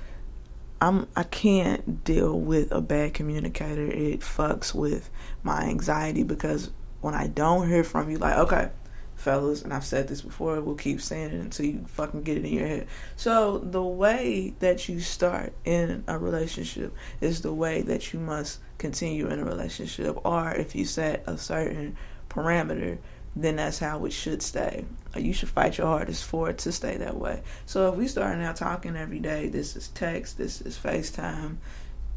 I'm 0.82 1.08
I 1.16 1.24
can't 1.24 2.04
deal 2.04 2.40
with 2.40 2.72
a 2.72 2.82
bad 2.82 3.14
communicator. 3.14 3.86
It 3.86 4.20
fucks 4.20 4.74
with 4.74 5.10
my 5.44 5.64
anxiety 5.64 6.24
because 6.24 6.72
when 7.02 7.14
I 7.14 7.28
don't 7.28 7.68
hear 7.68 7.84
from 7.84 8.10
you, 8.10 8.18
like 8.18 8.38
okay, 8.38 8.70
fellas, 9.16 9.62
and 9.62 9.74
I've 9.74 9.86
said 9.86 10.08
this 10.08 10.22
before, 10.22 10.60
we'll 10.62 10.76
keep 10.76 11.02
saying 11.02 11.32
it 11.32 11.40
until 11.40 11.66
you 11.66 11.86
fucking 11.88 12.24
get 12.24 12.38
it 12.38 12.46
in 12.46 12.54
your 12.54 12.68
head. 12.68 12.88
So 13.16 13.60
the 13.60 13.82
way 13.82 14.54
that 14.60 14.90
you 14.90 15.00
start 15.00 15.54
in 15.64 16.04
a 16.08 16.18
relationship 16.18 16.94
is 17.22 17.42
the 17.42 17.54
way 17.54 17.82
that 17.84 18.14
you 18.14 18.20
must 18.20 18.60
continue 18.78 19.28
in 19.28 19.40
a 19.40 19.46
relationship, 19.46 20.18
or 20.26 20.52
if 20.52 20.76
you 20.76 20.86
set 20.86 21.24
a 21.26 21.38
certain 21.38 21.96
parameter 22.36 22.98
then 23.36 23.58
that's 23.58 23.80
how 23.80 24.06
it 24.06 24.14
should 24.14 24.42
stay. 24.42 24.86
Uh, 25.16 25.20
you 25.20 25.34
should 25.34 25.50
fight 25.50 25.78
your 25.78 25.88
hardest 25.88 26.24
for 26.24 26.50
it 26.50 26.58
to 26.60 26.72
stay 26.72 26.96
that 26.98 27.18
way. 27.18 27.42
So 27.66 27.90
if 27.90 27.96
we 27.96 28.08
start 28.08 28.38
now 28.38 28.54
talking 28.54 28.96
every 28.96 29.20
day, 29.20 29.50
this 29.50 29.76
is 29.76 29.90
text, 29.90 30.38
this 30.38 30.62
is 30.62 30.78
FaceTime, 30.78 31.58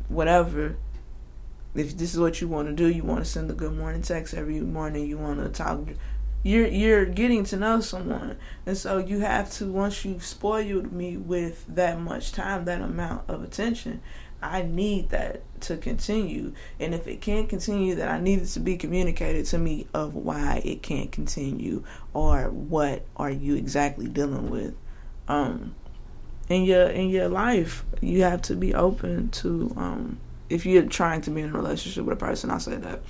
whatever, 0.08 0.76
if 1.74 1.96
this 1.96 2.14
is 2.14 2.20
what 2.20 2.40
you 2.40 2.48
want 2.48 2.68
to 2.68 2.74
do, 2.74 2.88
you 2.88 3.02
want 3.02 3.24
to 3.24 3.30
send 3.30 3.50
a 3.50 3.54
good 3.54 3.76
morning 3.76 4.02
text 4.02 4.32
every 4.32 4.60
morning. 4.60 5.06
You 5.06 5.18
want 5.18 5.42
to 5.42 5.48
talk. 5.48 5.80
You're 6.42 6.68
you're 6.68 7.04
getting 7.04 7.44
to 7.44 7.56
know 7.56 7.80
someone, 7.80 8.36
and 8.64 8.76
so 8.76 8.98
you 8.98 9.20
have 9.20 9.50
to 9.54 9.70
once 9.70 10.04
you've 10.04 10.24
spoiled 10.24 10.92
me 10.92 11.16
with 11.16 11.64
that 11.68 12.00
much 12.00 12.32
time, 12.32 12.64
that 12.64 12.80
amount 12.80 13.28
of 13.28 13.42
attention. 13.42 14.00
I 14.42 14.62
need 14.62 15.10
that 15.10 15.42
to 15.62 15.76
continue, 15.76 16.52
and 16.78 16.94
if 16.94 17.08
it 17.08 17.20
can't 17.20 17.48
continue, 17.48 17.94
then 17.96 18.08
I 18.08 18.20
need 18.20 18.40
it 18.40 18.46
to 18.48 18.60
be 18.60 18.76
communicated 18.76 19.46
to 19.46 19.58
me 19.58 19.86
of 19.92 20.14
why 20.14 20.62
it 20.64 20.82
can't 20.82 21.10
continue 21.10 21.82
or 22.14 22.48
what 22.50 23.04
are 23.16 23.30
you 23.30 23.56
exactly 23.56 24.06
dealing 24.06 24.50
with. 24.50 24.74
Um, 25.26 25.74
in 26.48 26.64
your 26.64 26.88
in 26.88 27.10
your 27.10 27.28
life, 27.28 27.84
you 28.00 28.22
have 28.22 28.42
to 28.42 28.54
be 28.54 28.74
open 28.74 29.30
to 29.30 29.72
um 29.76 30.18
if 30.48 30.64
you're 30.64 30.84
trying 30.84 31.20
to 31.22 31.30
be 31.30 31.42
in 31.42 31.50
a 31.50 31.52
relationship 31.52 32.04
with 32.04 32.16
a 32.16 32.24
person, 32.24 32.50
I'll 32.50 32.60
say 32.60 32.76
that. 32.76 33.00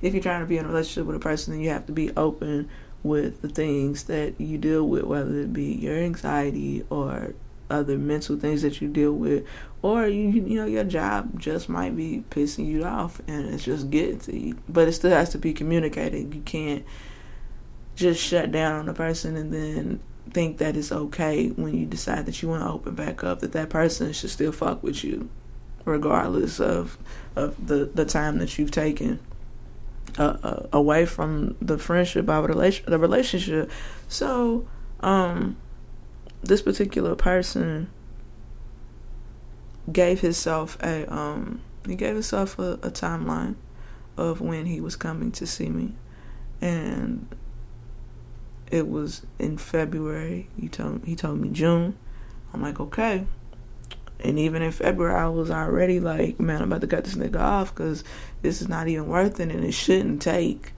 If 0.00 0.14
you're 0.14 0.22
trying 0.22 0.40
to 0.40 0.46
be 0.46 0.58
in 0.58 0.64
a 0.64 0.68
relationship 0.68 1.06
with 1.06 1.16
a 1.16 1.20
person, 1.20 1.54
then 1.54 1.62
you 1.62 1.70
have 1.70 1.86
to 1.86 1.92
be 1.92 2.14
open 2.16 2.68
with 3.02 3.42
the 3.42 3.48
things 3.48 4.04
that 4.04 4.40
you 4.40 4.58
deal 4.58 4.86
with, 4.86 5.04
whether 5.04 5.40
it 5.40 5.52
be 5.52 5.72
your 5.72 5.96
anxiety 5.96 6.84
or 6.90 7.34
other 7.70 7.98
mental 7.98 8.38
things 8.38 8.62
that 8.62 8.80
you 8.80 8.88
deal 8.88 9.12
with, 9.12 9.44
or 9.82 10.06
you 10.06 10.28
you 10.30 10.56
know 10.56 10.66
your 10.66 10.84
job 10.84 11.38
just 11.38 11.68
might 11.68 11.96
be 11.96 12.24
pissing 12.30 12.66
you 12.66 12.84
off 12.84 13.20
and 13.26 13.52
it's 13.52 13.64
just 13.64 13.90
getting 13.90 14.18
to 14.20 14.38
you. 14.38 14.58
But 14.68 14.88
it 14.88 14.92
still 14.92 15.10
has 15.10 15.30
to 15.30 15.38
be 15.38 15.52
communicated. 15.52 16.34
You 16.34 16.42
can't 16.42 16.84
just 17.94 18.20
shut 18.20 18.50
down 18.50 18.80
on 18.80 18.88
a 18.88 18.94
person 18.94 19.36
and 19.36 19.52
then 19.52 20.00
think 20.30 20.58
that 20.58 20.76
it's 20.76 20.90
okay 20.90 21.48
when 21.48 21.74
you 21.74 21.86
decide 21.86 22.26
that 22.26 22.42
you 22.42 22.48
want 22.48 22.62
to 22.62 22.68
open 22.68 22.94
back 22.94 23.22
up 23.22 23.40
that 23.40 23.52
that 23.52 23.68
person 23.68 24.12
should 24.12 24.30
still 24.30 24.52
fuck 24.52 24.82
with 24.82 25.04
you 25.04 25.28
regardless 25.84 26.60
of 26.60 26.96
of 27.36 27.66
the 27.66 27.90
the 27.94 28.04
time 28.04 28.38
that 28.38 28.58
you've 28.58 28.70
taken 28.70 29.20
uh, 30.18 30.36
uh, 30.42 30.66
away 30.72 31.04
from 31.04 31.56
the 31.60 31.78
friendship 31.78 32.28
of 32.28 32.44
relation 32.46 32.84
the 32.88 32.98
relationship 32.98 33.70
so 34.08 34.66
um 35.00 35.56
this 36.46 36.62
particular 36.62 37.14
person 37.14 37.90
gave 39.92 40.20
himself 40.20 40.78
a 40.82 41.04
um 41.12 41.60
he 41.86 41.94
gave 41.94 42.14
himself 42.14 42.58
a, 42.58 42.72
a 42.82 42.90
timeline 42.90 43.54
of 44.16 44.40
when 44.40 44.66
he 44.66 44.80
was 44.80 44.96
coming 44.96 45.30
to 45.30 45.46
see 45.46 45.68
me 45.68 45.94
and 46.60 47.28
it 48.70 48.88
was 48.88 49.24
in 49.38 49.56
February. 49.58 50.48
He 50.58 50.68
told 50.68 51.04
he 51.04 51.14
told 51.14 51.38
me 51.38 51.50
June. 51.50 51.96
I'm 52.52 52.62
like, 52.62 52.80
okay. 52.80 53.26
And 54.20 54.38
even 54.38 54.62
in 54.62 54.72
February, 54.72 55.14
I 55.14 55.28
was 55.28 55.50
already 55.50 56.00
like, 56.00 56.40
man, 56.40 56.62
I'm 56.62 56.72
about 56.72 56.80
to 56.80 56.86
cut 56.86 57.04
this 57.04 57.14
nigga 57.14 57.38
off 57.38 57.74
because 57.74 58.02
this 58.42 58.62
is 58.62 58.68
not 58.68 58.88
even 58.88 59.06
worth 59.06 59.38
it, 59.38 59.50
and 59.50 59.64
it 59.64 59.72
shouldn't 59.72 60.22
take 60.22 60.72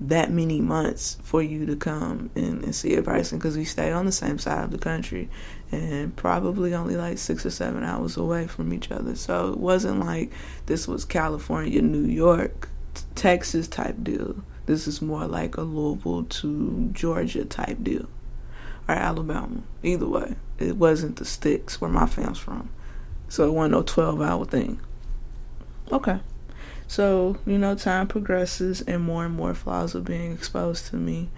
that 0.00 0.30
many 0.30 0.60
months 0.60 1.18
for 1.22 1.42
you 1.42 1.64
to 1.66 1.76
come 1.76 2.30
and, 2.34 2.64
and 2.64 2.74
see 2.74 2.94
a 2.94 3.02
person 3.02 3.38
because 3.38 3.56
we 3.56 3.64
stay 3.64 3.92
on 3.92 4.06
the 4.06 4.12
same 4.12 4.38
side 4.38 4.64
of 4.64 4.70
the 4.70 4.78
country 4.78 5.28
and 5.70 6.14
probably 6.16 6.74
only 6.74 6.96
like 6.96 7.18
six 7.18 7.46
or 7.46 7.50
seven 7.50 7.84
hours 7.84 8.16
away 8.16 8.46
from 8.46 8.72
each 8.72 8.90
other. 8.90 9.14
So 9.14 9.52
it 9.52 9.58
wasn't 9.58 10.00
like 10.00 10.32
this 10.66 10.88
was 10.88 11.04
California, 11.04 11.80
New 11.80 12.06
York, 12.06 12.68
Texas 13.14 13.68
type 13.68 13.96
deal. 14.02 14.36
This 14.66 14.86
is 14.86 15.02
more 15.02 15.26
like 15.26 15.56
a 15.56 15.62
Louisville 15.62 16.24
to 16.24 16.90
Georgia 16.92 17.44
type 17.44 17.82
deal. 17.82 18.08
Or 18.88 18.94
Alabama. 18.94 19.62
Either 19.82 20.08
way. 20.08 20.36
It 20.58 20.76
wasn't 20.76 21.16
the 21.16 21.24
sticks 21.24 21.80
where 21.80 21.90
my 21.90 22.06
fam's 22.06 22.38
from. 22.38 22.68
So 23.28 23.46
it 23.46 23.52
wasn't 23.52 23.72
no 23.72 23.82
12 23.82 24.20
hour 24.20 24.44
thing. 24.44 24.80
Okay. 25.90 26.20
So, 26.86 27.38
you 27.46 27.58
know, 27.58 27.74
time 27.74 28.06
progresses 28.06 28.82
and 28.82 29.02
more 29.02 29.24
and 29.24 29.34
more 29.34 29.54
flaws 29.54 29.94
are 29.94 30.00
being 30.00 30.32
exposed 30.32 30.86
to 30.86 30.96
me. 30.96 31.30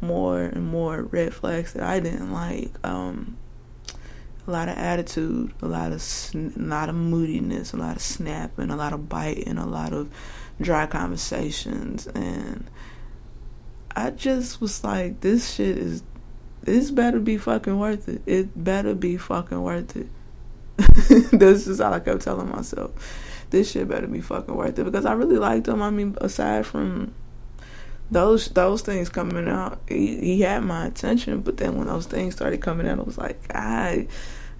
More 0.00 0.42
and 0.42 0.66
more 0.66 1.02
red 1.02 1.34
flags 1.34 1.72
that 1.74 1.82
I 1.82 2.00
didn't 2.00 2.32
like. 2.32 2.70
Um, 2.84 3.36
a 4.46 4.50
lot 4.50 4.68
of 4.68 4.76
attitude, 4.76 5.54
a 5.62 5.66
lot 5.66 5.92
of 5.92 6.02
sn- 6.02 6.52
a 6.56 6.62
lot 6.62 6.88
of 6.88 6.94
moodiness, 6.94 7.72
a 7.72 7.76
lot 7.76 7.96
of 7.96 8.02
snapping, 8.02 8.70
a 8.70 8.76
lot 8.76 8.92
of 8.92 9.08
biting, 9.08 9.56
a 9.56 9.66
lot 9.66 9.92
of 9.92 10.10
dry 10.60 10.86
conversations, 10.86 12.06
and 12.08 12.68
I 13.96 14.10
just 14.10 14.60
was 14.60 14.82
like, 14.82 15.20
this 15.20 15.54
shit 15.54 15.78
is, 15.78 16.02
this 16.62 16.90
better 16.90 17.20
be 17.20 17.38
fucking 17.38 17.78
worth 17.78 18.08
it. 18.08 18.22
It 18.26 18.62
better 18.62 18.94
be 18.94 19.16
fucking 19.16 19.62
worth 19.62 19.96
it. 19.96 20.08
This 21.32 21.66
is 21.66 21.80
all 21.80 21.92
I 21.92 22.00
kept 22.00 22.22
telling 22.22 22.48
myself. 22.48 22.90
This 23.54 23.70
shit 23.70 23.86
better 23.86 24.08
be 24.08 24.20
fucking 24.20 24.52
worth 24.52 24.76
it 24.80 24.84
because 24.84 25.06
I 25.06 25.12
really 25.12 25.38
liked 25.38 25.68
him. 25.68 25.80
I 25.80 25.90
mean, 25.90 26.16
aside 26.20 26.66
from 26.66 27.14
those 28.10 28.48
those 28.48 28.82
things 28.82 29.08
coming 29.08 29.46
out, 29.46 29.80
he, 29.88 30.18
he 30.18 30.40
had 30.40 30.64
my 30.64 30.86
attention. 30.86 31.40
But 31.40 31.58
then 31.58 31.76
when 31.76 31.86
those 31.86 32.06
things 32.06 32.34
started 32.34 32.60
coming 32.60 32.88
out, 32.88 32.98
I 32.98 33.02
was 33.02 33.16
like, 33.16 33.40
I 33.54 34.08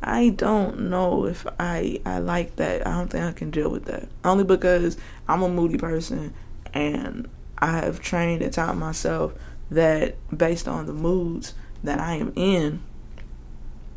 I 0.00 0.28
don't 0.28 0.90
know 0.90 1.26
if 1.26 1.44
I 1.58 2.00
I 2.06 2.20
like 2.20 2.54
that. 2.54 2.86
I 2.86 2.92
don't 2.92 3.08
think 3.08 3.24
I 3.24 3.32
can 3.32 3.50
deal 3.50 3.68
with 3.68 3.86
that. 3.86 4.08
Only 4.24 4.44
because 4.44 4.96
I'm 5.26 5.42
a 5.42 5.48
moody 5.48 5.76
person 5.76 6.32
and 6.72 7.28
I 7.58 7.78
have 7.78 7.98
trained 7.98 8.42
and 8.42 8.52
taught 8.52 8.76
myself 8.76 9.34
that 9.72 10.14
based 10.38 10.68
on 10.68 10.86
the 10.86 10.92
moods 10.92 11.54
that 11.82 11.98
I 11.98 12.14
am 12.14 12.32
in, 12.36 12.80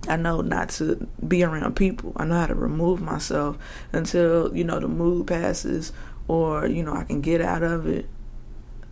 I 0.07 0.15
know 0.15 0.41
not 0.41 0.69
to 0.69 1.07
be 1.27 1.43
around 1.43 1.75
people. 1.75 2.13
I 2.15 2.25
know 2.25 2.39
how 2.39 2.47
to 2.47 2.55
remove 2.55 3.01
myself 3.01 3.57
until, 3.91 4.55
you 4.55 4.63
know, 4.63 4.79
the 4.79 4.87
mood 4.87 5.27
passes 5.27 5.91
or, 6.27 6.67
you 6.67 6.83
know, 6.83 6.93
I 6.93 7.03
can 7.03 7.21
get 7.21 7.41
out 7.41 7.63
of 7.63 7.87
it. 7.87 8.07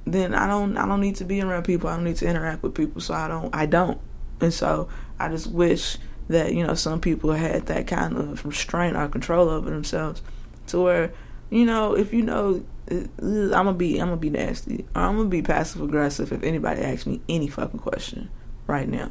Then 0.05 0.35
I 0.35 0.47
don't 0.47 0.77
I 0.77 0.85
don't 0.85 1.01
need 1.01 1.15
to 1.17 1.25
be 1.25 1.41
around 1.41 1.63
people. 1.63 1.89
I 1.89 1.95
don't 1.95 2.03
need 2.03 2.17
to 2.17 2.27
interact 2.27 2.63
with 2.63 2.75
people. 2.75 3.01
So 3.01 3.13
I 3.13 3.27
don't 3.27 3.53
I 3.55 3.65
don't. 3.65 3.99
And 4.41 4.53
so 4.53 4.89
I 5.19 5.29
just 5.29 5.47
wish 5.47 5.97
that, 6.27 6.53
you 6.53 6.65
know, 6.65 6.73
some 6.73 6.99
people 6.99 7.31
had 7.31 7.67
that 7.67 7.87
kind 7.87 8.17
of 8.17 8.45
restraint 8.45 8.95
or 8.95 9.07
control 9.07 9.49
over 9.49 9.69
themselves 9.69 10.21
to 10.67 10.81
where, 10.81 11.13
you 11.49 11.65
know, 11.65 11.95
if 11.95 12.13
you 12.13 12.23
know 12.23 12.63
uh, 12.91 12.95
I'm 13.23 13.49
gonna 13.49 13.73
be 13.73 13.99
I'm 13.99 14.07
gonna 14.09 14.17
be 14.17 14.29
nasty. 14.29 14.85
Or 14.95 15.01
I'm 15.03 15.17
gonna 15.17 15.29
be 15.29 15.41
passive 15.41 15.81
aggressive 15.81 16.31
if 16.31 16.43
anybody 16.43 16.81
asks 16.81 17.05
me 17.05 17.21
any 17.27 17.47
fucking 17.47 17.79
question 17.79 18.29
right 18.67 18.87
now. 18.87 19.09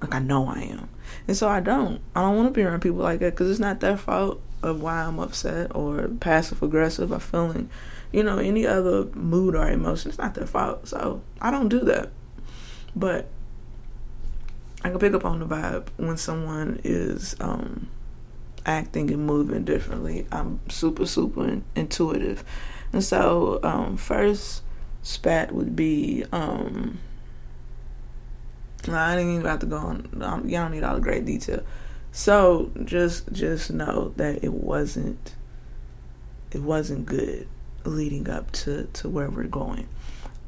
Like 0.00 0.14
I 0.14 0.18
know 0.18 0.46
I 0.46 0.60
am, 0.60 0.88
and 1.26 1.36
so 1.36 1.48
I 1.48 1.60
don't. 1.60 2.00
I 2.14 2.22
don't 2.22 2.36
want 2.36 2.48
to 2.48 2.52
be 2.52 2.62
around 2.62 2.80
people 2.80 2.98
like 2.98 3.20
that 3.20 3.32
because 3.32 3.50
it's 3.50 3.60
not 3.60 3.80
their 3.80 3.96
fault 3.96 4.40
of 4.62 4.80
why 4.82 5.02
I'm 5.02 5.18
upset 5.18 5.74
or 5.74 6.08
passive 6.20 6.62
aggressive 6.62 7.12
or 7.12 7.20
feeling, 7.20 7.70
you 8.12 8.22
know, 8.22 8.38
any 8.38 8.66
other 8.66 9.04
mood 9.06 9.54
or 9.54 9.68
emotion. 9.68 10.10
It's 10.10 10.18
not 10.18 10.34
their 10.34 10.46
fault. 10.46 10.88
So 10.88 11.22
I 11.40 11.50
don't 11.50 11.68
do 11.68 11.80
that. 11.80 12.10
But 12.94 13.28
I 14.82 14.90
can 14.90 14.98
pick 14.98 15.14
up 15.14 15.24
on 15.24 15.40
the 15.40 15.46
vibe 15.46 15.88
when 15.96 16.16
someone 16.16 16.80
is 16.84 17.36
um, 17.40 17.88
acting 18.64 19.10
and 19.10 19.26
moving 19.26 19.64
differently. 19.64 20.26
I'm 20.32 20.60
super 20.68 21.06
super 21.06 21.60
intuitive 21.74 22.44
and 22.92 23.04
so, 23.04 23.60
um, 23.62 23.96
first 23.96 24.62
spat 25.02 25.52
would 25.52 25.76
be, 25.76 26.24
um, 26.32 26.98
I 28.94 29.16
didn't 29.16 29.34
even 29.34 29.46
have 29.46 29.60
to 29.60 29.66
go 29.66 29.76
on. 29.76 30.08
Um, 30.20 30.48
y'all 30.48 30.62
don't 30.62 30.72
need 30.72 30.84
all 30.84 30.94
the 30.94 31.00
great 31.00 31.24
detail. 31.24 31.62
So 32.12 32.70
just 32.84 33.30
just 33.32 33.70
know 33.70 34.12
that 34.16 34.42
it 34.42 34.52
wasn't 34.52 35.34
it 36.52 36.62
wasn't 36.62 37.06
good 37.06 37.46
leading 37.84 38.28
up 38.28 38.50
to 38.52 38.88
to 38.94 39.08
where 39.08 39.28
we're 39.28 39.44
going. 39.44 39.88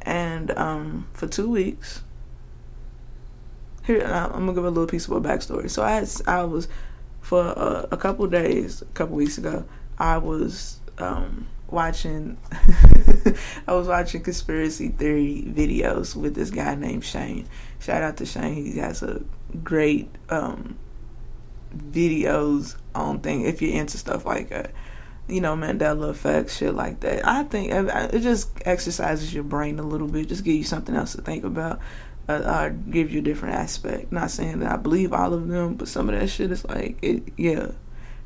And 0.03 0.51
um, 0.53 1.09
for 1.13 1.27
two 1.27 1.51
weeks, 1.51 2.03
here 3.85 4.03
I'm 4.03 4.47
gonna 4.47 4.55
give 4.55 4.65
a 4.65 4.71
little 4.71 4.87
piece 4.87 5.07
of 5.07 5.13
a 5.13 5.21
backstory. 5.21 5.71
So 5.71 5.83
I 5.83 5.91
had, 5.93 6.09
I 6.27 6.45
was 6.45 6.69
for 7.21 7.43
a, 7.43 7.89
a 7.91 7.97
couple 7.97 8.27
days, 8.27 8.81
a 8.81 8.87
couple 8.87 9.17
weeks 9.17 9.37
ago, 9.37 9.67
I 9.99 10.17
was 10.19 10.81
um, 10.97 11.47
watching 11.71 12.39
I 13.67 13.75
was 13.75 13.87
watching 13.87 14.23
conspiracy 14.23 14.89
theory 14.89 15.45
videos 15.47 16.17
with 16.17 16.35
this 16.35 16.51
guy 16.51 16.75
named 16.75 17.05
Shane. 17.05 17.47
Shout 17.81 18.03
out 18.03 18.17
to 18.19 18.27
Shane. 18.27 18.65
He 18.67 18.79
has 18.79 19.03
a 19.03 19.23
great 19.63 20.11
um, 20.29 20.79
videos 21.77 22.77
on 22.95 23.21
thing 23.21 23.43
if 23.43 23.63
you're 23.63 23.75
into 23.75 23.99
stuff 23.99 24.25
like 24.25 24.51
that. 24.51 24.73
You 25.29 25.41
know, 25.43 25.55
Mandela 25.55 26.09
effect, 26.09 26.51
shit 26.51 26.75
like 26.75 27.01
that. 27.01 27.27
I 27.27 27.45
think 27.45 27.71
it 27.71 28.21
just 28.21 28.51
exercises 28.65 29.35
your 29.35 29.45
brain 29.45 29.79
a 29.79 29.83
little 29.83 30.09
bit, 30.09 30.29
just 30.29 30.43
give 30.43 30.57
you 30.57 30.65
something 30.65 30.97
else 30.97 31.13
to 31.13 31.21
think 31.21 31.45
about, 31.45 31.81
uh, 32.29 32.33
uh, 32.33 32.69
give 32.71 33.13
you 33.13 33.19
a 33.19 33.23
different 33.23 33.55
aspect. 33.55 34.11
Not 34.11 34.31
saying 34.31 34.61
that 34.61 34.73
I 34.73 34.77
believe 34.77 35.13
all 35.13 35.35
of 35.35 35.47
them, 35.49 35.75
but 35.75 35.89
some 35.89 36.09
of 36.09 36.19
that 36.19 36.29
shit 36.29 36.51
is 36.51 36.65
like, 36.65 36.99
it, 37.03 37.25
yeah, 37.37 37.73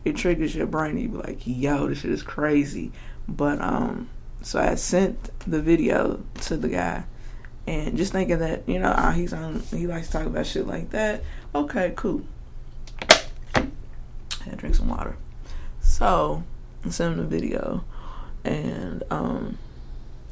it 0.04 0.14
triggers 0.14 0.54
your 0.54 0.66
brain. 0.66 0.96
You 0.96 1.08
be 1.08 1.16
like, 1.16 1.40
yo, 1.44 1.88
this 1.88 1.98
shit 1.98 2.12
is 2.12 2.22
crazy. 2.22 2.92
But 3.26 3.60
um, 3.60 4.08
so 4.40 4.60
I 4.60 4.76
sent 4.76 5.30
the 5.48 5.60
video 5.60 6.24
to 6.42 6.56
the 6.56 6.68
guy, 6.68 7.04
and 7.66 7.96
just 7.96 8.12
thinking 8.12 8.38
that 8.38 8.68
you 8.68 8.78
know 8.78 8.92
ah, 8.96 9.12
he's 9.12 9.32
on, 9.32 9.60
he 9.70 9.86
likes 9.86 10.08
to 10.08 10.12
talk 10.12 10.26
about 10.26 10.46
shit 10.46 10.66
like 10.66 10.90
that. 10.90 11.22
Okay, 11.54 11.92
cool. 11.96 12.22
I 13.54 14.54
drink 14.56 14.74
some 14.74 14.88
water. 14.88 15.16
So 15.80 16.42
I 16.84 16.90
sent 16.90 17.14
him 17.14 17.18
the 17.18 17.24
video, 17.24 17.84
and 18.44 19.02
um, 19.10 19.58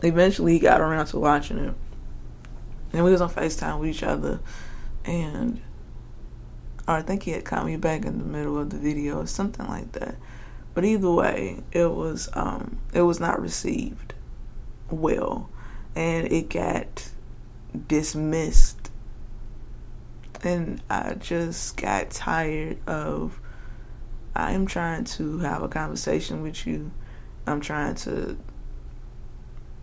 eventually 0.02 0.54
he 0.54 0.58
got 0.58 0.80
around 0.80 1.06
to 1.06 1.18
watching 1.18 1.58
it. 1.58 1.74
And 2.92 3.04
we 3.04 3.12
was 3.12 3.20
on 3.20 3.30
FaceTime 3.30 3.78
with 3.78 3.90
each 3.90 4.02
other, 4.02 4.40
and 5.04 5.60
or 6.88 6.94
I 6.94 7.02
think 7.02 7.22
he 7.22 7.30
had 7.30 7.44
called 7.44 7.66
me 7.66 7.76
back 7.76 8.04
in 8.04 8.18
the 8.18 8.24
middle 8.24 8.58
of 8.58 8.70
the 8.70 8.78
video 8.78 9.20
or 9.20 9.26
something 9.26 9.66
like 9.68 9.92
that. 9.92 10.16
But 10.74 10.84
either 10.84 11.10
way, 11.10 11.62
it 11.70 11.92
was 11.92 12.28
um, 12.32 12.78
it 12.92 13.02
was 13.02 13.20
not 13.20 13.40
received 13.40 14.14
well, 14.90 15.48
and 15.94 16.30
it 16.32 16.48
got 16.48 17.10
dismissed, 17.88 18.90
and 20.42 20.82
I 20.88 21.14
just 21.14 21.76
got 21.76 22.10
tired 22.10 22.78
of. 22.88 23.38
I 24.34 24.52
am 24.52 24.66
trying 24.66 25.04
to 25.04 25.38
have 25.38 25.62
a 25.62 25.68
conversation 25.68 26.42
with 26.42 26.64
you. 26.64 26.92
I'm 27.48 27.60
trying 27.60 27.96
to 27.96 28.38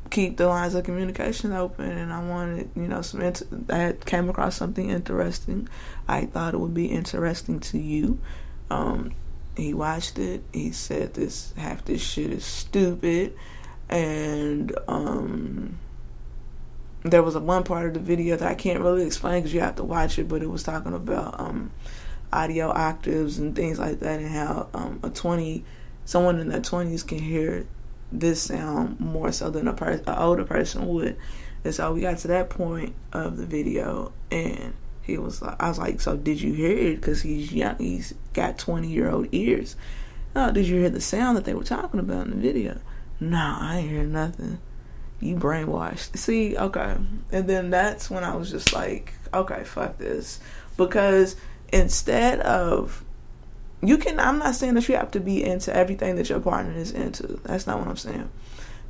keep 0.09 0.37
the 0.37 0.47
lines 0.47 0.73
of 0.73 0.85
communication 0.85 1.51
open 1.51 1.89
and 1.89 2.13
I 2.13 2.23
wanted, 2.23 2.69
you 2.75 2.87
know, 2.87 3.01
some 3.01 3.21
inter- 3.21 3.93
came 4.05 4.29
across 4.29 4.55
something 4.55 4.89
interesting. 4.89 5.67
I 6.07 6.25
thought 6.25 6.53
it 6.53 6.57
would 6.57 6.73
be 6.73 6.87
interesting 6.87 7.59
to 7.61 7.77
you. 7.77 8.19
Um, 8.69 9.13
he 9.55 9.73
watched 9.73 10.19
it. 10.19 10.43
He 10.53 10.71
said 10.71 11.15
this 11.15 11.53
half 11.57 11.83
this 11.85 12.01
shit 12.01 12.31
is 12.31 12.45
stupid 12.45 13.35
and 13.89 14.77
um 14.87 15.79
there 17.07 17.23
was 17.23 17.35
a 17.35 17.39
one 17.39 17.63
part 17.63 17.87
of 17.87 17.93
the 17.93 17.99
video 17.99 18.35
that 18.35 18.47
I 18.47 18.55
can't 18.55 18.81
really 18.81 19.05
explain 19.05 19.41
because 19.41 19.53
you 19.53 19.61
have 19.61 19.75
to 19.77 19.83
watch 19.83 20.19
it, 20.19 20.27
but 20.27 20.41
it 20.41 20.49
was 20.49 20.63
talking 20.63 20.93
about 20.93 21.39
um 21.39 21.71
audio 22.31 22.69
octaves 22.69 23.39
and 23.39 23.55
things 23.55 23.79
like 23.79 23.99
that 24.01 24.19
and 24.19 24.29
how 24.29 24.67
um 24.73 24.99
a 25.03 25.09
20 25.09 25.63
someone 26.05 26.39
in 26.39 26.49
their 26.49 26.61
20s 26.61 27.05
can 27.05 27.19
hear 27.19 27.65
this 28.11 28.41
sound 28.41 28.99
more 28.99 29.31
so 29.31 29.49
than 29.49 29.67
a 29.67 29.73
per- 29.73 30.01
an 30.05 30.17
older 30.17 30.45
person 30.45 30.87
would. 30.87 31.17
And 31.63 31.75
so 31.75 31.93
we 31.93 32.01
got 32.01 32.17
to 32.19 32.27
that 32.29 32.49
point 32.49 32.95
of 33.11 33.37
the 33.37 33.45
video, 33.45 34.13
and 34.31 34.73
he 35.01 35.17
was 35.17 35.41
like, 35.41 35.61
I 35.61 35.67
was 35.67 35.79
like, 35.79 35.99
so 35.99 36.15
did 36.15 36.41
you 36.41 36.53
hear 36.53 36.71
it? 36.71 36.95
Because 36.95 37.21
he's 37.21 37.51
young, 37.51 37.77
he's 37.77 38.13
got 38.33 38.57
20 38.57 38.87
year 38.87 39.09
old 39.09 39.27
ears. 39.31 39.75
Oh, 40.35 40.51
did 40.51 40.67
you 40.67 40.79
hear 40.79 40.89
the 40.89 41.01
sound 41.01 41.35
that 41.37 41.45
they 41.45 41.53
were 41.53 41.63
talking 41.63 41.99
about 41.99 42.27
in 42.27 42.31
the 42.31 42.37
video? 42.37 42.79
No, 43.19 43.57
I 43.59 43.81
hear 43.81 44.03
nothing. 44.03 44.59
You 45.19 45.35
brainwashed. 45.35 46.15
See, 46.17 46.57
okay. 46.57 46.95
And 47.31 47.49
then 47.49 47.69
that's 47.69 48.09
when 48.09 48.23
I 48.23 48.35
was 48.35 48.51
just 48.51 48.73
like, 48.73 49.13
okay, 49.33 49.63
fuck 49.63 49.97
this. 49.97 50.39
Because 50.77 51.35
instead 51.71 52.39
of 52.41 53.03
you 53.81 53.97
can 53.97 54.19
i'm 54.19 54.39
not 54.39 54.55
saying 54.55 54.73
that 54.73 54.87
you 54.87 54.95
have 54.95 55.11
to 55.11 55.19
be 55.19 55.43
into 55.43 55.75
everything 55.75 56.15
that 56.15 56.29
your 56.29 56.39
partner 56.39 56.73
is 56.73 56.91
into 56.91 57.39
that's 57.43 57.67
not 57.67 57.77
what 57.77 57.87
i'm 57.87 57.97
saying 57.97 58.29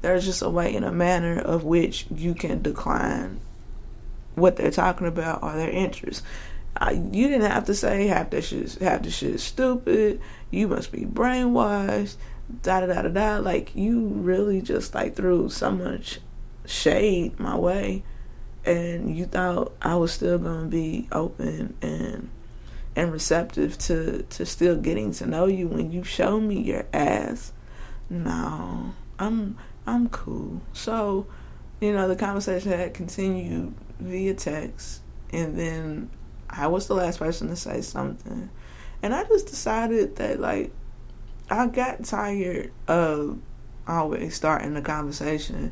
there's 0.01 0.25
just 0.25 0.41
a 0.41 0.49
way 0.49 0.75
and 0.75 0.85
a 0.85 0.91
manner 0.91 1.39
of 1.39 1.63
which 1.63 2.05
you 2.13 2.33
can 2.33 2.61
decline 2.61 3.39
what 4.35 4.55
they're 4.55 4.71
talking 4.71 5.07
about 5.07 5.41
or 5.41 5.53
their 5.53 5.69
interests 5.69 6.23
you 7.11 7.27
didn't 7.27 7.49
have 7.49 7.65
to 7.65 7.73
say 7.73 8.07
half 8.07 8.29
that 8.29 8.43
shit 8.43 8.75
half 8.75 9.01
the 9.01 9.09
shit 9.09 9.35
is 9.35 9.43
stupid 9.43 10.21
you 10.51 10.67
must 10.67 10.91
be 10.91 11.01
brainwashed 11.01 12.15
da 12.61 12.79
da 12.81 12.87
da 12.87 13.01
da 13.03 13.09
da. 13.09 13.37
Like 13.37 13.75
you 13.75 14.07
really 14.07 14.61
just 14.61 14.95
like 14.95 15.15
threw 15.15 15.49
so 15.49 15.71
much 15.71 16.19
shade 16.65 17.39
my 17.39 17.55
way. 17.55 18.03
And 18.65 19.15
you 19.15 19.25
thought 19.25 19.71
i 19.81 19.95
was 19.95 20.11
still 20.11 20.37
gonna 20.37 20.67
be 20.67 21.07
open 21.11 21.75
and 21.81 22.29
and 22.95 23.11
receptive 23.11 23.77
to 23.77 24.23
to 24.23 24.45
still 24.45 24.75
getting 24.75 25.11
to 25.13 25.25
know 25.25 25.45
you 25.45 25.67
when 25.67 25.91
you 25.91 26.03
show 26.03 26.39
me 26.39 26.61
your 26.61 26.85
ass. 26.93 27.53
No 28.09 28.93
i'm 29.19 29.57
i'm 29.85 30.09
cool. 30.09 30.61
So 30.73 31.27
you 31.79 31.93
know 31.93 32.07
the 32.07 32.15
conversation 32.15 32.71
had 32.71 32.93
continued 32.93 33.73
via 33.99 34.33
text. 34.33 35.01
And 35.31 35.57
then 35.57 36.09
i 36.49 36.67
was 36.67 36.87
the 36.87 36.95
last 36.95 37.19
person 37.19 37.47
to 37.49 37.55
say 37.55 37.81
something. 37.81 38.49
And 39.01 39.13
i 39.15 39.23
just 39.25 39.47
decided 39.47 40.17
that 40.17 40.39
like 40.41 40.71
i 41.49 41.67
got 41.67 42.03
tired 42.03 42.71
of 42.87 43.39
always 43.87 44.35
starting 44.35 44.73
the 44.73 44.81
conversation 44.81 45.71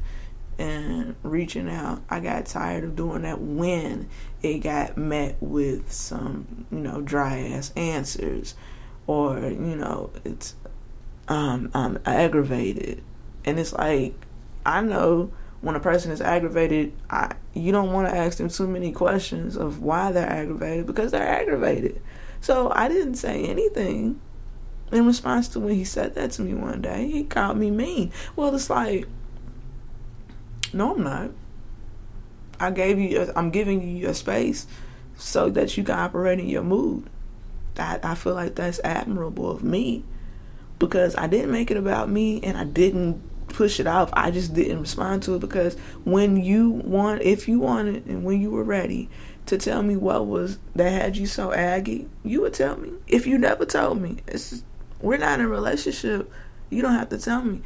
and 0.58 1.16
reaching 1.24 1.70
out. 1.70 2.02
I 2.10 2.20
got 2.20 2.46
tired 2.46 2.84
of 2.84 2.96
doing 2.96 3.24
that 3.24 3.42
when 3.42 4.10
it 4.42 4.60
got 4.60 4.98
met 4.98 5.38
with 5.42 5.92
some, 5.92 6.66
you 6.72 6.80
know, 6.80 7.02
dry 7.02 7.40
ass 7.40 7.74
answers 7.76 8.56
or, 9.08 9.40
you 9.40 9.76
know, 9.76 10.12
it's 10.24 10.56
um 11.28 11.72
I'm 11.74 12.00
aggravated. 12.06 13.04
And 13.44 13.60
it's 13.60 13.74
like 13.74 14.14
I 14.66 14.82
know 14.82 15.32
when 15.62 15.76
a 15.76 15.80
person 15.80 16.12
is 16.12 16.22
aggravated, 16.22 16.94
I 17.10 17.36
you 17.54 17.72
don't 17.72 17.92
want 17.92 18.08
to 18.10 18.16
ask 18.16 18.38
them 18.38 18.50
too 18.50 18.68
many 18.68 18.92
questions 18.92 19.56
of 19.58 19.82
why 19.82 20.12
they're 20.12 20.30
aggravated 20.30 20.86
because 20.86 21.12
they're 21.12 21.28
aggravated. 21.28 22.02
So 22.42 22.72
I 22.74 22.88
didn't 22.88 23.16
say 23.16 23.44
anything 23.46 24.22
in 24.92 25.06
response 25.06 25.48
to 25.50 25.60
when 25.60 25.76
he 25.76 25.84
said 25.84 26.16
that 26.16 26.32
to 26.32 26.42
me 26.42 26.54
one 26.54 26.82
day. 26.82 27.10
He 27.10 27.24
called 27.24 27.58
me 27.58 27.72
mean. 27.72 28.12
Well, 28.36 28.54
it's 28.54 28.70
like 28.70 29.08
no, 30.76 30.94
I'm 30.94 31.04
not. 31.04 31.32
I 32.60 32.70
gave 32.72 33.00
you. 33.00 33.32
I'm 33.36 33.50
giving 33.50 33.82
you 33.82 33.96
your 33.96 34.14
space 34.14 34.68
so 35.16 35.50
that 35.52 35.78
you 35.78 35.84
can 35.84 35.98
operate 35.98 36.40
in 36.40 36.50
your 36.50 36.64
mood. 36.64 37.10
That 37.76 38.04
I 38.04 38.16
feel 38.16 38.34
like 38.34 38.56
that's 38.56 38.82
admirable 38.84 39.50
of 39.50 39.64
me 39.64 40.04
because 40.78 41.16
I 41.16 41.28
didn't 41.28 41.52
make 41.52 41.72
it 41.72 41.78
about 41.78 42.10
me 42.10 42.42
and 42.44 42.58
I 42.58 42.66
didn't 42.66 43.22
push 43.48 43.80
it 43.80 43.88
off. 43.88 44.10
I 44.14 44.32
just 44.32 44.54
didn't 44.54 44.82
respond 44.82 45.24
to 45.24 45.36
it 45.36 45.40
because 45.40 45.76
when 46.04 46.44
you 46.44 46.70
want, 46.70 47.22
if 47.22 47.48
you 47.48 47.60
wanted, 47.60 48.06
and 48.06 48.26
when 48.26 48.42
you 48.42 48.52
were 48.52 48.64
ready 48.64 49.10
to 49.46 49.58
tell 49.58 49.82
me 49.82 49.96
what 49.96 50.26
was 50.26 50.58
that 50.76 50.92
had 50.92 51.16
you 51.16 51.26
so 51.26 51.54
aggy, 51.54 52.10
you 52.24 52.42
would 52.42 52.54
tell 52.54 52.76
me. 52.76 52.92
If 53.08 53.26
you 53.28 53.38
never 53.38 53.66
told 53.66 54.02
me, 54.02 54.18
it's 54.28 54.64
we're 55.06 55.18
not 55.18 55.40
in 55.40 55.46
a 55.46 55.50
relationship. 55.50 56.32
You 56.70 56.82
don't 56.82 56.94
have 56.94 57.10
to 57.10 57.18
tell 57.18 57.42
me 57.44 57.62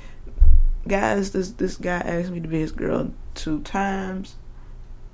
guys, 0.87 1.31
this 1.31 1.51
this 1.51 1.77
guy 1.77 1.99
asked 1.99 2.31
me 2.31 2.39
to 2.39 2.47
be 2.47 2.59
his 2.59 2.71
girl 2.71 3.11
two 3.35 3.61
times, 3.61 4.35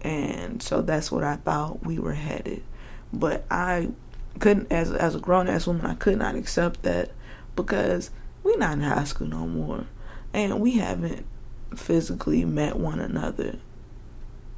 and 0.02 0.62
so 0.62 0.82
that's 0.82 1.12
what 1.12 1.24
I 1.24 1.36
thought 1.38 1.86
we 1.86 2.00
were 2.00 2.14
headed. 2.14 2.64
But 3.14 3.46
I 3.50 3.90
couldn't, 4.40 4.72
as 4.72 4.92
as 4.92 5.16
a 5.16 5.20
grown 5.20 5.48
ass 5.48 5.68
woman, 5.68 5.86
I 5.86 5.96
could 5.96 6.18
not 6.18 6.36
accept 6.36 6.84
that 6.84 7.12
because 7.56 8.12
we're 8.44 8.58
not 8.58 8.74
in 8.74 8.82
high 8.82 9.04
school 9.04 9.28
no 9.28 9.46
more, 9.48 9.86
and 10.34 10.60
we 10.60 10.74
haven't 10.74 11.26
physically 11.76 12.46
met 12.46 12.78
one 12.78 13.00
another. 13.00 13.58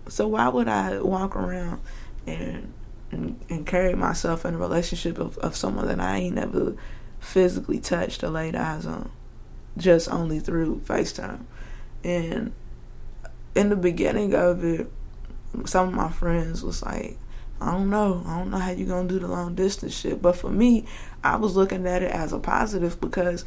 So 0.07 0.27
why 0.27 0.47
would 0.47 0.67
I 0.67 0.99
walk 1.01 1.35
around 1.35 1.81
and 2.25 2.73
and, 3.11 3.39
and 3.49 3.65
carry 3.65 3.95
myself 3.95 4.45
in 4.45 4.53
a 4.53 4.57
relationship 4.57 5.17
of, 5.17 5.37
of 5.37 5.55
someone 5.55 5.87
that 5.87 5.99
I 5.99 6.17
ain't 6.17 6.35
never 6.35 6.75
physically 7.27 7.79
touched 7.79 8.23
or 8.23 8.29
laid 8.29 8.55
eyes 8.55 8.85
on? 8.85 9.11
just 9.77 10.09
only 10.09 10.39
through 10.39 10.81
FaceTime. 10.85 11.41
And 12.03 12.53
in 13.55 13.69
the 13.69 13.75
beginning 13.75 14.33
of 14.33 14.63
it, 14.63 14.91
some 15.65 15.89
of 15.89 15.93
my 15.93 16.09
friends 16.09 16.63
was 16.63 16.83
like, 16.83 17.17
I 17.59 17.71
don't 17.71 17.89
know. 17.89 18.23
I 18.25 18.37
don't 18.37 18.51
know 18.51 18.59
how 18.59 18.71
you're 18.71 18.87
going 18.87 19.07
to 19.07 19.13
do 19.13 19.19
the 19.19 19.27
long 19.27 19.55
distance 19.55 19.93
shit. 19.93 20.21
But 20.21 20.35
for 20.35 20.49
me, 20.49 20.85
I 21.23 21.37
was 21.37 21.55
looking 21.55 21.87
at 21.87 22.03
it 22.03 22.11
as 22.11 22.33
a 22.33 22.39
positive 22.39 23.01
because 23.01 23.45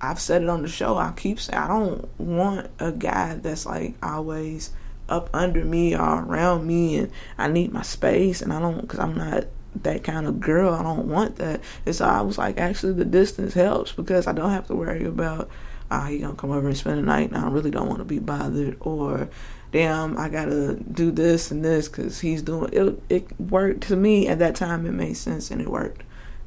I've 0.00 0.20
said 0.20 0.42
it 0.42 0.48
on 0.48 0.62
the 0.62 0.68
show. 0.68 0.96
I 0.96 1.12
keep 1.16 1.40
saying 1.40 1.58
I 1.58 1.68
don't 1.68 2.20
want 2.20 2.70
a 2.78 2.92
guy 2.92 3.34
that's 3.36 3.66
like 3.66 3.94
always 4.02 4.70
up 5.08 5.28
under 5.34 5.64
me 5.64 5.94
or 5.94 6.22
around 6.22 6.66
me 6.66 6.96
and 6.96 7.12
I 7.36 7.48
need 7.48 7.72
my 7.72 7.82
space 7.82 8.40
and 8.40 8.52
I 8.52 8.60
don't 8.60 8.82
because 8.82 9.00
I'm 9.00 9.16
not 9.16 9.44
that 9.76 10.04
kind 10.04 10.26
of 10.26 10.40
girl. 10.40 10.74
I 10.74 10.82
don't 10.82 11.08
want 11.08 11.36
that. 11.36 11.60
And 11.86 11.94
so 11.94 12.04
I 12.04 12.20
was 12.20 12.38
like, 12.38 12.58
actually, 12.58 12.92
the 12.92 13.04
distance 13.04 13.54
helps 13.54 13.92
because 13.92 14.26
I 14.26 14.32
don't 14.32 14.50
have 14.50 14.66
to 14.68 14.74
worry 14.74 15.04
about, 15.04 15.48
ah, 15.90 16.04
oh, 16.04 16.10
he 16.10 16.18
gonna 16.18 16.34
come 16.34 16.50
over 16.50 16.68
and 16.68 16.76
spend 16.76 16.98
the 16.98 17.02
night, 17.02 17.30
and 17.30 17.38
I 17.38 17.48
really 17.48 17.70
don't 17.70 17.88
want 17.88 17.98
to 17.98 18.04
be 18.04 18.18
bothered, 18.18 18.76
or 18.80 19.28
damn, 19.72 20.18
I 20.18 20.28
gotta 20.28 20.74
do 20.74 21.10
this 21.10 21.50
and 21.50 21.64
this 21.64 21.88
because 21.88 22.20
he's 22.20 22.42
doing 22.42 22.70
it. 22.72 23.02
It 23.08 23.40
worked 23.40 23.82
to 23.88 23.96
me 23.96 24.28
at 24.28 24.38
that 24.38 24.54
time. 24.54 24.86
It 24.86 24.92
made 24.92 25.16
sense 25.16 25.50
and 25.50 25.60
it 25.60 25.68
worked 25.68 26.02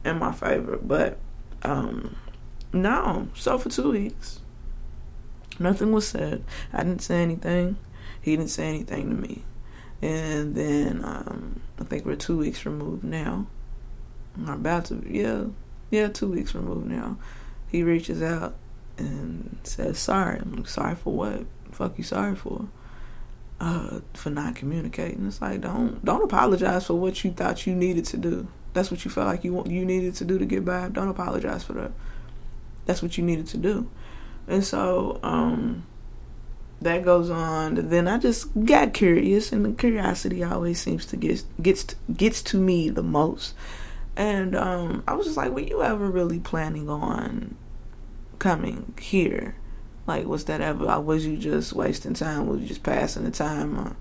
in 0.05 0.19
my 0.19 0.32
favor. 0.32 0.78
But 0.78 1.17
um, 1.63 2.15
no, 2.71 3.28
so 3.34 3.57
for 3.57 3.69
two 3.69 3.91
weeks, 3.91 4.39
nothing 5.59 5.91
was 5.91 6.07
said. 6.07 6.43
I 6.71 6.84
didn't 6.84 7.01
say 7.01 7.23
anything. 7.23 7.78
He 8.21 8.36
didn't 8.36 8.51
say 8.51 8.67
anything 8.67 9.09
to 9.09 9.15
me. 9.15 9.43
And 10.02 10.56
then 10.56 11.04
um, 11.04 11.62
I 11.80 11.84
think 11.84 12.06
we're 12.06 12.16
two 12.16 12.38
weeks 12.38 12.66
removed 12.66 13.04
now. 13.04 13.48
I'm 14.38 14.50
about 14.50 14.86
to, 14.86 15.02
yeah, 15.08 15.46
yeah, 15.89 16.10
two 16.10 16.28
weeks 16.28 16.54
removed 16.54 16.88
now. 16.88 17.18
He 17.68 17.84
reaches 17.84 18.22
out 18.22 18.56
and 18.98 19.58
says, 19.64 19.98
"Sorry." 19.98 20.39
I'm 20.39 20.54
like, 20.54 20.68
"Sorry 20.68 20.96
for 20.96 21.14
what? 21.14 21.46
Fuck 21.72 21.98
you, 21.98 22.04
sorry 22.04 22.36
for." 22.36 22.68
Uh, 23.60 24.02
for 24.14 24.30
not 24.30 24.56
communicating. 24.56 25.26
It's 25.26 25.41
like 25.41 25.62
don't 25.62 26.04
don't 26.04 26.24
apologize 26.24 26.88
for 26.88 26.96
what 26.96 27.24
you 27.24 27.32
thought 27.32 27.66
you 27.66 27.74
needed 27.74 28.06
to 28.06 28.18
do. 28.18 28.48
That's 28.74 28.91
what 28.91 29.06
you 29.06 29.12
felt 29.12 29.28
like 29.28 29.46
you 29.46 29.64
you 29.66 29.86
needed 29.86 30.16
to 30.16 30.26
do 30.26 30.38
to 30.38 30.46
get 30.46 30.66
by. 30.66 30.89
Don't 30.89 31.08
apologize 31.08 31.64
for 31.64 31.74
that. 31.74 31.91
That's 32.86 33.02
what 33.02 33.18
you 33.18 33.24
needed 33.24 33.48
to 33.48 33.58
do. 33.58 33.89
And 34.48 34.64
so, 34.64 35.20
um, 35.24 35.86
that 36.86 37.03
goes 37.03 37.29
on. 37.29 37.89
Then 37.89 38.07
I 38.07 38.17
just 38.17 38.47
got 38.63 38.93
curious, 38.93 39.51
and 39.51 39.65
the 39.65 39.71
curiosity 39.71 40.43
always 40.43 40.79
seems 40.79 41.05
to 41.07 41.17
get 41.17 41.43
gets 41.61 41.95
gets 42.15 42.41
to 42.43 42.57
me 42.57 42.89
the 42.89 43.03
most. 43.03 43.53
And 44.15 44.55
um, 44.55 45.03
I 45.07 45.13
was 45.15 45.25
just 45.25 45.38
like, 45.38 45.51
"Were 45.51 45.59
you 45.59 45.83
ever 45.83 46.09
really 46.09 46.39
planning 46.39 46.89
on 46.89 47.55
coming 48.39 48.93
here? 48.99 49.55
Like, 50.07 50.25
was 50.25 50.45
that 50.45 50.61
ever? 50.61 50.99
Was 51.01 51.25
you 51.25 51.38
just 51.38 51.73
wasting 51.73 52.13
time? 52.13 52.47
Was 52.47 52.61
you 52.61 52.67
just 52.67 52.83
passing 52.83 53.25
the 53.25 53.31
time? 53.31 53.77
Or, 53.77 53.95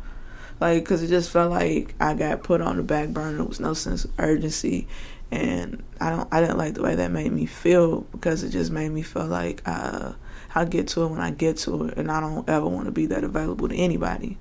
like, 0.60 0.84
because 0.84 1.02
it 1.02 1.08
just 1.08 1.30
felt 1.30 1.50
like 1.50 1.94
I 1.98 2.14
got 2.14 2.42
put 2.44 2.60
on 2.60 2.76
the 2.76 2.82
back 2.82 3.08
burner. 3.08 3.38
There 3.38 3.46
was 3.46 3.60
no 3.60 3.72
sense 3.72 4.04
of 4.04 4.12
urgency, 4.18 4.86
and 5.30 5.82
I 6.00 6.10
don't. 6.10 6.28
I 6.30 6.40
didn't 6.40 6.58
like 6.58 6.74
the 6.74 6.82
way 6.82 6.94
that 6.96 7.10
made 7.10 7.32
me 7.32 7.46
feel 7.46 8.02
because 8.12 8.44
it 8.44 8.50
just 8.50 8.70
made 8.70 8.90
me 8.90 9.00
feel 9.00 9.26
like 9.26 9.62
uh, 9.64 10.12
I'll 10.54 10.66
get 10.66 10.88
to 10.88 11.02
it 11.02 11.08
when 11.08 11.20
I 11.20 11.30
get 11.30 11.56
to 11.58 11.86
it, 11.86 11.98
and 11.98 12.10
I 12.10 12.20
don't 12.20 12.48
ever 12.48 12.66
want 12.66 12.86
to 12.86 12.92
be 12.92 13.06
that 13.06 13.24
available 13.24 13.68
to 13.68 13.74
anybody. 13.74 14.38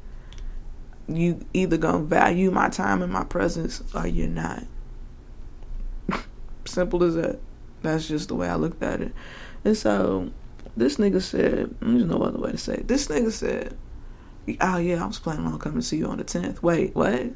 You 1.07 1.45
either 1.53 1.78
gonna 1.78 2.03
value 2.03 2.51
my 2.51 2.70
time 2.70 3.01
and 3.01 3.11
my 3.11 3.24
presence, 3.24 3.82
or 3.93 4.07
you're 4.07 4.28
not. 4.28 4.64
Simple 6.66 7.03
as 7.03 7.16
that. 7.16 7.39
That's 7.82 8.07
just 8.07 8.30
the 8.30 8.36
way 8.36 8.47
I 8.47 8.55
looked 8.55 8.82
at 8.82 9.01
it. 9.01 9.14
And 9.66 9.76
so 9.76 10.32
this 10.76 10.97
nigga 10.97 11.22
said, 11.22 11.70
mm, 11.80 11.97
there's 11.97 12.05
no 12.05 12.22
other 12.22 12.39
way 12.39 12.51
to 12.51 12.57
say 12.57 12.76
it. 12.76 12.88
This 12.88 13.07
nigga 13.07 13.32
said, 13.32 13.78
oh 14.61 14.78
yeah, 14.78 15.03
I 15.03 15.07
was 15.07 15.20
planning 15.20 15.45
on 15.45 15.59
coming 15.59 15.80
to 15.80 15.86
see 15.86 15.97
you 15.97 16.07
on 16.07 16.18
the 16.18 16.24
10th. 16.24 16.61
Wait, 16.61 16.95
what? 16.95 17.32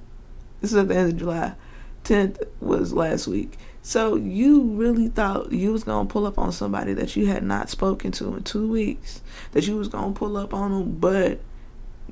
This 0.61 0.71
is 0.71 0.75
at 0.75 0.87
the 0.87 0.95
end 0.95 1.09
of 1.11 1.17
July. 1.17 1.55
10th 2.03 2.43
was 2.59 2.93
last 2.93 3.27
week. 3.27 3.57
So 3.81 4.15
you 4.15 4.63
really 4.63 5.07
thought 5.07 5.51
you 5.51 5.71
was 5.71 5.83
gonna 5.83 6.09
pull 6.09 6.25
up 6.25 6.37
on 6.37 6.51
somebody 6.51 6.93
that 6.93 7.15
you 7.15 7.27
had 7.27 7.43
not 7.43 7.69
spoken 7.69 8.11
to 8.13 8.35
in 8.35 8.43
two 8.43 8.67
weeks, 8.67 9.21
that 9.53 9.67
you 9.67 9.77
was 9.77 9.87
gonna 9.87 10.13
pull 10.13 10.35
up 10.37 10.53
on 10.53 10.71
them, 10.71 10.97
but 10.99 11.39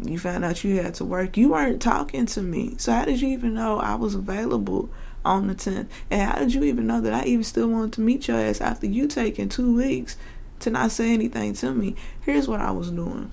you 0.01 0.19
found 0.19 0.43
out 0.43 0.63
you 0.63 0.81
had 0.81 0.95
to 0.95 1.05
work. 1.05 1.37
You 1.37 1.51
weren't 1.51 1.81
talking 1.81 2.25
to 2.27 2.41
me. 2.41 2.75
So 2.77 2.91
how 2.91 3.05
did 3.05 3.21
you 3.21 3.29
even 3.29 3.53
know 3.53 3.79
I 3.79 3.95
was 3.95 4.15
available 4.15 4.89
on 5.23 5.47
the 5.47 5.55
10th? 5.55 5.87
And 6.11 6.29
how 6.29 6.39
did 6.39 6.53
you 6.53 6.63
even 6.63 6.87
know 6.87 7.01
that 7.01 7.13
I 7.13 7.25
even 7.25 7.43
still 7.43 7.67
wanted 7.67 7.93
to 7.93 8.01
meet 8.01 8.27
your 8.27 8.37
ass 8.37 8.61
after 8.61 8.87
you 8.87 9.07
taking 9.07 9.49
two 9.49 9.75
weeks 9.75 10.17
to 10.59 10.69
not 10.69 10.91
say 10.91 11.13
anything 11.13 11.53
to 11.55 11.73
me? 11.73 11.95
Here's 12.21 12.47
what 12.47 12.61
I 12.61 12.71
was 12.71 12.91
doing. 12.91 13.31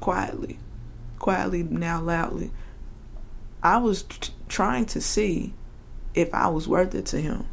Quietly. 0.00 0.58
Quietly, 1.18 1.62
now 1.62 2.00
loudly. 2.00 2.50
I 3.62 3.78
was 3.78 4.02
t- 4.02 4.32
trying 4.48 4.86
to 4.86 5.00
see 5.00 5.52
if 6.14 6.32
I 6.34 6.48
was 6.48 6.68
worth 6.68 6.94
it 6.94 7.06
to 7.06 7.20
him. 7.20 7.46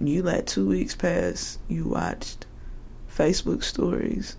You 0.00 0.22
let 0.22 0.46
two 0.46 0.66
weeks 0.66 0.94
pass, 0.94 1.58
you 1.68 1.84
watched 1.84 2.46
Facebook 3.14 3.62
stories, 3.62 4.36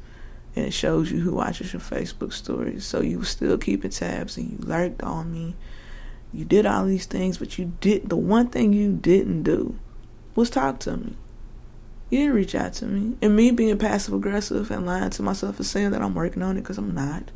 and 0.55 0.65
it 0.65 0.73
shows 0.73 1.11
you 1.11 1.19
who 1.19 1.33
watches 1.33 1.71
your 1.71 1.81
Facebook 1.81 2.33
stories. 2.33 2.85
So 2.85 3.01
you 3.01 3.19
were 3.19 3.25
still 3.25 3.57
keeping 3.57 3.91
tabs 3.91 4.37
and 4.37 4.51
you 4.51 4.57
lurked 4.59 5.01
on 5.03 5.31
me. 5.31 5.55
You 6.33 6.43
did 6.43 6.65
all 6.65 6.85
these 6.85 7.05
things, 7.05 7.37
but 7.37 7.57
you 7.57 7.73
did 7.79 8.09
the 8.09 8.17
one 8.17 8.47
thing 8.47 8.73
you 8.73 8.93
didn't 8.93 9.43
do 9.43 9.77
was 10.35 10.49
talk 10.49 10.79
to 10.81 10.97
me. 10.97 11.15
You 12.09 12.19
didn't 12.19 12.35
reach 12.35 12.55
out 12.55 12.73
to 12.73 12.85
me. 12.85 13.17
And 13.21 13.35
me 13.35 13.51
being 13.51 13.77
passive 13.77 14.13
aggressive 14.13 14.69
and 14.71 14.85
lying 14.85 15.09
to 15.11 15.23
myself 15.23 15.57
and 15.57 15.65
saying 15.65 15.91
that 15.91 16.01
I'm 16.01 16.13
working 16.13 16.43
on 16.43 16.57
it 16.57 16.61
because 16.61 16.77
I'm 16.77 16.93
not. 16.93 17.31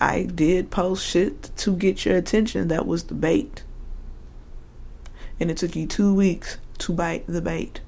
I 0.00 0.24
did 0.24 0.70
post 0.70 1.06
shit 1.06 1.50
to 1.58 1.76
get 1.76 2.04
your 2.04 2.16
attention. 2.16 2.68
That 2.68 2.86
was 2.86 3.04
the 3.04 3.14
bait 3.14 3.62
and 5.42 5.50
it 5.50 5.56
took 5.56 5.74
you 5.74 5.88
two 5.88 6.14
weeks 6.14 6.58
to 6.78 6.92
bite 6.92 7.26
the 7.26 7.42
bait. 7.42 7.80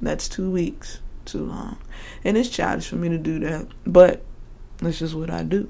That's 0.00 0.30
two 0.30 0.50
weeks 0.50 1.00
too 1.26 1.44
long. 1.44 1.76
And 2.24 2.38
it's 2.38 2.48
childish 2.48 2.88
for 2.88 2.96
me 2.96 3.10
to 3.10 3.18
do 3.18 3.38
that, 3.40 3.68
but 3.86 4.24
that's 4.78 4.98
just 4.98 5.14
what 5.14 5.28
I 5.28 5.42
do. 5.42 5.68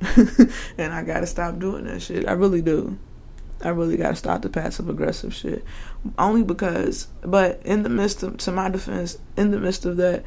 and 0.78 0.94
I 0.94 1.02
gotta 1.02 1.26
stop 1.26 1.58
doing 1.58 1.86
that 1.86 2.00
shit. 2.00 2.28
I 2.28 2.32
really 2.32 2.62
do. 2.62 2.96
I 3.60 3.70
really 3.70 3.96
gotta 3.96 4.14
stop 4.14 4.42
the 4.42 4.48
passive 4.48 4.88
aggressive 4.88 5.34
shit. 5.34 5.64
Only 6.16 6.44
because, 6.44 7.08
but 7.22 7.60
in 7.64 7.82
the 7.82 7.88
midst 7.88 8.22
of, 8.22 8.36
to 8.38 8.52
my 8.52 8.68
defense, 8.70 9.18
in 9.36 9.50
the 9.50 9.58
midst 9.58 9.84
of 9.84 9.96
that, 9.96 10.24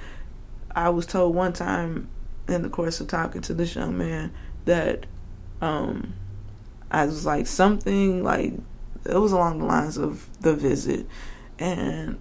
I 0.76 0.90
was 0.90 1.06
told 1.06 1.34
one 1.34 1.54
time 1.54 2.10
in 2.50 2.62
the 2.62 2.70
course 2.70 3.00
of 3.00 3.08
talking 3.08 3.42
to 3.44 3.54
this 3.54 3.74
young 3.74 3.98
man 3.98 4.34
that 4.66 5.06
um 5.62 6.14
I 6.92 7.06
was 7.06 7.26
like 7.26 7.48
something 7.48 8.22
like 8.22 8.54
it 9.08 9.18
was 9.18 9.32
along 9.32 9.60
the 9.60 9.66
lines 9.66 9.98
of 9.98 10.28
the 10.42 10.54
visit, 10.54 11.08
and 11.60 12.20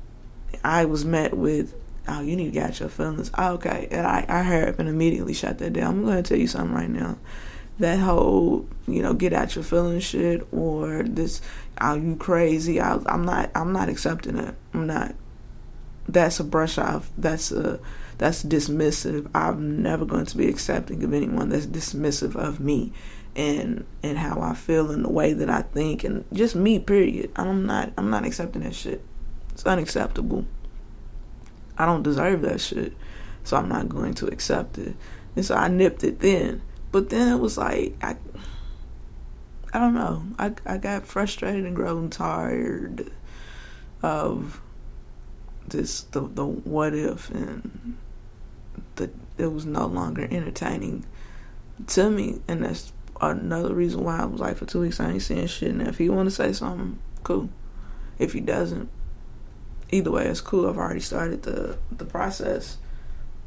I 0.64 0.84
was 0.84 1.05
met 1.05 1.37
with, 1.37 1.74
"Oh, 2.09 2.20
you 2.20 2.37
need 2.37 2.47
to 2.47 2.51
get 2.51 2.80
your 2.80 2.89
feelings." 2.89 3.30
Oh, 3.37 3.55
okay, 3.55 3.89
and 3.91 4.07
I 4.07 4.24
I 4.28 4.43
heard 4.43 4.68
up 4.68 4.78
and 4.78 4.89
immediately 4.89 5.34
shut 5.34 5.59
that 5.59 5.72
down. 5.72 5.97
I'm 5.97 6.05
going 6.05 6.22
to 6.22 6.28
tell 6.28 6.39
you 6.39 6.49
something 6.49 6.74
right 6.74 6.91
now. 6.91 7.18
That 7.78 7.99
whole, 7.99 8.66
you 8.89 9.03
know, 9.03 9.12
get 9.12 9.34
out 9.34 9.55
your 9.55 9.64
feelings 9.64 10.05
shit, 10.05 10.47
or 10.51 11.03
this, 11.03 11.43
are 11.76 11.99
you 11.99 12.16
crazy? 12.16 12.80
I, 12.80 12.99
I'm 13.07 13.24
not. 13.24 13.51
I'm 13.55 13.72
not 13.72 13.89
accepting 13.89 14.39
it. 14.39 14.55
I'm 14.72 14.87
not. 14.87 15.14
That's 16.09 16.41
a 16.41 16.45
brush 16.45 16.78
off. 16.78 17.11
That's 17.18 17.53
a 17.53 17.80
that's 18.18 18.45
dismissive. 18.45 19.28
I'm 19.34 19.82
never 19.82 20.05
going 20.05 20.26
to 20.26 20.37
be 20.37 20.49
accepting 20.49 21.05
of 21.05 21.12
anyone 21.12 21.51
that's 21.51 21.66
dismissive 21.66 22.34
of 22.34 22.61
me 22.61 22.93
and 23.37 23.84
and 24.03 24.18
how 24.18 24.41
I 24.41 24.55
feel 24.55 24.91
and 24.91 25.05
the 25.05 25.11
way 25.11 25.34
that 25.34 25.51
I 25.51 25.62
think 25.62 26.03
and 26.03 26.24
just 26.32 26.57
me 26.57 26.78
period. 26.78 27.30
I'm 27.37 27.66
not 27.66 27.93
I'm 27.97 28.11
not 28.11 28.24
accepting 28.24 28.62
that 28.62 28.74
shit. 28.74 29.05
It's 29.53 29.66
unacceptable. 29.66 30.47
I 31.78 31.84
don't 31.84 32.03
deserve 32.03 32.43
that 32.43 32.61
shit. 32.61 32.95
So 33.45 33.57
I'm 33.57 33.68
not 33.68 33.89
going 33.89 34.14
to 34.14 34.26
accept 34.26 34.78
it. 34.78 34.97
And 35.37 35.45
so 35.45 35.55
I 35.55 35.68
nipped 35.68 36.03
it 36.03 36.20
then. 36.20 36.62
But 36.91 37.11
then 37.11 37.32
it 37.32 37.39
was 37.39 37.59
like 37.59 37.95
I 38.03 38.16
I 39.72 39.78
don't 39.78 39.95
know. 39.95 40.24
I 40.39 40.55
I 40.64 40.78
got 40.78 41.07
frustrated 41.07 41.66
and 41.66 41.76
grown 41.76 42.09
tired 42.09 43.12
of 44.03 44.62
this 45.68 46.03
the 46.03 46.20
the 46.20 46.47
what 46.47 46.95
if 46.95 47.30
and 47.30 47.99
the 48.95 49.11
it 49.37 49.53
was 49.53 49.66
no 49.66 49.87
longer 49.87 50.26
entertaining 50.30 51.05
to 51.89 52.09
me 52.09 52.41
and 52.49 52.64
that's 52.64 52.93
another 53.21 53.75
reason 53.75 54.05
why 54.05 54.19
I 54.19 54.25
was 54.25 54.41
like, 54.41 54.57
for 54.57 54.67
two 54.67 54.81
weeks 54.81 55.01
I 55.01 55.12
ain't 55.12 55.23
saying 55.23 55.47
shit. 55.49 55.71
And 55.71 55.83
if 55.83 55.99
he 55.99 56.09
want 56.09 56.27
to 56.27 56.35
say 56.35 56.53
something, 56.53 56.99
cool. 57.23 57.49
If 58.19 58.33
he 58.33 58.41
doesn't, 58.41 58.89
either 59.91 60.11
way, 60.11 60.27
it's 60.27 60.41
cool. 60.41 60.69
I've 60.69 60.79
already 60.79 61.01
started 61.01 61.43
the 61.43 61.79
the 61.91 62.05
process 62.05 62.79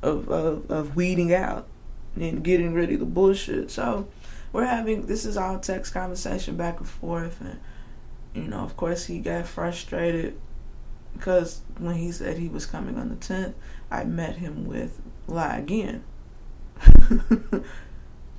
of 0.02 0.30
of, 0.30 0.70
of 0.70 0.96
weeding 0.96 1.34
out 1.34 1.68
and 2.16 2.44
getting 2.44 2.74
rid 2.74 2.92
of 2.92 3.00
the 3.00 3.06
bullshit. 3.06 3.72
So 3.72 4.08
we're 4.52 4.66
having 4.66 5.08
this 5.08 5.26
is 5.26 5.38
all 5.38 5.60
text 5.60 5.94
conversation 5.94 6.56
back 6.56 6.80
and 6.80 6.88
forth, 6.88 7.42
and 7.42 7.60
you 8.34 8.50
know, 8.50 8.60
of 8.60 8.78
course, 8.78 9.06
he 9.06 9.20
got 9.20 9.48
frustrated 9.48 10.40
because 11.14 11.62
when 11.78 11.96
he 11.96 12.12
said 12.12 12.38
he 12.38 12.48
was 12.48 12.66
coming 12.66 12.98
on 12.98 13.10
the 13.10 13.16
tenth, 13.16 13.56
I 13.90 14.04
met 14.04 14.38
him 14.38 14.66
with 14.66 15.02
lie 15.28 15.58
again. 15.58 16.04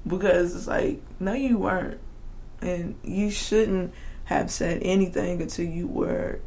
because 0.07 0.55
it's 0.55 0.67
like 0.67 1.03
no 1.19 1.33
you 1.33 1.59
weren't. 1.59 2.01
And 2.63 2.97
you 3.03 3.31
shouldn't 3.31 3.95
have 4.25 4.51
said 4.51 4.81
anything 4.83 5.41
until 5.41 5.65
you 5.65 5.87
were 5.87 6.41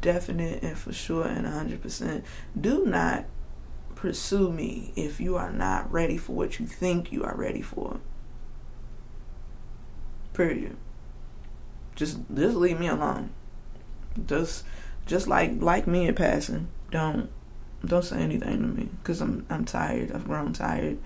definite 0.00 0.62
and 0.62 0.76
for 0.76 0.92
sure 0.92 1.26
and 1.26 1.46
100% 1.46 2.22
do 2.58 2.84
not 2.86 3.24
pursue 3.94 4.50
me 4.50 4.92
if 4.96 5.20
you 5.20 5.36
are 5.36 5.52
not 5.52 5.90
ready 5.90 6.16
for 6.16 6.32
what 6.32 6.58
you 6.58 6.66
think 6.66 7.12
you 7.12 7.24
are 7.24 7.36
ready 7.36 7.62
for. 7.62 8.00
Period. 10.32 10.76
Just 11.94 12.18
just 12.34 12.56
leave 12.56 12.78
me 12.78 12.88
alone. 12.88 13.30
Just 14.26 14.64
just 15.06 15.28
like 15.28 15.52
like 15.60 15.86
me 15.86 16.08
in 16.08 16.14
passing. 16.14 16.68
Don't 16.90 17.30
don't 17.84 18.04
say 18.04 18.18
anything 18.18 18.60
to 18.60 18.66
me 18.66 18.88
because 18.98 19.20
i'm 19.20 19.46
i'm 19.48 19.64
tired. 19.64 20.12
I've 20.12 20.26
grown 20.26 20.52
tired 20.52 20.98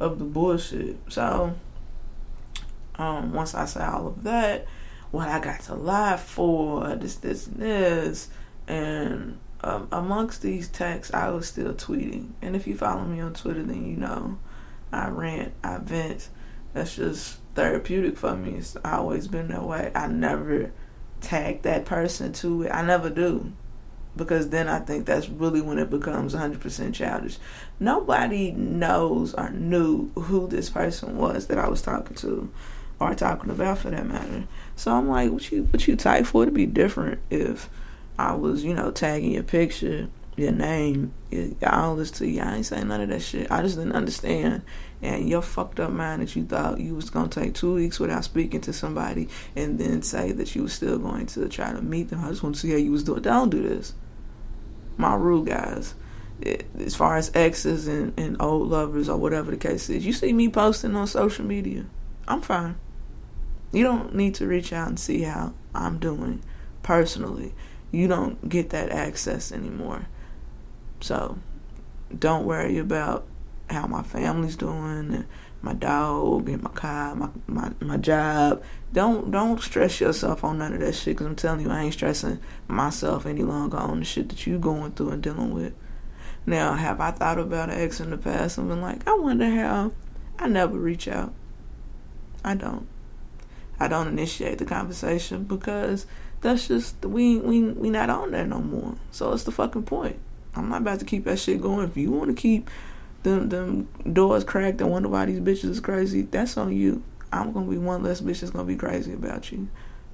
of 0.00 0.18
the 0.18 0.24
bullshit. 0.24 0.96
So, 1.08 1.54
um, 2.96 3.32
once 3.32 3.54
I 3.54 3.64
say 3.66 3.84
all 3.84 4.06
of 4.08 4.22
that, 4.24 4.66
what 5.10 5.28
I 5.28 5.40
got 5.40 5.60
to 5.62 5.74
lie 5.74 6.16
for, 6.16 6.94
this, 6.96 7.16
this, 7.16 7.46
and 7.46 7.56
this, 7.56 8.28
and 8.68 9.38
um, 9.62 9.88
amongst 9.92 10.42
these 10.42 10.68
texts, 10.68 11.14
I 11.14 11.30
was 11.30 11.48
still 11.48 11.74
tweeting. 11.74 12.30
And 12.42 12.56
if 12.56 12.66
you 12.66 12.76
follow 12.76 13.04
me 13.04 13.20
on 13.20 13.34
Twitter, 13.34 13.62
then 13.62 13.86
you 13.86 13.96
know 13.96 14.38
I 14.92 15.08
rant, 15.08 15.54
I 15.62 15.78
vent. 15.78 16.28
That's 16.72 16.96
just 16.96 17.38
therapeutic 17.54 18.18
for 18.18 18.36
me. 18.36 18.54
It's 18.54 18.76
always 18.84 19.28
been 19.28 19.48
that 19.48 19.64
way. 19.64 19.90
I 19.94 20.08
never 20.08 20.72
tag 21.20 21.62
that 21.62 21.86
person 21.86 22.32
to 22.34 22.64
it. 22.64 22.70
I 22.70 22.82
never 22.82 23.08
do 23.08 23.52
because 24.16 24.48
then 24.48 24.68
I 24.68 24.80
think 24.80 25.06
that's 25.06 25.28
really 25.28 25.60
when 25.60 25.78
it 25.78 25.90
becomes 25.90 26.34
100% 26.34 26.94
childish. 26.94 27.38
Nobody 27.78 28.52
knows 28.52 29.34
or 29.34 29.50
knew 29.50 30.10
who 30.14 30.48
this 30.48 30.70
person 30.70 31.16
was 31.16 31.46
that 31.48 31.58
I 31.58 31.68
was 31.68 31.82
talking 31.82 32.16
to 32.16 32.50
or 32.98 33.14
talking 33.14 33.50
about 33.50 33.78
for 33.78 33.90
that 33.90 34.06
matter. 34.06 34.46
So 34.74 34.92
I'm 34.92 35.08
like, 35.08 35.30
what 35.30 35.50
you 35.52 35.64
what 35.64 35.86
you 35.86 35.96
type 35.96 36.26
for 36.26 36.44
it 36.44 36.46
to 36.46 36.52
be 36.52 36.66
different 36.66 37.20
if 37.30 37.68
I 38.18 38.34
was, 38.34 38.64
you 38.64 38.74
know, 38.74 38.90
tagging 38.90 39.32
your 39.32 39.42
picture 39.42 40.08
your 40.36 40.52
name. 40.52 41.12
All 41.66 41.96
this 41.96 42.10
to 42.12 42.26
you. 42.26 42.40
I 42.40 42.56
ain't 42.56 42.66
saying 42.66 42.88
none 42.88 43.00
of 43.00 43.08
that 43.08 43.22
shit. 43.22 43.50
I 43.50 43.62
just 43.62 43.76
didn't 43.76 43.92
understand. 43.92 44.62
And 45.02 45.28
your 45.28 45.42
fucked 45.42 45.80
up 45.80 45.90
mind 45.90 46.22
that 46.22 46.36
you 46.36 46.44
thought 46.44 46.80
you 46.80 46.94
was 46.94 47.10
gonna 47.10 47.28
take 47.28 47.54
two 47.54 47.74
weeks 47.74 47.98
without 47.98 48.24
speaking 48.24 48.60
to 48.62 48.72
somebody 48.72 49.28
and 49.54 49.78
then 49.78 50.02
say 50.02 50.32
that 50.32 50.54
you 50.54 50.62
was 50.62 50.72
still 50.72 50.98
going 50.98 51.26
to 51.26 51.48
try 51.48 51.72
to 51.72 51.82
meet 51.82 52.08
them. 52.08 52.24
I 52.24 52.28
just 52.28 52.42
want 52.42 52.54
to 52.54 52.60
see 52.60 52.70
how 52.70 52.76
you 52.76 52.92
was 52.92 53.04
doing. 53.04 53.22
Don't 53.22 53.50
do 53.50 53.62
this. 53.62 53.94
My 54.96 55.14
rule, 55.14 55.42
guys. 55.42 55.94
It, 56.40 56.66
as 56.78 56.94
far 56.94 57.16
as 57.16 57.30
exes 57.34 57.88
and, 57.88 58.12
and 58.18 58.36
old 58.40 58.68
lovers 58.68 59.08
or 59.08 59.16
whatever 59.16 59.50
the 59.50 59.56
case 59.56 59.88
is, 59.88 60.04
you 60.04 60.12
see 60.12 60.32
me 60.32 60.48
posting 60.48 60.94
on 60.94 61.06
social 61.06 61.46
media. 61.46 61.86
I'm 62.28 62.42
fine. 62.42 62.76
You 63.72 63.84
don't 63.84 64.14
need 64.14 64.34
to 64.36 64.46
reach 64.46 64.72
out 64.72 64.88
and 64.88 65.00
see 65.00 65.22
how 65.22 65.54
I'm 65.74 65.98
doing 65.98 66.42
personally. 66.82 67.54
You 67.90 68.06
don't 68.08 68.48
get 68.48 68.70
that 68.70 68.90
access 68.90 69.50
anymore. 69.50 70.06
So 71.00 71.38
don't 72.16 72.44
worry 72.44 72.78
about 72.78 73.26
how 73.70 73.86
my 73.86 74.02
family's 74.02 74.56
doing 74.56 75.12
and 75.12 75.26
my 75.66 75.74
dog 75.74 76.48
and 76.48 76.62
my 76.62 76.70
car, 76.70 77.14
my, 77.16 77.28
my, 77.48 77.72
my 77.80 77.96
job. 77.96 78.62
Don't 78.92 79.30
don't 79.32 79.60
stress 79.60 80.00
yourself 80.00 80.44
on 80.44 80.58
none 80.58 80.72
of 80.72 80.80
that 80.80 80.94
shit 80.94 81.16
because 81.16 81.26
I'm 81.26 81.36
telling 81.36 81.60
you, 81.60 81.70
I 81.70 81.82
ain't 81.82 81.92
stressing 81.92 82.38
myself 82.68 83.26
any 83.26 83.42
longer 83.42 83.76
on 83.76 83.98
the 83.98 84.04
shit 84.04 84.28
that 84.28 84.46
you 84.46 84.58
going 84.58 84.92
through 84.92 85.10
and 85.10 85.22
dealing 85.22 85.52
with. 85.52 85.74
Now, 86.46 86.74
have 86.74 87.00
I 87.00 87.10
thought 87.10 87.38
about 87.38 87.68
an 87.68 87.80
ex 87.80 87.98
in 87.98 88.10
the 88.10 88.16
past 88.16 88.56
and 88.56 88.68
been 88.68 88.80
like, 88.80 89.06
I 89.08 89.14
wonder 89.14 89.50
how 89.50 89.92
I 90.38 90.46
never 90.46 90.78
reach 90.78 91.08
out. 91.08 91.34
I 92.44 92.54
don't. 92.54 92.86
I 93.80 93.88
don't 93.88 94.06
initiate 94.06 94.58
the 94.58 94.64
conversation 94.64 95.44
because 95.44 96.06
that's 96.40 96.68
just 96.68 97.04
we 97.04 97.38
we 97.38 97.62
we 97.62 97.90
not 97.90 98.08
on 98.08 98.30
there 98.30 98.46
no 98.46 98.60
more. 98.60 98.94
So 99.10 99.32
it's 99.32 99.42
the 99.42 99.52
fucking 99.52 99.82
point. 99.82 100.18
I'm 100.54 100.68
not 100.68 100.82
about 100.82 101.00
to 101.00 101.04
keep 101.04 101.24
that 101.24 101.40
shit 101.40 101.60
going. 101.60 101.88
If 101.88 101.96
you 101.96 102.12
want 102.12 102.34
to 102.34 102.40
keep 102.40 102.70
them 103.22 103.48
them 103.48 103.88
doors 104.12 104.44
cracked 104.44 104.80
and 104.80 104.90
wonder 104.90 105.08
why 105.08 105.26
these 105.26 105.40
bitches 105.40 105.70
is 105.70 105.80
crazy, 105.80 106.22
that's 106.22 106.56
on 106.56 106.72
you. 106.74 107.02
I'm 107.32 107.52
gonna 107.52 107.70
be 107.70 107.78
one 107.78 108.02
less 108.02 108.20
bitch 108.20 108.40
that's 108.40 108.50
gonna 108.50 108.64
be 108.64 108.76
crazy 108.76 109.12
about 109.12 109.50
you. 109.52 109.68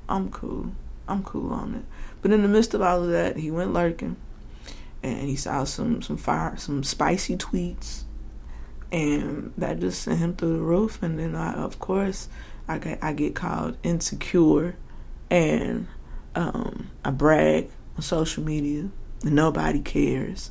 I'm 0.09 0.31
cool. 0.31 0.73
I'm 1.09 1.23
cool 1.23 1.53
on 1.53 1.75
it. 1.75 1.85
But 2.21 2.33
in 2.33 2.43
the 2.43 2.49
midst 2.49 2.75
of 2.75 2.83
all 2.83 3.03
of 3.03 3.11
that, 3.11 3.37
he 3.37 3.51
went 3.51 3.73
lurking, 3.73 4.17
and 5.03 5.29
he 5.29 5.37
saw 5.37 5.65
some 5.65 6.03
some 6.03 6.17
fire, 6.17 6.57
some 6.57 6.83
spicy 6.83 7.37
tweets, 7.37 8.05
and 8.91 9.53
that 9.59 9.81
just 9.81 10.03
sent 10.03 10.19
him 10.19 10.35
through 10.35 10.57
the 10.57 10.63
roof. 10.63 11.03
And 11.03 11.19
then 11.19 11.35
I, 11.35 11.55
of 11.55 11.79
course, 11.79 12.29
I 12.69 12.79
get 12.79 12.99
I 13.03 13.13
get 13.13 13.35
called 13.35 13.77
insecure, 13.83 14.77
and 15.31 15.89
um, 16.35 16.91
I 17.05 17.11
brag 17.11 17.71
on 17.97 18.03
social 18.03 18.43
media, 18.43 18.89
and 19.23 19.35
nobody 19.35 19.81
cares. 19.81 20.51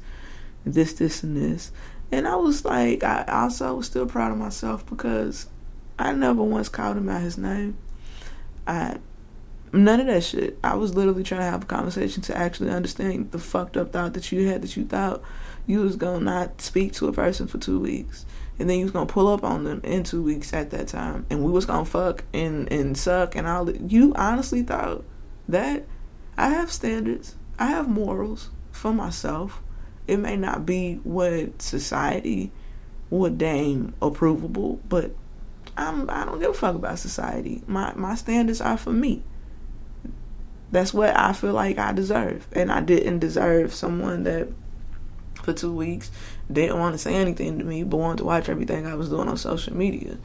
This, 0.63 0.93
this, 0.93 1.23
and 1.23 1.35
this. 1.35 1.71
And 2.11 2.27
I 2.27 2.35
was 2.35 2.65
like, 2.65 3.03
I 3.03 3.23
also 3.27 3.75
was 3.75 3.85
still 3.85 4.05
proud 4.05 4.31
of 4.31 4.37
myself 4.37 4.85
because 4.85 5.47
I 5.97 6.11
never 6.13 6.43
once 6.43 6.67
called 6.67 6.97
him 6.97 7.09
out 7.09 7.21
his 7.21 7.37
name. 7.37 7.77
I 8.67 8.97
none 9.73 10.01
of 10.01 10.07
that 10.07 10.23
shit. 10.23 10.57
I 10.63 10.75
was 10.75 10.95
literally 10.95 11.23
trying 11.23 11.41
to 11.41 11.45
have 11.45 11.63
a 11.63 11.67
conversation 11.67 12.21
to 12.23 12.37
actually 12.37 12.69
understand 12.69 13.31
the 13.31 13.39
fucked 13.39 13.77
up 13.77 13.93
thought 13.93 14.13
that 14.13 14.31
you 14.31 14.47
had 14.47 14.61
that 14.61 14.75
you 14.75 14.85
thought 14.85 15.21
you 15.65 15.79
was 15.79 15.95
gonna 15.95 16.23
not 16.23 16.61
speak 16.61 16.93
to 16.93 17.07
a 17.07 17.13
person 17.13 17.47
for 17.47 17.57
two 17.57 17.79
weeks. 17.79 18.25
And 18.59 18.69
then 18.69 18.79
you 18.79 18.85
was 18.85 18.91
gonna 18.91 19.05
pull 19.05 19.27
up 19.27 19.43
on 19.43 19.63
them 19.63 19.81
in 19.83 20.03
two 20.03 20.21
weeks 20.21 20.53
at 20.53 20.71
that 20.71 20.87
time 20.87 21.25
and 21.29 21.43
we 21.43 21.51
was 21.51 21.65
gonna 21.65 21.85
fuck 21.85 22.25
and, 22.33 22.71
and 22.71 22.97
suck 22.97 23.35
and 23.35 23.47
all 23.47 23.65
that. 23.65 23.91
You 23.91 24.13
honestly 24.15 24.61
thought 24.61 25.03
that 25.47 25.85
I 26.37 26.49
have 26.49 26.71
standards. 26.71 27.35
I 27.57 27.67
have 27.67 27.87
morals 27.87 28.49
for 28.71 28.93
myself. 28.93 29.61
It 30.11 30.19
may 30.19 30.35
not 30.35 30.65
be 30.65 30.95
what 31.05 31.61
society 31.61 32.51
would 33.09 33.37
deem 33.37 33.93
approvable, 34.01 34.79
but 34.89 35.15
I'm 35.77 36.09
I 36.09 36.25
don't 36.25 36.41
give 36.41 36.49
a 36.49 36.53
fuck 36.53 36.75
about 36.75 36.99
society. 36.99 37.63
My 37.65 37.93
my 37.95 38.15
standards 38.15 38.59
are 38.59 38.75
for 38.75 38.91
me. 38.91 39.23
That's 40.69 40.93
what 40.93 41.17
I 41.17 41.31
feel 41.31 41.53
like 41.53 41.77
I 41.77 41.93
deserve. 41.93 42.45
And 42.51 42.73
I 42.73 42.81
didn't 42.81 43.19
deserve 43.19 43.73
someone 43.73 44.23
that 44.23 44.49
for 45.35 45.53
two 45.53 45.73
weeks 45.73 46.11
didn't 46.51 46.77
want 46.77 46.93
to 46.93 46.97
say 46.97 47.15
anything 47.15 47.57
to 47.59 47.63
me 47.63 47.83
but 47.83 47.95
wanted 47.95 48.17
to 48.17 48.25
watch 48.25 48.49
everything 48.49 48.85
I 48.85 48.95
was 48.95 49.07
doing 49.07 49.29
on 49.29 49.37
social 49.37 49.73
media. 49.73 50.17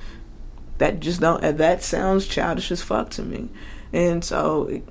That 0.78 0.98
just 0.98 1.20
don't 1.20 1.58
that 1.58 1.84
sounds 1.84 2.26
childish 2.26 2.72
as 2.72 2.82
fuck 2.82 3.10
to 3.10 3.22
me. 3.22 3.50
And 3.92 4.24
so 4.24 4.82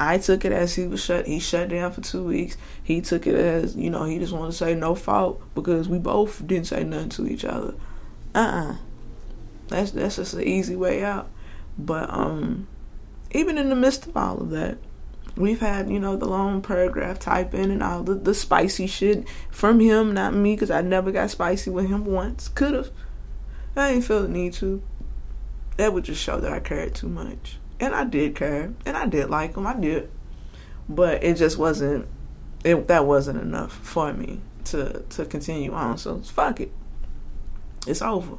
I 0.00 0.18
took 0.18 0.44
it 0.44 0.52
as 0.52 0.76
he 0.76 0.86
was 0.86 1.02
shut. 1.02 1.26
He 1.26 1.40
shut 1.40 1.70
down 1.70 1.90
for 1.90 2.00
two 2.00 2.22
weeks. 2.22 2.56
He 2.82 3.00
took 3.00 3.26
it 3.26 3.34
as 3.34 3.74
you 3.74 3.90
know 3.90 4.04
he 4.04 4.18
just 4.20 4.32
wanted 4.32 4.52
to 4.52 4.56
say 4.56 4.74
no 4.74 4.94
fault 4.94 5.42
because 5.56 5.88
we 5.88 5.98
both 5.98 6.46
didn't 6.46 6.68
say 6.68 6.84
nothing 6.84 7.08
to 7.10 7.26
each 7.26 7.44
other. 7.44 7.74
Uh 8.32 8.38
uh-uh. 8.38 8.72
uh 8.72 8.76
That's 9.68 9.90
that's 9.90 10.16
just 10.16 10.34
an 10.34 10.44
easy 10.44 10.76
way 10.76 11.02
out. 11.02 11.28
But 11.76 12.12
um, 12.12 12.68
even 13.32 13.58
in 13.58 13.70
the 13.70 13.74
midst 13.74 14.06
of 14.06 14.16
all 14.16 14.38
of 14.38 14.50
that, 14.50 14.78
we've 15.36 15.60
had 15.60 15.90
you 15.90 15.98
know 15.98 16.14
the 16.14 16.28
long 16.28 16.62
paragraph 16.62 17.18
type 17.18 17.52
in 17.52 17.72
and 17.72 17.82
all 17.82 18.04
the 18.04 18.14
the 18.14 18.34
spicy 18.34 18.86
shit 18.86 19.28
from 19.50 19.80
him, 19.80 20.14
not 20.14 20.32
me, 20.32 20.54
because 20.54 20.70
I 20.70 20.80
never 20.80 21.10
got 21.10 21.30
spicy 21.30 21.70
with 21.70 21.88
him 21.88 22.04
once. 22.04 22.46
Could 22.46 22.74
have. 22.74 22.90
I 23.74 23.92
didn't 23.94 24.04
feel 24.04 24.22
the 24.22 24.28
need 24.28 24.52
to. 24.54 24.80
That 25.76 25.92
would 25.92 26.04
just 26.04 26.22
show 26.22 26.38
that 26.40 26.52
I 26.52 26.60
cared 26.60 26.94
too 26.94 27.08
much 27.08 27.58
and 27.80 27.94
I 27.94 28.04
did 28.04 28.34
care, 28.34 28.72
and 28.84 28.96
I 28.96 29.06
did 29.06 29.30
like 29.30 29.56
him. 29.56 29.66
I 29.66 29.74
did, 29.74 30.10
but 30.88 31.22
it 31.22 31.36
just 31.36 31.58
wasn't. 31.58 32.06
It 32.64 32.88
that 32.88 33.06
wasn't 33.06 33.40
enough 33.40 33.72
for 33.72 34.12
me 34.12 34.40
to 34.66 35.04
to 35.10 35.24
continue 35.24 35.72
on. 35.72 35.98
So 35.98 36.18
fuck 36.20 36.60
it. 36.60 36.72
It's 37.86 38.02
over. 38.02 38.38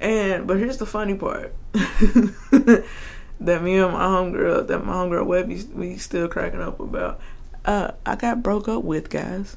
And 0.00 0.46
but 0.46 0.58
here's 0.58 0.78
the 0.78 0.86
funny 0.86 1.14
part. 1.14 1.54
that 1.72 3.62
me 3.62 3.78
and 3.78 3.92
my 3.92 4.04
homegirl, 4.04 4.66
that 4.66 4.84
my 4.84 4.92
homegirl 4.92 5.26
Webby, 5.26 5.62
we 5.72 5.96
still 5.96 6.28
cracking 6.28 6.60
up 6.60 6.80
about. 6.80 7.20
Uh, 7.64 7.92
I 8.04 8.16
got 8.16 8.42
broke 8.42 8.68
up 8.68 8.84
with 8.84 9.08
guys. 9.08 9.56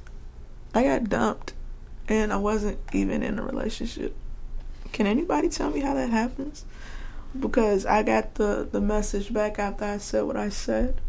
I 0.73 0.83
got 0.83 1.09
dumped, 1.09 1.53
and 2.07 2.31
I 2.31 2.37
wasn't 2.37 2.79
even 2.93 3.23
in 3.23 3.39
a 3.39 3.43
relationship. 3.43 4.15
Can 4.93 5.07
anybody 5.07 5.49
tell 5.49 5.69
me 5.69 5.81
how 5.81 5.93
that 5.95 6.09
happens? 6.09 6.65
Because 7.39 7.85
I 7.85 8.03
got 8.03 8.35
the 8.35 8.67
the 8.69 8.81
message 8.81 9.33
back 9.33 9.59
after 9.59 9.85
I 9.85 9.97
said 9.97 10.23
what 10.23 10.37
I 10.37 10.49
said, 10.49 10.99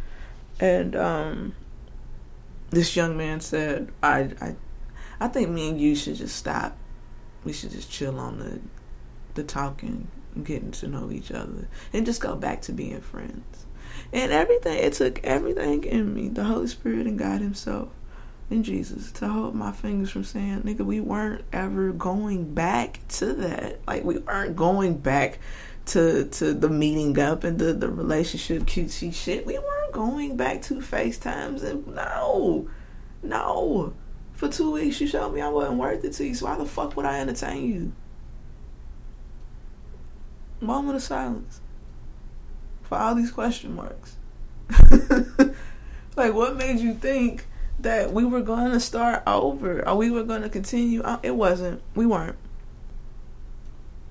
and 0.61 0.97
um, 0.97 1.55
this 2.71 2.97
young 2.97 3.17
man 3.17 3.41
said, 3.41 3.91
"I 4.03 4.31
I 4.41 4.57
I 5.21 5.29
think 5.29 5.51
me 5.51 5.71
and 5.71 5.81
you 5.81 5.95
should 5.95 6.17
just 6.17 6.37
stop. 6.37 6.77
We 7.45 7.53
should 7.53 7.71
just 7.71 7.91
chill 7.91 8.19
on 8.19 8.39
the 8.39 8.61
the 9.35 9.45
talking, 9.45 10.09
getting 10.43 10.73
to 10.73 10.89
know 10.89 11.11
each 11.11 11.31
other, 11.31 11.69
and 11.93 12.07
just 12.07 12.21
go 12.21 12.37
back 12.37 12.63
to 12.63 12.73
being 12.73 13.01
friends." 13.01 13.67
And 14.13 14.33
everything 14.33 14.79
it 14.79 14.93
took 14.95 15.23
everything 15.25 15.85
in 15.85 16.15
me, 16.15 16.29
the 16.29 16.45
Holy 16.45 16.69
Spirit 16.69 17.07
and 17.07 17.19
God 17.19 17.41
Himself 17.41 17.89
and 18.51 18.65
Jesus 18.65 19.13
to 19.13 19.29
hold 19.29 19.55
my 19.55 19.73
fingers 19.73 20.11
from 20.11 20.25
saying, 20.25 20.63
nigga, 20.63 20.81
we 20.81 21.01
weren't 21.01 21.45
ever 21.53 21.93
going 21.93 22.55
back 22.55 23.01
to 23.09 23.35
that. 23.35 23.81
Like 23.87 24.05
we 24.05 24.19
weren't 24.19 24.57
going 24.57 24.99
back 24.99 25.39
to 25.89 26.25
to 26.27 26.55
the 26.55 26.69
meeting 26.69 27.19
up 27.19 27.45
and 27.45 27.59
the 27.59 27.73
the 27.73 27.89
relationship 27.89 28.63
cutesy 28.63 29.13
shit. 29.15 29.47
We 29.47 29.59
weren't 29.59 29.93
going 29.93 30.37
back 30.37 30.63
to 30.63 30.75
FaceTimes 30.75 31.63
and 31.63 31.87
no, 31.89 32.69
no. 33.23 33.95
For 34.35 34.49
two 34.49 34.71
weeks, 34.73 35.01
you 35.01 35.07
showed 35.07 35.35
me 35.35 35.41
I 35.41 35.49
wasn't 35.49 35.79
worth 35.79 36.05
it 36.05 36.13
to 36.15 36.27
you. 36.27 36.35
So 36.35 36.47
why 36.47 36.57
the 36.57 36.65
fuck 36.65 36.97
would 36.97 37.07
I 37.07 37.21
entertain 37.21 37.75
you? 37.75 37.93
Moment 40.61 40.97
of 40.97 41.03
silence 41.03 41.61
for 42.83 42.97
all 42.99 43.15
these 43.15 43.31
question 43.31 43.75
marks. 43.75 44.17
like, 46.17 46.35
what 46.35 46.57
made 46.57 46.81
you 46.81 46.95
think 46.95 47.47
that 47.81 48.13
we 48.13 48.25
were 48.25 48.41
going 48.41 48.73
to 48.73 48.81
start 48.81 49.23
over 49.27 49.87
or 49.87 49.97
we 49.97 50.11
were 50.11 50.25
going 50.25 50.43
to 50.43 50.49
continue? 50.49 51.03
Uh, 51.03 51.19
it 51.23 51.35
wasn't. 51.35 51.83
We 51.95 52.07
weren't. 52.07 52.37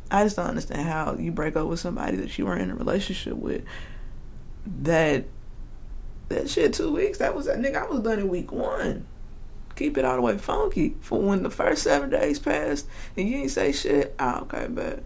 I 0.09 0.23
just 0.23 0.35
don't 0.35 0.47
understand 0.47 0.87
how 0.87 1.15
you 1.15 1.31
break 1.31 1.55
up 1.55 1.67
with 1.67 1.79
somebody 1.79 2.17
that 2.17 2.37
you 2.37 2.45
were 2.45 2.55
in 2.55 2.71
a 2.71 2.75
relationship 2.75 3.33
with. 3.35 3.63
That 4.81 5.25
that 6.29 6.49
shit 6.49 6.73
two 6.73 6.93
weeks. 6.93 7.17
That 7.19 7.35
was 7.35 7.45
that 7.45 7.57
nigga. 7.57 7.83
I 7.83 7.89
was 7.89 8.01
done 8.01 8.19
in 8.19 8.27
week 8.27 8.51
one. 8.51 9.05
Keep 9.75 9.97
it 9.97 10.05
all 10.05 10.15
the 10.15 10.21
way 10.21 10.37
funky. 10.37 10.95
For 11.01 11.21
when 11.21 11.43
the 11.43 11.49
first 11.49 11.83
seven 11.83 12.09
days 12.09 12.39
passed 12.39 12.87
and 13.15 13.27
you 13.29 13.37
ain't 13.37 13.51
say 13.51 13.71
shit. 13.71 14.15
Oh, 14.19 14.41
okay, 14.41 14.67
but 14.69 15.03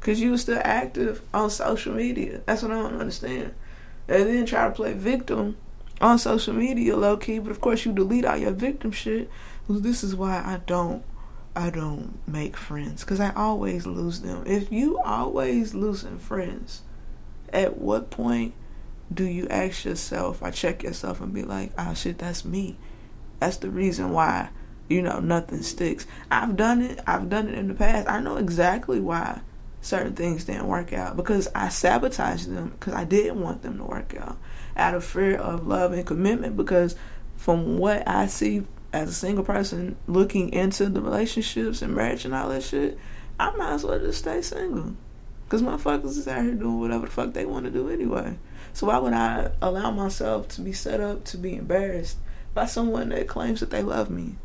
cause 0.00 0.20
you 0.20 0.30
were 0.30 0.38
still 0.38 0.60
active 0.64 1.22
on 1.32 1.50
social 1.50 1.94
media. 1.94 2.42
That's 2.46 2.62
what 2.62 2.72
I 2.72 2.74
don't 2.74 3.00
understand. 3.00 3.54
And 4.08 4.26
then 4.26 4.46
try 4.46 4.64
to 4.64 4.74
play 4.74 4.94
victim 4.94 5.56
on 6.00 6.18
social 6.18 6.54
media, 6.54 6.96
low 6.96 7.16
key. 7.16 7.38
But 7.38 7.50
of 7.50 7.60
course, 7.60 7.84
you 7.84 7.92
delete 7.92 8.24
all 8.24 8.36
your 8.36 8.52
victim 8.52 8.90
shit. 8.90 9.30
This 9.68 10.02
is 10.02 10.16
why 10.16 10.36
I 10.36 10.60
don't 10.66 11.04
I 11.58 11.70
don't 11.70 12.20
make 12.28 12.56
friends 12.56 13.02
because 13.02 13.18
I 13.18 13.32
always 13.34 13.84
lose 13.84 14.20
them. 14.20 14.44
If 14.46 14.70
you 14.70 15.00
always 15.00 15.74
losing 15.74 16.20
friends, 16.20 16.82
at 17.52 17.78
what 17.78 18.10
point 18.10 18.54
do 19.12 19.24
you 19.24 19.48
ask 19.48 19.84
yourself, 19.84 20.40
I 20.40 20.52
check 20.52 20.84
yourself 20.84 21.20
and 21.20 21.34
be 21.34 21.42
like, 21.42 21.72
oh 21.76 21.94
shit, 21.94 22.18
that's 22.18 22.44
me. 22.44 22.76
That's 23.40 23.56
the 23.56 23.70
reason 23.70 24.12
why, 24.12 24.50
you 24.88 25.02
know, 25.02 25.18
nothing 25.18 25.62
sticks. 25.62 26.06
I've 26.30 26.56
done 26.56 26.80
it. 26.80 27.00
I've 27.08 27.28
done 27.28 27.48
it 27.48 27.58
in 27.58 27.66
the 27.66 27.74
past. 27.74 28.08
I 28.08 28.20
know 28.20 28.36
exactly 28.36 29.00
why 29.00 29.40
certain 29.80 30.14
things 30.14 30.44
didn't 30.44 30.68
work 30.68 30.92
out 30.92 31.16
because 31.16 31.48
I 31.56 31.70
sabotaged 31.70 32.54
them 32.54 32.68
because 32.78 32.94
I 32.94 33.02
didn't 33.02 33.40
want 33.40 33.62
them 33.62 33.78
to 33.78 33.84
work 33.84 34.14
out 34.16 34.36
out 34.76 34.94
of 34.94 35.04
fear 35.04 35.36
of 35.36 35.66
love 35.66 35.92
and 35.92 36.06
commitment 36.06 36.56
because 36.56 36.94
from 37.36 37.78
what 37.78 38.06
I 38.06 38.28
see 38.28 38.64
as 38.92 39.08
a 39.08 39.12
single 39.12 39.44
person 39.44 39.96
looking 40.06 40.52
into 40.52 40.88
the 40.88 41.00
relationships 41.00 41.82
and 41.82 41.94
marriage 41.94 42.24
and 42.24 42.34
all 42.34 42.48
that 42.48 42.62
shit, 42.62 42.98
I 43.38 43.50
might 43.56 43.74
as 43.74 43.84
well 43.84 43.98
just 43.98 44.20
stay 44.20 44.42
single. 44.42 44.94
Because 45.44 45.62
motherfuckers 45.62 46.16
is 46.16 46.28
out 46.28 46.42
here 46.42 46.54
doing 46.54 46.80
whatever 46.80 47.06
the 47.06 47.12
fuck 47.12 47.32
they 47.32 47.46
want 47.46 47.64
to 47.64 47.70
do 47.70 47.88
anyway. 47.88 48.38
So 48.72 48.86
why 48.86 48.98
would 48.98 49.14
I 49.14 49.50
allow 49.62 49.90
myself 49.90 50.48
to 50.48 50.60
be 50.60 50.72
set 50.72 51.00
up 51.00 51.24
to 51.26 51.38
be 51.38 51.56
embarrassed 51.56 52.18
by 52.54 52.66
someone 52.66 53.08
that 53.10 53.28
claims 53.28 53.60
that 53.60 53.70
they 53.70 53.82
love 53.82 54.10
me? 54.10 54.36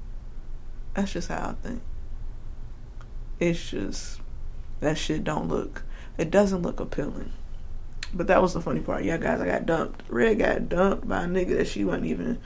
That's 0.93 1.13
just 1.13 1.29
how 1.29 1.49
I 1.49 1.67
think. 1.67 1.81
It's 3.39 3.69
just 3.69 4.21
that 4.79 4.97
shit 4.97 5.23
don't 5.23 5.47
look 5.47 5.83
it 6.17 6.31
doesn't 6.31 6.61
look 6.61 6.79
appealing. 6.79 7.31
But 8.13 8.27
that 8.27 8.41
was 8.41 8.53
the 8.53 8.61
funny 8.61 8.81
part. 8.81 9.03
Yeah, 9.03 9.17
guys, 9.17 9.41
I 9.41 9.47
got 9.47 9.65
dumped. 9.65 10.03
Red 10.07 10.39
got 10.39 10.69
dumped 10.69 11.07
by 11.07 11.23
a 11.23 11.27
nigga 11.27 11.57
that 11.57 11.67
she 11.67 11.83
wasn't 11.83 12.05
even 12.05 12.39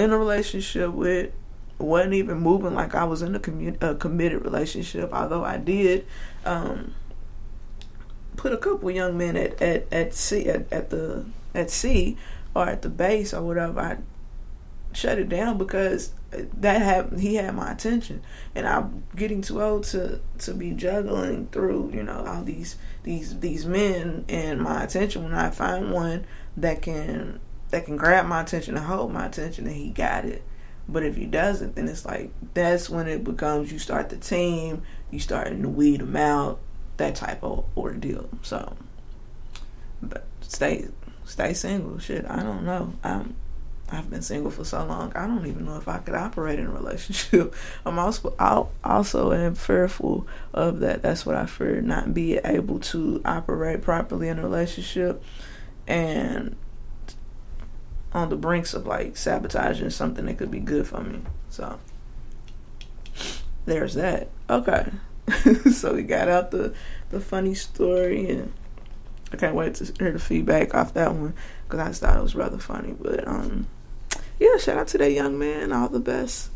in 0.00 0.10
a 0.10 0.18
relationship 0.18 0.92
with. 0.92 1.32
wasn't 1.78 2.14
even 2.14 2.38
moving 2.38 2.74
like 2.74 2.94
I 2.94 3.04
was 3.04 3.22
in 3.22 3.34
a, 3.34 3.40
commu- 3.40 3.82
a 3.82 3.94
committed 3.94 4.44
relationship. 4.44 5.12
Although 5.12 5.44
I 5.44 5.56
did 5.56 6.06
um, 6.44 6.94
put 8.36 8.52
a 8.52 8.56
couple 8.56 8.90
young 8.90 9.16
men 9.16 9.36
at 9.36 9.60
at 9.60 9.86
at 9.92 10.14
sea 10.14 10.48
at, 10.48 10.72
at 10.72 10.90
the 10.90 11.26
at 11.54 11.70
sea 11.70 12.16
or 12.54 12.68
at 12.68 12.82
the 12.82 12.88
base 12.88 13.32
or 13.34 13.42
whatever. 13.42 13.80
I 13.80 13.98
shut 14.92 15.18
it 15.18 15.28
down 15.28 15.56
because 15.58 16.12
that 16.30 16.82
had 16.82 17.18
he 17.18 17.36
had 17.36 17.54
my 17.54 17.72
attention, 17.72 18.22
and 18.54 18.66
I'm 18.66 19.04
getting 19.16 19.42
too 19.42 19.62
old 19.62 19.84
to 19.84 20.20
to 20.38 20.54
be 20.54 20.72
juggling 20.72 21.48
through 21.48 21.90
you 21.92 22.02
know 22.02 22.24
all 22.26 22.42
these 22.42 22.76
these 23.02 23.40
these 23.40 23.66
men 23.66 24.24
and 24.28 24.60
my 24.60 24.84
attention. 24.84 25.24
When 25.24 25.34
I 25.34 25.50
find 25.50 25.92
one 25.92 26.26
that 26.56 26.82
can 26.82 27.40
that 27.70 27.84
can 27.84 27.96
grab 27.96 28.26
my 28.26 28.42
attention 28.42 28.76
and 28.76 28.86
hold 28.86 29.12
my 29.12 29.26
attention, 29.26 29.66
and 29.66 29.76
he 29.76 29.90
got 29.90 30.24
it. 30.24 30.42
But 30.88 31.04
if 31.04 31.16
he 31.16 31.26
doesn't, 31.26 31.76
then 31.76 31.88
it's 31.88 32.04
like 32.04 32.30
that's 32.54 32.90
when 32.90 33.06
it 33.06 33.24
becomes 33.24 33.72
you 33.72 33.78
start 33.78 34.08
the 34.08 34.16
team, 34.16 34.82
you 35.10 35.20
starting 35.20 35.62
to 35.62 35.68
weed 35.68 36.00
them 36.00 36.16
out, 36.16 36.58
that 36.96 37.14
type 37.14 37.42
of 37.42 37.64
ordeal. 37.76 38.28
So, 38.42 38.76
but 40.02 40.26
stay 40.40 40.88
stay 41.24 41.54
single. 41.54 41.98
Shit, 41.98 42.26
I 42.28 42.42
don't 42.42 42.64
know. 42.64 42.92
I'm 43.04 43.36
I've 43.92 44.08
been 44.08 44.22
single 44.22 44.50
for 44.50 44.64
so 44.64 44.84
long. 44.84 45.12
I 45.16 45.26
don't 45.26 45.46
even 45.46 45.64
know 45.64 45.76
if 45.76 45.88
I 45.88 45.98
could 45.98 46.14
operate 46.14 46.58
in 46.58 46.66
a 46.66 46.70
relationship. 46.70 47.54
I'm 47.86 47.98
also 47.98 48.34
I 48.38 48.64
also 48.84 49.32
am 49.32 49.54
fearful 49.54 50.26
of 50.52 50.80
that. 50.80 51.02
That's 51.02 51.26
what 51.26 51.36
I 51.36 51.46
fear 51.46 51.80
not 51.80 52.14
being 52.14 52.40
able 52.44 52.78
to 52.80 53.20
operate 53.24 53.82
properly 53.82 54.28
in 54.28 54.38
a 54.38 54.42
relationship, 54.42 55.22
and 55.86 56.56
on 58.12 58.28
the 58.28 58.36
brinks 58.36 58.74
of 58.74 58.86
like 58.86 59.16
sabotaging 59.16 59.90
something 59.90 60.26
that 60.26 60.38
could 60.38 60.50
be 60.50 60.60
good 60.60 60.86
for 60.86 61.02
me. 61.02 61.20
So 61.48 61.78
there's 63.66 63.94
that. 63.94 64.28
Okay, 64.48 64.90
so 65.72 65.94
we 65.94 66.02
got 66.02 66.28
out 66.28 66.50
the 66.50 66.74
the 67.10 67.20
funny 67.20 67.54
story 67.54 68.28
and. 68.28 68.52
I 69.32 69.36
can't 69.36 69.54
wait 69.54 69.76
to 69.76 69.92
hear 69.96 70.10
the 70.10 70.18
feedback 70.18 70.74
off 70.74 70.94
that 70.94 71.14
one 71.14 71.34
because 71.62 72.02
I 72.02 72.06
thought 72.06 72.18
it 72.18 72.22
was 72.22 72.34
rather 72.34 72.58
funny. 72.58 72.96
But 72.98 73.28
um, 73.28 73.68
yeah, 74.40 74.56
shout 74.56 74.78
out 74.78 74.88
to 74.88 74.98
that 74.98 75.12
young 75.12 75.38
man. 75.38 75.72
All 75.72 75.88
the 75.88 76.00
best 76.00 76.50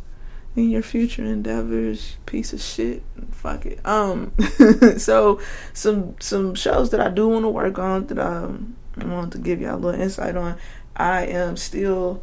in 0.56 0.70
your 0.70 0.82
future 0.82 1.24
endeavors. 1.24 2.16
Piece 2.26 2.52
of 2.52 2.60
shit. 2.60 3.02
Fuck 3.30 3.66
it. 3.66 3.84
Um, 3.86 4.32
so 4.96 5.40
some 5.72 6.16
some 6.18 6.54
shows 6.54 6.90
that 6.90 7.00
I 7.00 7.10
do 7.10 7.28
want 7.28 7.44
to 7.44 7.48
work 7.48 7.78
on 7.78 8.06
that 8.08 8.18
um 8.18 8.76
I 8.96 9.04
wanted 9.04 9.32
to 9.32 9.38
give 9.38 9.60
y'all 9.60 9.76
a 9.76 9.76
little 9.76 10.00
insight 10.00 10.36
on. 10.36 10.56
I 10.96 11.26
am 11.26 11.56
still 11.56 12.22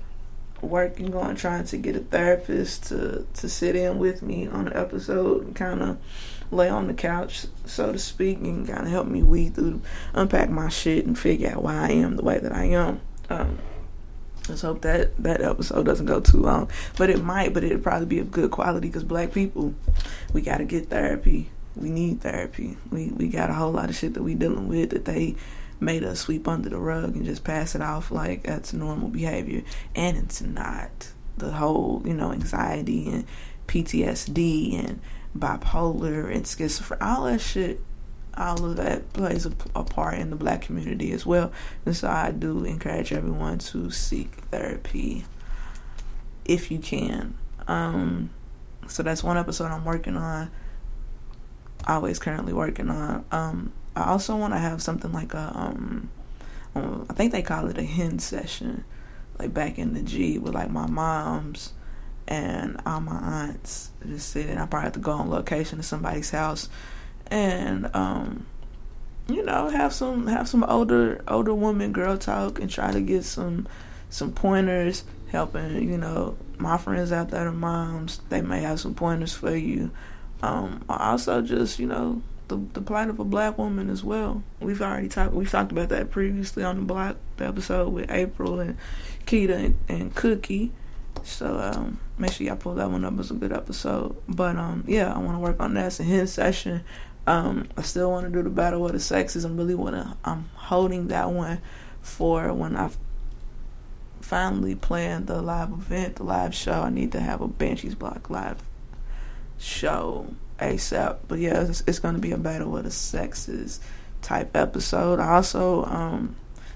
working 0.62 1.16
on 1.16 1.36
trying 1.36 1.66
to 1.66 1.78
get 1.78 1.96
a 1.96 2.00
therapist 2.00 2.86
to 2.88 3.26
to 3.34 3.50
sit 3.50 3.76
in 3.76 3.98
with 4.00 4.22
me 4.22 4.48
on 4.48 4.68
an 4.68 4.78
episode 4.78 5.44
and 5.44 5.56
kind 5.56 5.82
of 5.82 5.98
lay 6.52 6.70
on 6.70 6.88
the 6.88 6.94
couch, 6.94 7.46
so 7.66 7.92
to 7.92 8.00
speak, 8.00 8.38
and 8.40 8.68
kind 8.68 8.82
of 8.86 8.92
help 8.92 9.08
me 9.08 9.24
weed 9.24 9.56
through, 9.56 9.82
unpack 10.14 10.50
my 10.50 10.68
shit, 10.68 11.06
and 11.06 11.18
figure 11.18 11.50
out 11.50 11.64
why 11.64 11.88
I 11.88 11.92
am 11.92 12.18
the 12.18 12.24
way 12.24 12.40
that 12.40 12.52
I 12.52 12.66
am. 12.66 13.00
Um, 13.30 13.58
Let's 14.50 14.64
hope 14.64 14.82
that 14.82 15.16
that 15.24 15.42
episode 15.42 15.86
doesn't 15.86 16.08
go 16.08 16.20
too 16.20 16.38
long, 16.38 16.70
but 16.98 17.10
it 17.10 17.24
might. 17.24 17.54
But 17.54 17.64
it'd 17.64 17.84
probably 17.84 18.08
be 18.08 18.20
of 18.20 18.32
good 18.32 18.52
quality 18.52 18.88
because 18.88 19.04
black 19.04 19.32
people, 19.32 19.74
we 20.34 20.42
gotta 20.42 20.66
get 20.66 20.90
therapy. 20.90 21.52
We 21.76 21.90
need 21.90 22.22
therapy. 22.22 22.78
We 22.92 23.10
we 23.10 23.28
got 23.28 23.50
a 23.50 23.54
whole 23.54 23.72
lot 23.72 23.90
of 23.90 23.96
shit 23.96 24.16
that 24.16 24.24
we 24.24 24.34
dealing 24.34 24.68
with 24.68 24.90
that 24.90 25.06
they 25.06 25.36
made 25.82 26.04
us 26.04 26.22
sweep 26.22 26.48
under 26.48 26.70
the 26.70 26.78
rug 26.78 27.16
and 27.16 27.26
just 27.26 27.44
pass 27.44 27.76
it 27.76 27.82
off 27.82 28.12
like 28.12 28.44
that's 28.44 28.72
normal 28.72 29.10
behavior, 29.10 29.64
and 29.96 30.18
it's 30.18 30.42
not. 30.42 31.10
The 31.38 31.52
whole 31.52 32.02
you 32.06 32.14
know 32.14 32.32
anxiety 32.32 33.10
and 33.10 33.26
PTSD 33.68 34.86
and 34.86 35.02
bipolar 35.38 36.34
and 36.34 36.46
schizophrenia, 36.46 37.02
all 37.02 37.24
that 37.24 37.42
shit 37.42 37.82
all 38.38 38.64
of 38.66 38.78
that 38.78 39.12
plays 39.14 39.46
a, 39.46 39.52
a, 39.76 39.84
part 39.84 40.18
in 40.18 40.30
the 40.30 40.36
black 40.36 40.62
community 40.62 41.12
as 41.12 41.26
well. 41.26 41.52
And 41.86 41.96
so 41.96 42.08
I 42.08 42.32
do 42.32 42.64
encourage 42.64 43.12
everyone 43.12 43.60
to 43.60 43.92
seek 43.92 44.32
therapy 44.52 45.26
if 46.46 46.72
you 46.72 46.80
can. 46.80 47.36
Um, 47.68 48.30
so 48.88 49.04
that's 49.04 49.24
one 49.24 49.38
episode 49.38 49.66
I'm 49.66 49.86
working 49.86 50.18
on. 50.18 50.50
Always 51.88 52.20
currently 52.20 52.54
working 52.54 52.90
on. 52.90 53.26
Um, 53.32 53.74
I 53.96 54.06
also 54.06 54.36
want 54.36 54.54
to 54.54 54.60
have 54.60 54.82
something 54.82 55.12
like 55.12 55.34
a, 55.34 55.52
um, 55.54 56.10
um, 56.76 57.06
I 57.10 57.14
think 57.14 57.32
they 57.32 57.42
call 57.42 57.68
it 57.68 57.78
a 57.78 57.84
hen 57.84 58.20
session, 58.20 58.86
like 59.38 59.54
back 59.54 59.78
in 59.78 59.94
the 59.94 60.02
G 60.02 60.38
with 60.38 60.54
like 60.54 60.72
my 60.72 60.88
moms 60.88 61.74
and 62.28 62.80
all 62.86 63.02
my 63.02 63.18
aunts 63.18 63.92
just 64.08 64.30
sitting. 64.30 64.58
I 64.58 64.66
probably 64.66 64.86
have 64.86 64.94
to 64.94 65.00
go 65.00 65.12
on 65.12 65.30
location 65.30 65.78
to 65.78 65.84
somebody's 65.84 66.32
house 66.32 66.70
and 67.28 67.94
um, 67.96 68.46
you 69.30 69.44
know 69.44 69.70
have 69.70 69.94
some 69.94 70.28
have 70.28 70.48
some 70.48 70.64
older 70.66 71.24
older 71.28 71.54
woman 71.54 71.92
girl 71.92 72.18
talk 72.18 72.60
and 72.60 72.70
try 72.70 72.92
to 72.92 73.02
get 73.02 73.24
some 73.24 73.68
some 74.10 74.32
pointers 74.32 75.04
helping 75.30 75.90
you 75.90 75.98
know 75.98 76.38
my 76.58 76.78
friends 76.78 77.12
out 77.12 77.30
there 77.30 77.46
the 77.46 77.52
moms 77.52 78.20
they 78.30 78.42
may 78.42 78.60
have 78.62 78.80
some 78.80 78.94
pointers 78.94 79.34
for 79.34 79.56
you 79.56 79.90
um, 80.44 80.84
also 80.90 81.42
just 81.42 81.80
you 81.80 81.88
know 81.88 82.22
the 82.52 82.58
the 82.74 82.82
plight 82.82 83.10
of 83.10 83.20
a 83.20 83.26
black 83.26 83.58
woman 83.58 83.90
as 83.90 84.04
well 84.04 84.44
we've 84.60 84.82
already 84.82 85.10
talked 85.10 85.34
we've 85.34 85.50
talked 85.50 85.72
about 85.72 85.90
that 85.90 86.12
previously 86.12 86.64
on 86.64 86.76
the 86.76 86.82
block 86.84 87.18
the 87.38 87.46
episode 87.46 87.90
with 87.90 88.10
april 88.12 88.60
and 88.60 88.78
keita 89.26 89.56
and, 89.56 89.78
and 89.88 90.16
cookie 90.16 90.72
so 91.24 91.60
um, 91.60 92.00
make 92.18 92.32
sure 92.32 92.48
y'all 92.48 92.56
pull 92.56 92.76
that 92.76 92.90
one 92.90 93.06
up. 93.06 93.20
It's 93.20 93.32
a 93.32 93.36
good 93.36 93.52
episode. 93.52 94.16
But 94.28 94.56
um, 94.56 94.84
yeah, 94.88 95.14
I 95.14 95.18
want 95.20 95.36
to 95.36 95.40
work 95.40 95.60
on 95.60 95.74
that. 95.76 95.88
It's 95.88 96.00
a 96.00 96.28
session. 96.28 96.84
Um, 97.28 97.68
I 97.78 97.84
still 97.84 98.10
want 98.10 98.26
to 98.26 98.32
do 98.32 98.42
the 98.42 98.50
battle 98.50 98.86
of 98.86 98.94
the 98.94 99.00
sexes. 99.00 99.46
I'm 99.46 99.58
really 99.58 99.76
want 99.76 99.96
to. 99.96 100.18
I'm 100.26 100.50
holding 100.56 101.08
that 101.10 101.30
one 101.32 101.62
for 102.02 102.52
when 102.54 102.76
I 102.76 102.90
finally 104.22 104.76
plan 104.76 105.26
the 105.26 105.42
live 105.42 105.72
event, 105.72 106.16
the 106.16 106.24
live 106.24 106.56
show. 106.56 106.82
I 106.82 106.90
need 106.90 107.12
to 107.12 107.20
have 107.20 107.42
a 107.42 107.48
Banshees 107.48 107.96
Block 107.96 108.30
live 108.30 108.64
show 109.60 110.34
ASAP. 110.62 111.18
But 111.28 111.40
yeah, 111.40 111.62
it's, 111.64 111.84
it's 111.88 112.00
going 112.00 112.16
to 112.16 112.22
be 112.22 112.32
a 112.32 112.38
battle 112.38 112.78
of 112.78 112.84
the 112.84 112.92
sexes 112.92 113.80
type 114.22 114.56
episode. 114.56 115.20
Also, 115.20 115.84
um, 115.86 116.36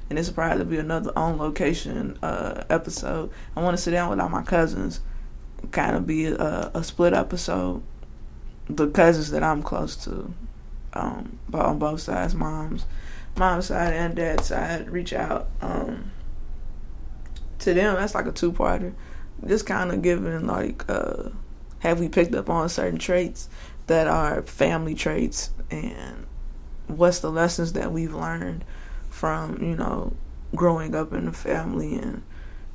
and 0.10 0.20
it's 0.20 0.30
probably 0.30 0.66
be 0.66 0.78
another 0.78 1.12
on 1.16 1.38
location 1.38 2.18
uh, 2.22 2.64
episode. 2.70 3.32
I 3.56 3.62
want 3.62 3.78
to 3.78 3.82
sit 3.82 3.92
down 3.92 4.10
with 4.10 4.20
all 4.20 4.30
my 4.30 4.44
cousins, 4.44 5.00
kind 5.72 5.96
of 5.96 6.06
be 6.06 6.26
a, 6.26 6.72
a 6.74 6.84
split 6.84 7.14
episode 7.14 7.82
the 8.70 8.88
cousins 8.88 9.32
that 9.32 9.44
I'm 9.44 9.62
close 9.62 9.96
to, 10.06 10.34
um, 10.94 11.38
on 11.54 11.80
both 11.80 12.02
sides, 12.02 12.34
moms, 12.34 12.86
mom's 13.38 13.68
side 13.68 13.94
and 13.94 14.16
dad's 14.16 14.48
side, 14.48 14.90
reach 14.90 15.14
out 15.14 15.48
um, 15.62 16.12
to 17.60 17.74
them. 17.74 17.96
That's 17.96 18.16
like 18.16 18.26
a 18.26 18.32
two 18.32 18.52
parter. 18.52 18.94
Just 19.46 19.66
kind 19.66 19.92
of 19.92 20.02
giving 20.02 20.48
like, 20.48 20.90
uh, 20.90 21.30
have 21.80 22.00
we 22.00 22.10
picked 22.10 22.34
up 22.34 22.50
on 22.50 22.70
certain 22.70 22.98
traits 22.98 23.50
that 23.88 24.08
are 24.08 24.42
family 24.44 24.96
traits, 24.96 25.52
and 25.70 26.26
what's 26.88 27.20
the 27.20 27.32
lessons 27.32 27.74
that 27.74 27.92
we've 27.92 28.14
learned 28.14 28.64
from 29.10 29.62
you 29.64 29.76
know 29.76 30.14
growing 30.56 30.96
up 30.96 31.14
in 31.14 31.26
the 31.26 31.34
family 31.34 31.96
and 31.96 32.24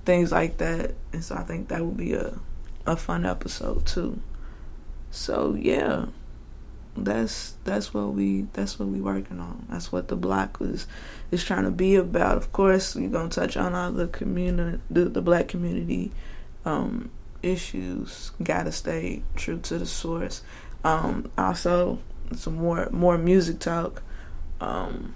things 0.04 0.32
like 0.32 0.58
that. 0.58 0.94
And 1.12 1.22
so 1.22 1.36
I 1.36 1.42
think 1.42 1.68
that 1.68 1.84
would 1.84 1.96
be 1.96 2.14
a 2.14 2.38
a 2.86 2.96
fun 2.96 3.26
episode 3.26 3.86
too. 3.86 4.20
So 5.10 5.56
yeah, 5.58 6.06
that's 6.96 7.54
that's 7.64 7.92
what 7.92 8.14
we 8.14 8.42
that's 8.52 8.78
what 8.78 8.88
we 8.88 9.00
working 9.00 9.40
on. 9.40 9.66
That's 9.68 9.92
what 9.92 10.08
the 10.08 10.16
block 10.16 10.58
is 10.60 10.86
is 11.30 11.44
trying 11.44 11.64
to 11.64 11.70
be 11.70 11.96
about. 11.96 12.36
Of 12.36 12.52
course, 12.52 12.94
we're 12.94 13.08
gonna 13.08 13.28
touch 13.28 13.56
on 13.56 13.74
all 13.74 13.92
the 13.92 14.08
community, 14.08 14.80
the, 14.90 15.04
the 15.04 15.22
black 15.22 15.48
community 15.48 16.12
um, 16.64 17.10
issues. 17.42 18.32
Gotta 18.42 18.72
stay 18.72 19.22
true 19.36 19.58
to 19.60 19.78
the 19.78 19.86
source. 19.86 20.42
Um, 20.84 21.30
also, 21.36 21.98
some 22.34 22.56
more 22.56 22.88
more 22.90 23.18
music 23.18 23.58
talk. 23.58 24.02
Um, 24.60 25.14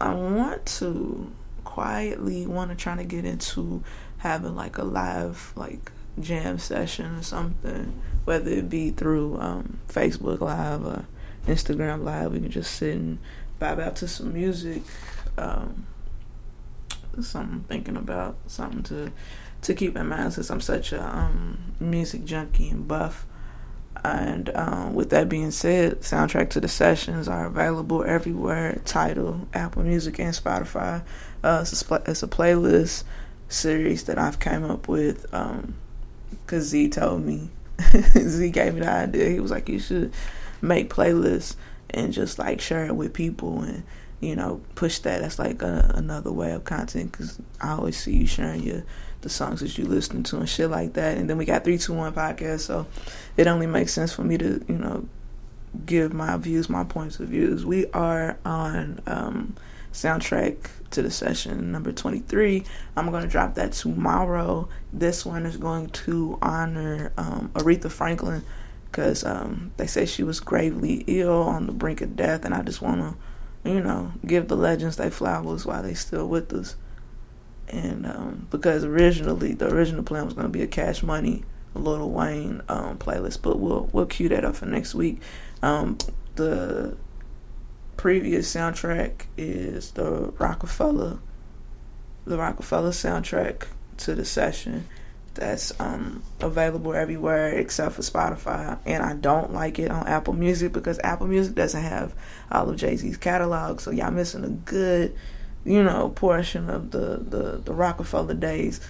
I 0.00 0.14
want 0.14 0.66
to 0.66 1.32
quietly 1.64 2.46
want 2.46 2.70
to 2.70 2.76
try 2.76 2.96
to 2.96 3.04
get 3.04 3.24
into 3.24 3.82
having 4.18 4.54
like 4.54 4.78
a 4.78 4.84
live 4.84 5.52
like 5.56 5.92
jam 6.20 6.58
session 6.58 7.16
or 7.16 7.22
something, 7.22 8.00
whether 8.24 8.50
it 8.50 8.68
be 8.68 8.90
through 8.90 9.38
um, 9.40 9.78
Facebook 9.88 10.40
Live 10.40 10.84
or 10.84 11.06
Instagram 11.46 12.04
Live. 12.04 12.32
We 12.32 12.40
can 12.40 12.50
just 12.50 12.74
sit 12.74 12.94
and 12.94 13.18
vibe 13.60 13.80
out 13.80 13.96
to 13.96 14.08
some 14.08 14.32
music. 14.32 14.82
Um, 15.36 15.86
something 17.20 17.56
I'm 17.56 17.64
thinking 17.64 17.96
about, 17.96 18.36
something 18.46 18.82
to 18.84 19.12
to 19.62 19.74
keep 19.74 19.96
in 19.96 20.08
mind 20.08 20.34
since 20.34 20.50
I'm 20.50 20.60
such 20.60 20.92
a 20.92 21.02
um, 21.02 21.74
music 21.80 22.24
junkie 22.24 22.68
and 22.68 22.86
buff. 22.86 23.26
And 24.04 24.54
um, 24.54 24.94
with 24.94 25.08
that 25.10 25.30
being 25.30 25.50
said, 25.50 26.00
soundtrack 26.00 26.50
to 26.50 26.60
the 26.60 26.68
sessions 26.68 27.26
are 27.26 27.46
available 27.46 28.04
everywhere: 28.04 28.80
Tidal, 28.84 29.48
Apple 29.54 29.82
Music, 29.82 30.18
and 30.20 30.34
Spotify. 30.34 31.02
Uh, 31.42 31.60
it's, 31.62 31.90
a, 31.90 32.02
it's, 32.06 32.22
a, 32.22 32.28
playlist 32.28 33.04
series 33.48 34.04
that 34.04 34.18
I've 34.18 34.38
came 34.38 34.62
up 34.64 34.88
with 34.88 35.32
um, 35.34 35.74
Z 36.52 36.90
told 36.90 37.24
me. 37.24 37.48
Z 38.18 38.50
gave 38.50 38.74
me 38.74 38.80
the 38.80 38.90
idea. 38.90 39.30
He 39.30 39.40
was 39.40 39.50
like, 39.50 39.70
"You 39.70 39.78
should 39.78 40.12
make 40.60 40.92
playlists 40.92 41.56
and 41.88 42.12
just 42.12 42.38
like 42.38 42.60
share 42.60 42.84
it 42.84 42.96
with 42.96 43.14
people 43.14 43.62
and." 43.62 43.84
you 44.20 44.34
know, 44.34 44.60
push 44.74 45.00
that. 45.00 45.20
That's 45.20 45.38
like 45.38 45.60
a, 45.60 45.92
another 45.94 46.32
way 46.32 46.52
of 46.52 46.64
content 46.64 47.12
because 47.12 47.38
I 47.60 47.72
always 47.72 47.96
see 47.96 48.16
you 48.16 48.26
sharing 48.26 48.62
your 48.62 48.82
the 49.24 49.28
songs 49.28 49.60
that 49.60 49.76
you 49.76 49.84
listening 49.84 50.22
to 50.22 50.36
and 50.36 50.48
shit 50.48 50.70
like 50.70 50.92
that. 50.92 51.18
And 51.18 51.28
then 51.28 51.36
we 51.36 51.44
got 51.44 51.64
three 51.64 51.78
two 51.78 51.94
one 51.94 52.12
podcast, 52.12 52.60
so 52.60 52.86
it 53.36 53.48
only 53.48 53.66
makes 53.66 53.92
sense 53.92 54.12
for 54.12 54.22
me 54.22 54.38
to 54.38 54.64
you 54.68 54.78
know 54.78 55.08
give 55.84 56.12
my 56.12 56.36
views, 56.36 56.68
my 56.70 56.84
points 56.84 57.18
of 57.18 57.30
views. 57.30 57.66
We 57.66 57.86
are 57.86 58.38
on 58.44 59.00
um, 59.06 59.56
soundtrack 59.92 60.70
to 60.92 61.02
the 61.02 61.10
session 61.10 61.72
number 61.72 61.90
23. 61.90 62.62
I'm 62.96 63.10
going 63.10 63.24
to 63.24 63.28
drop 63.28 63.56
that 63.56 63.72
tomorrow. 63.72 64.68
This 64.92 65.26
one 65.26 65.44
is 65.44 65.56
going 65.56 65.88
to 65.90 66.38
honor 66.40 67.12
um, 67.18 67.50
Aretha 67.54 67.90
Franklin 67.90 68.44
because 68.84 69.24
um, 69.24 69.72
they 69.76 69.88
say 69.88 70.06
she 70.06 70.22
was 70.22 70.38
gravely 70.38 71.02
ill 71.08 71.42
on 71.42 71.66
the 71.66 71.72
brink 71.72 72.00
of 72.00 72.14
death, 72.14 72.44
and 72.44 72.54
I 72.54 72.62
just 72.62 72.80
want 72.80 73.00
to 73.00 73.16
you 73.64 73.80
know, 73.80 74.12
give 74.26 74.48
the 74.48 74.56
legends 74.56 74.96
their 74.96 75.10
flowers 75.10 75.64
while 75.64 75.82
they 75.82 75.94
still 75.94 76.28
with 76.28 76.52
us. 76.52 76.76
And 77.68 78.06
um, 78.06 78.46
because 78.50 78.84
originally 78.84 79.54
the 79.54 79.72
original 79.72 80.02
plan 80.02 80.24
was 80.24 80.34
gonna 80.34 80.48
be 80.48 80.62
a 80.62 80.66
Cash 80.66 81.02
Money, 81.02 81.44
Lil 81.74 82.10
Wayne 82.10 82.62
um, 82.68 82.98
playlist, 82.98 83.42
but 83.42 83.58
we'll 83.58 83.88
we'll 83.92 84.06
cue 84.06 84.28
that 84.28 84.44
up 84.44 84.56
for 84.56 84.66
next 84.66 84.94
week. 84.94 85.20
Um, 85.62 85.98
the 86.36 86.96
previous 87.96 88.52
soundtrack 88.54 89.26
is 89.36 89.92
the 89.92 90.32
Rockefeller, 90.38 91.18
the 92.26 92.36
Rockefeller 92.36 92.90
soundtrack 92.90 93.66
to 93.98 94.14
the 94.14 94.24
session 94.24 94.86
that's 95.34 95.78
um, 95.80 96.22
available 96.40 96.94
everywhere 96.94 97.50
except 97.50 97.96
for 97.96 98.02
Spotify. 98.02 98.78
And 98.86 99.02
I 99.02 99.14
don't 99.14 99.52
like 99.52 99.78
it 99.78 99.90
on 99.90 100.06
Apple 100.06 100.34
Music 100.34 100.72
because 100.72 101.00
Apple 101.02 101.26
Music 101.26 101.54
doesn't 101.54 101.82
have 101.82 102.14
all 102.50 102.70
of 102.70 102.76
Jay 102.76 102.96
Z's 102.96 103.16
catalog. 103.16 103.80
So 103.80 103.90
y'all 103.90 104.10
missing 104.10 104.44
a 104.44 104.50
good, 104.50 105.16
you 105.64 105.82
know, 105.82 106.10
portion 106.10 106.70
of 106.70 106.90
the 106.90 107.18
the, 107.18 107.60
the 107.64 107.72
Rockefeller 107.72 108.34
days 108.34 108.80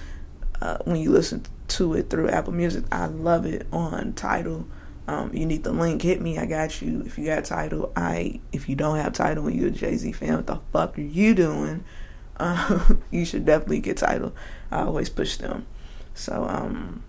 uh, 0.60 0.78
when 0.84 0.96
you 0.96 1.10
listen 1.10 1.44
to 1.68 1.94
it 1.94 2.10
through 2.10 2.28
Apple 2.28 2.52
Music. 2.52 2.84
I 2.92 3.06
love 3.06 3.46
it 3.46 3.66
on 3.72 4.12
Tidal. 4.14 4.66
Um, 5.06 5.34
you 5.34 5.44
need 5.44 5.64
the 5.64 5.72
link, 5.72 6.00
hit 6.00 6.20
me. 6.20 6.38
I 6.38 6.46
got 6.46 6.80
you. 6.80 7.02
If 7.04 7.18
you 7.18 7.26
got 7.26 7.44
Tidal, 7.44 7.92
I. 7.94 8.40
If 8.52 8.68
you 8.68 8.76
don't 8.76 8.96
have 8.96 9.12
Tidal 9.12 9.46
and 9.46 9.56
you're 9.56 9.68
a 9.68 9.72
Jay 9.72 9.96
Z 9.96 10.12
fan, 10.12 10.36
what 10.36 10.46
the 10.46 10.60
fuck 10.72 10.98
are 10.98 11.02
you 11.02 11.34
doing? 11.34 11.84
Uh, 12.36 12.94
you 13.12 13.24
should 13.24 13.44
definitely 13.44 13.78
get 13.78 13.96
Tidal. 13.96 14.34
I 14.68 14.80
always 14.80 15.08
push 15.08 15.36
them. 15.36 15.66
So 16.14 16.44
um 16.48 17.04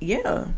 yeah, 0.00 0.48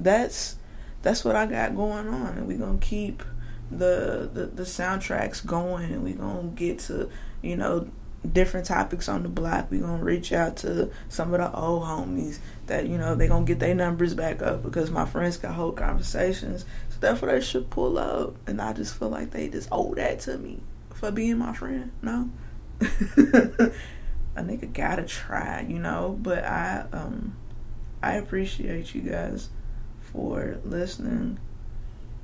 that's 0.00 0.56
that's 1.02 1.24
what 1.24 1.36
I 1.36 1.46
got 1.46 1.76
going 1.76 2.08
on 2.08 2.38
and 2.38 2.46
we're 2.46 2.58
gonna 2.58 2.78
keep 2.78 3.22
the, 3.70 4.30
the 4.32 4.46
the 4.46 4.62
soundtracks 4.62 5.44
going 5.44 5.92
and 5.92 6.02
we're 6.02 6.14
gonna 6.14 6.48
get 6.48 6.78
to, 6.80 7.10
you 7.42 7.56
know, 7.56 7.88
different 8.32 8.66
topics 8.66 9.08
on 9.08 9.22
the 9.22 9.28
block. 9.28 9.70
We're 9.70 9.80
gonna 9.80 10.02
reach 10.02 10.32
out 10.32 10.56
to 10.58 10.90
some 11.08 11.32
of 11.34 11.40
the 11.40 11.56
old 11.56 11.84
homies 11.84 12.38
that, 12.66 12.86
you 12.86 12.98
know, 12.98 13.14
they're 13.14 13.28
gonna 13.28 13.44
get 13.44 13.58
their 13.58 13.74
numbers 13.74 14.14
back 14.14 14.42
up 14.42 14.62
because 14.62 14.90
my 14.90 15.06
friends 15.06 15.36
got 15.36 15.54
whole 15.54 15.72
conversations. 15.72 16.64
So 16.90 16.96
therefore 17.00 17.30
they 17.30 17.40
should 17.40 17.70
pull 17.70 17.98
up 17.98 18.36
and 18.48 18.60
I 18.60 18.72
just 18.72 18.98
feel 18.98 19.08
like 19.08 19.30
they 19.30 19.48
just 19.48 19.68
owe 19.70 19.94
that 19.94 20.20
to 20.20 20.38
me 20.38 20.60
for 20.94 21.10
being 21.10 21.38
my 21.38 21.52
friend. 21.52 21.92
No? 22.02 22.30
a 22.80 24.42
nigga 24.42 24.72
gotta 24.72 25.04
try, 25.04 25.64
you 25.68 25.78
know. 25.78 26.18
But 26.20 26.44
I 26.44 26.86
um 26.92 27.36
I 28.02 28.14
appreciate 28.14 28.94
you 28.94 29.02
guys 29.02 29.48
for 30.12 30.58
listening 30.64 31.38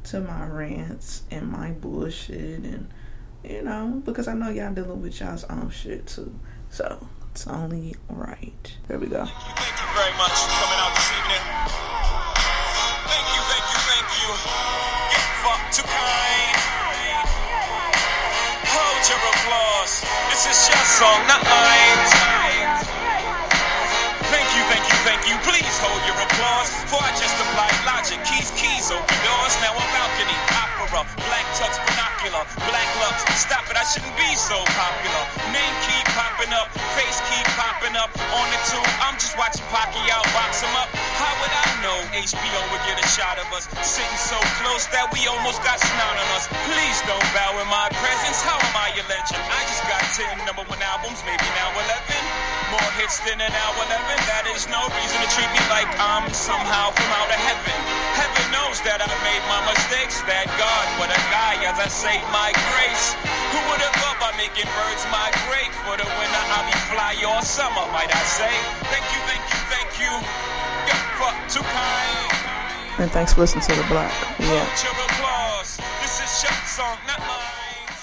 to 0.04 0.20
my 0.20 0.46
rants 0.46 1.22
and 1.30 1.50
my 1.50 1.70
bullshit 1.70 2.60
and 2.64 2.88
you 3.48 3.62
know, 3.62 4.02
because 4.04 4.28
I 4.28 4.34
know 4.34 4.48
y'all 4.50 4.72
dealing 4.72 5.02
with 5.02 5.20
y'all's 5.20 5.44
own 5.44 5.70
shit 5.70 6.06
too. 6.06 6.34
So 6.70 7.06
it's 7.30 7.46
only 7.46 7.94
right. 8.08 8.76
There 8.88 8.98
we 8.98 9.06
go. 9.06 9.24
Thank 9.24 9.30
you, 9.30 9.54
thank 9.54 9.76
you 9.78 9.88
very 9.94 10.14
much 10.18 10.32
for 10.32 10.50
coming 10.58 10.80
out 10.80 10.94
this 10.94 11.10
evening. 11.12 11.44
Thank 13.04 13.26
you, 13.34 13.42
thank 13.50 13.66
you, 13.68 13.80
thank 13.90 14.08
you. 14.18 14.28
Get 15.12 15.24
fucked. 15.44 15.82
Hold 18.74 19.02
your 19.08 19.20
applause. 19.34 20.02
This 20.30 20.46
is 20.46 20.68
your 20.68 20.84
song, 20.84 21.26
not 21.28 21.42
mine. 21.44 23.03
Thank 25.04 25.28
you. 25.28 25.36
Please 25.44 25.76
hold 25.84 26.00
your 26.08 26.16
applause. 26.16 26.72
For 26.88 26.96
I 26.96 27.12
just 27.20 27.36
applied 27.36 27.76
logic. 27.84 28.24
Keys, 28.24 28.48
keys, 28.56 28.88
open 28.88 29.18
doors. 29.20 29.52
Now 29.60 29.76
a 29.76 29.84
balcony, 29.92 30.32
opera, 30.48 31.04
black 31.28 31.44
tux, 31.60 31.76
binocular, 31.84 32.40
black 32.64 32.88
lux. 33.04 33.20
Stop 33.36 33.68
it, 33.68 33.76
I 33.76 33.84
shouldn't 33.84 34.16
be 34.16 34.32
so 34.32 34.56
popular. 34.72 35.22
Name 35.52 35.76
keep 35.84 36.08
popping 36.16 36.56
up, 36.56 36.72
face 36.96 37.20
keep 37.28 37.44
popping 37.52 37.92
up. 38.00 38.08
On 38.32 38.46
the 38.48 38.56
tube, 38.64 38.88
I'm 39.04 39.20
just 39.20 39.36
watching 39.36 39.68
Pacquiao 39.68 40.24
box 40.32 40.64
him 40.64 40.72
up. 40.72 40.88
How 41.20 41.36
would 41.36 41.52
I 41.52 41.68
know 41.84 41.98
HBO 42.16 42.60
would 42.72 42.84
get 42.88 42.96
a 42.96 43.04
shot 43.12 43.36
of 43.36 43.44
us? 43.52 43.68
Sitting 43.84 44.16
so 44.16 44.40
close 44.64 44.88
that 44.88 45.12
we 45.12 45.28
almost 45.28 45.60
got 45.60 45.84
snot 45.84 46.16
on 46.16 46.28
us. 46.32 46.48
Please 46.64 46.98
don't 47.04 47.28
bow 47.36 47.52
in 47.60 47.68
my 47.68 47.92
presence. 48.00 48.40
How 48.40 48.56
am 48.56 48.72
I 48.72 48.88
legend? 49.04 49.44
I 49.52 49.60
just 49.68 49.84
got 49.84 50.00
10 50.16 50.48
number 50.48 50.64
one 50.64 50.80
albums, 50.80 51.20
maybe 51.28 51.44
now 51.60 51.68
11. 51.92 52.13
More 52.74 52.90
hits 52.98 53.22
than 53.22 53.38
an 53.38 53.54
hour 53.54 53.78
11. 53.86 53.86
That 54.26 54.50
is 54.50 54.66
no 54.66 54.82
reason 54.98 55.18
to 55.22 55.28
treat 55.30 55.46
me 55.54 55.62
like 55.70 55.86
I'm 55.94 56.26
somehow 56.34 56.90
from 56.90 57.06
out 57.14 57.30
of 57.30 57.38
heaven. 57.38 57.78
Heaven 58.18 58.46
knows 58.50 58.82
that 58.82 58.98
I 58.98 59.06
made 59.22 59.44
my 59.46 59.62
mistakes. 59.70 60.18
That 60.26 60.50
God, 60.58 60.86
what 60.98 61.06
a 61.14 61.20
guy, 61.30 61.62
as 61.70 61.78
I 61.78 61.86
say 61.86 62.18
my 62.34 62.50
grace. 62.74 63.14
Who 63.54 63.62
would 63.70 63.78
have 63.78 63.94
thought 64.02 64.18
by 64.18 64.34
making 64.34 64.66
birds 64.74 65.06
migrate? 65.14 65.70
For 65.86 65.94
the 65.94 66.08
winter, 66.18 66.44
I'll 66.50 66.66
be 66.66 66.74
fly 66.90 67.14
all 67.22 67.46
summer, 67.46 67.86
might 67.94 68.10
I 68.10 68.22
say. 68.26 68.50
Thank 68.90 69.06
you, 69.06 69.20
thank 69.30 69.44
you, 69.46 69.60
thank 69.70 69.90
you. 70.02 70.12
You're 70.90 71.04
fuck 71.22 71.38
too 71.46 71.62
kind. 71.62 72.26
And 72.98 73.10
thanks 73.14 73.34
for 73.34 73.46
listening 73.46 73.62
to 73.70 73.74
the 73.78 73.86
block. 73.86 74.10
Yeah. 74.42 74.66
Hold 74.66 74.82
your 74.82 74.98
applause. 75.14 75.78
This 76.02 76.18
is 76.18 76.32
your 76.42 76.58
song, 76.66 76.98
not 77.06 77.22
mine. 77.22 77.94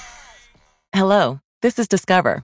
Hello, 0.96 1.40
this 1.62 1.80
is 1.80 1.88
Discover, 1.88 2.44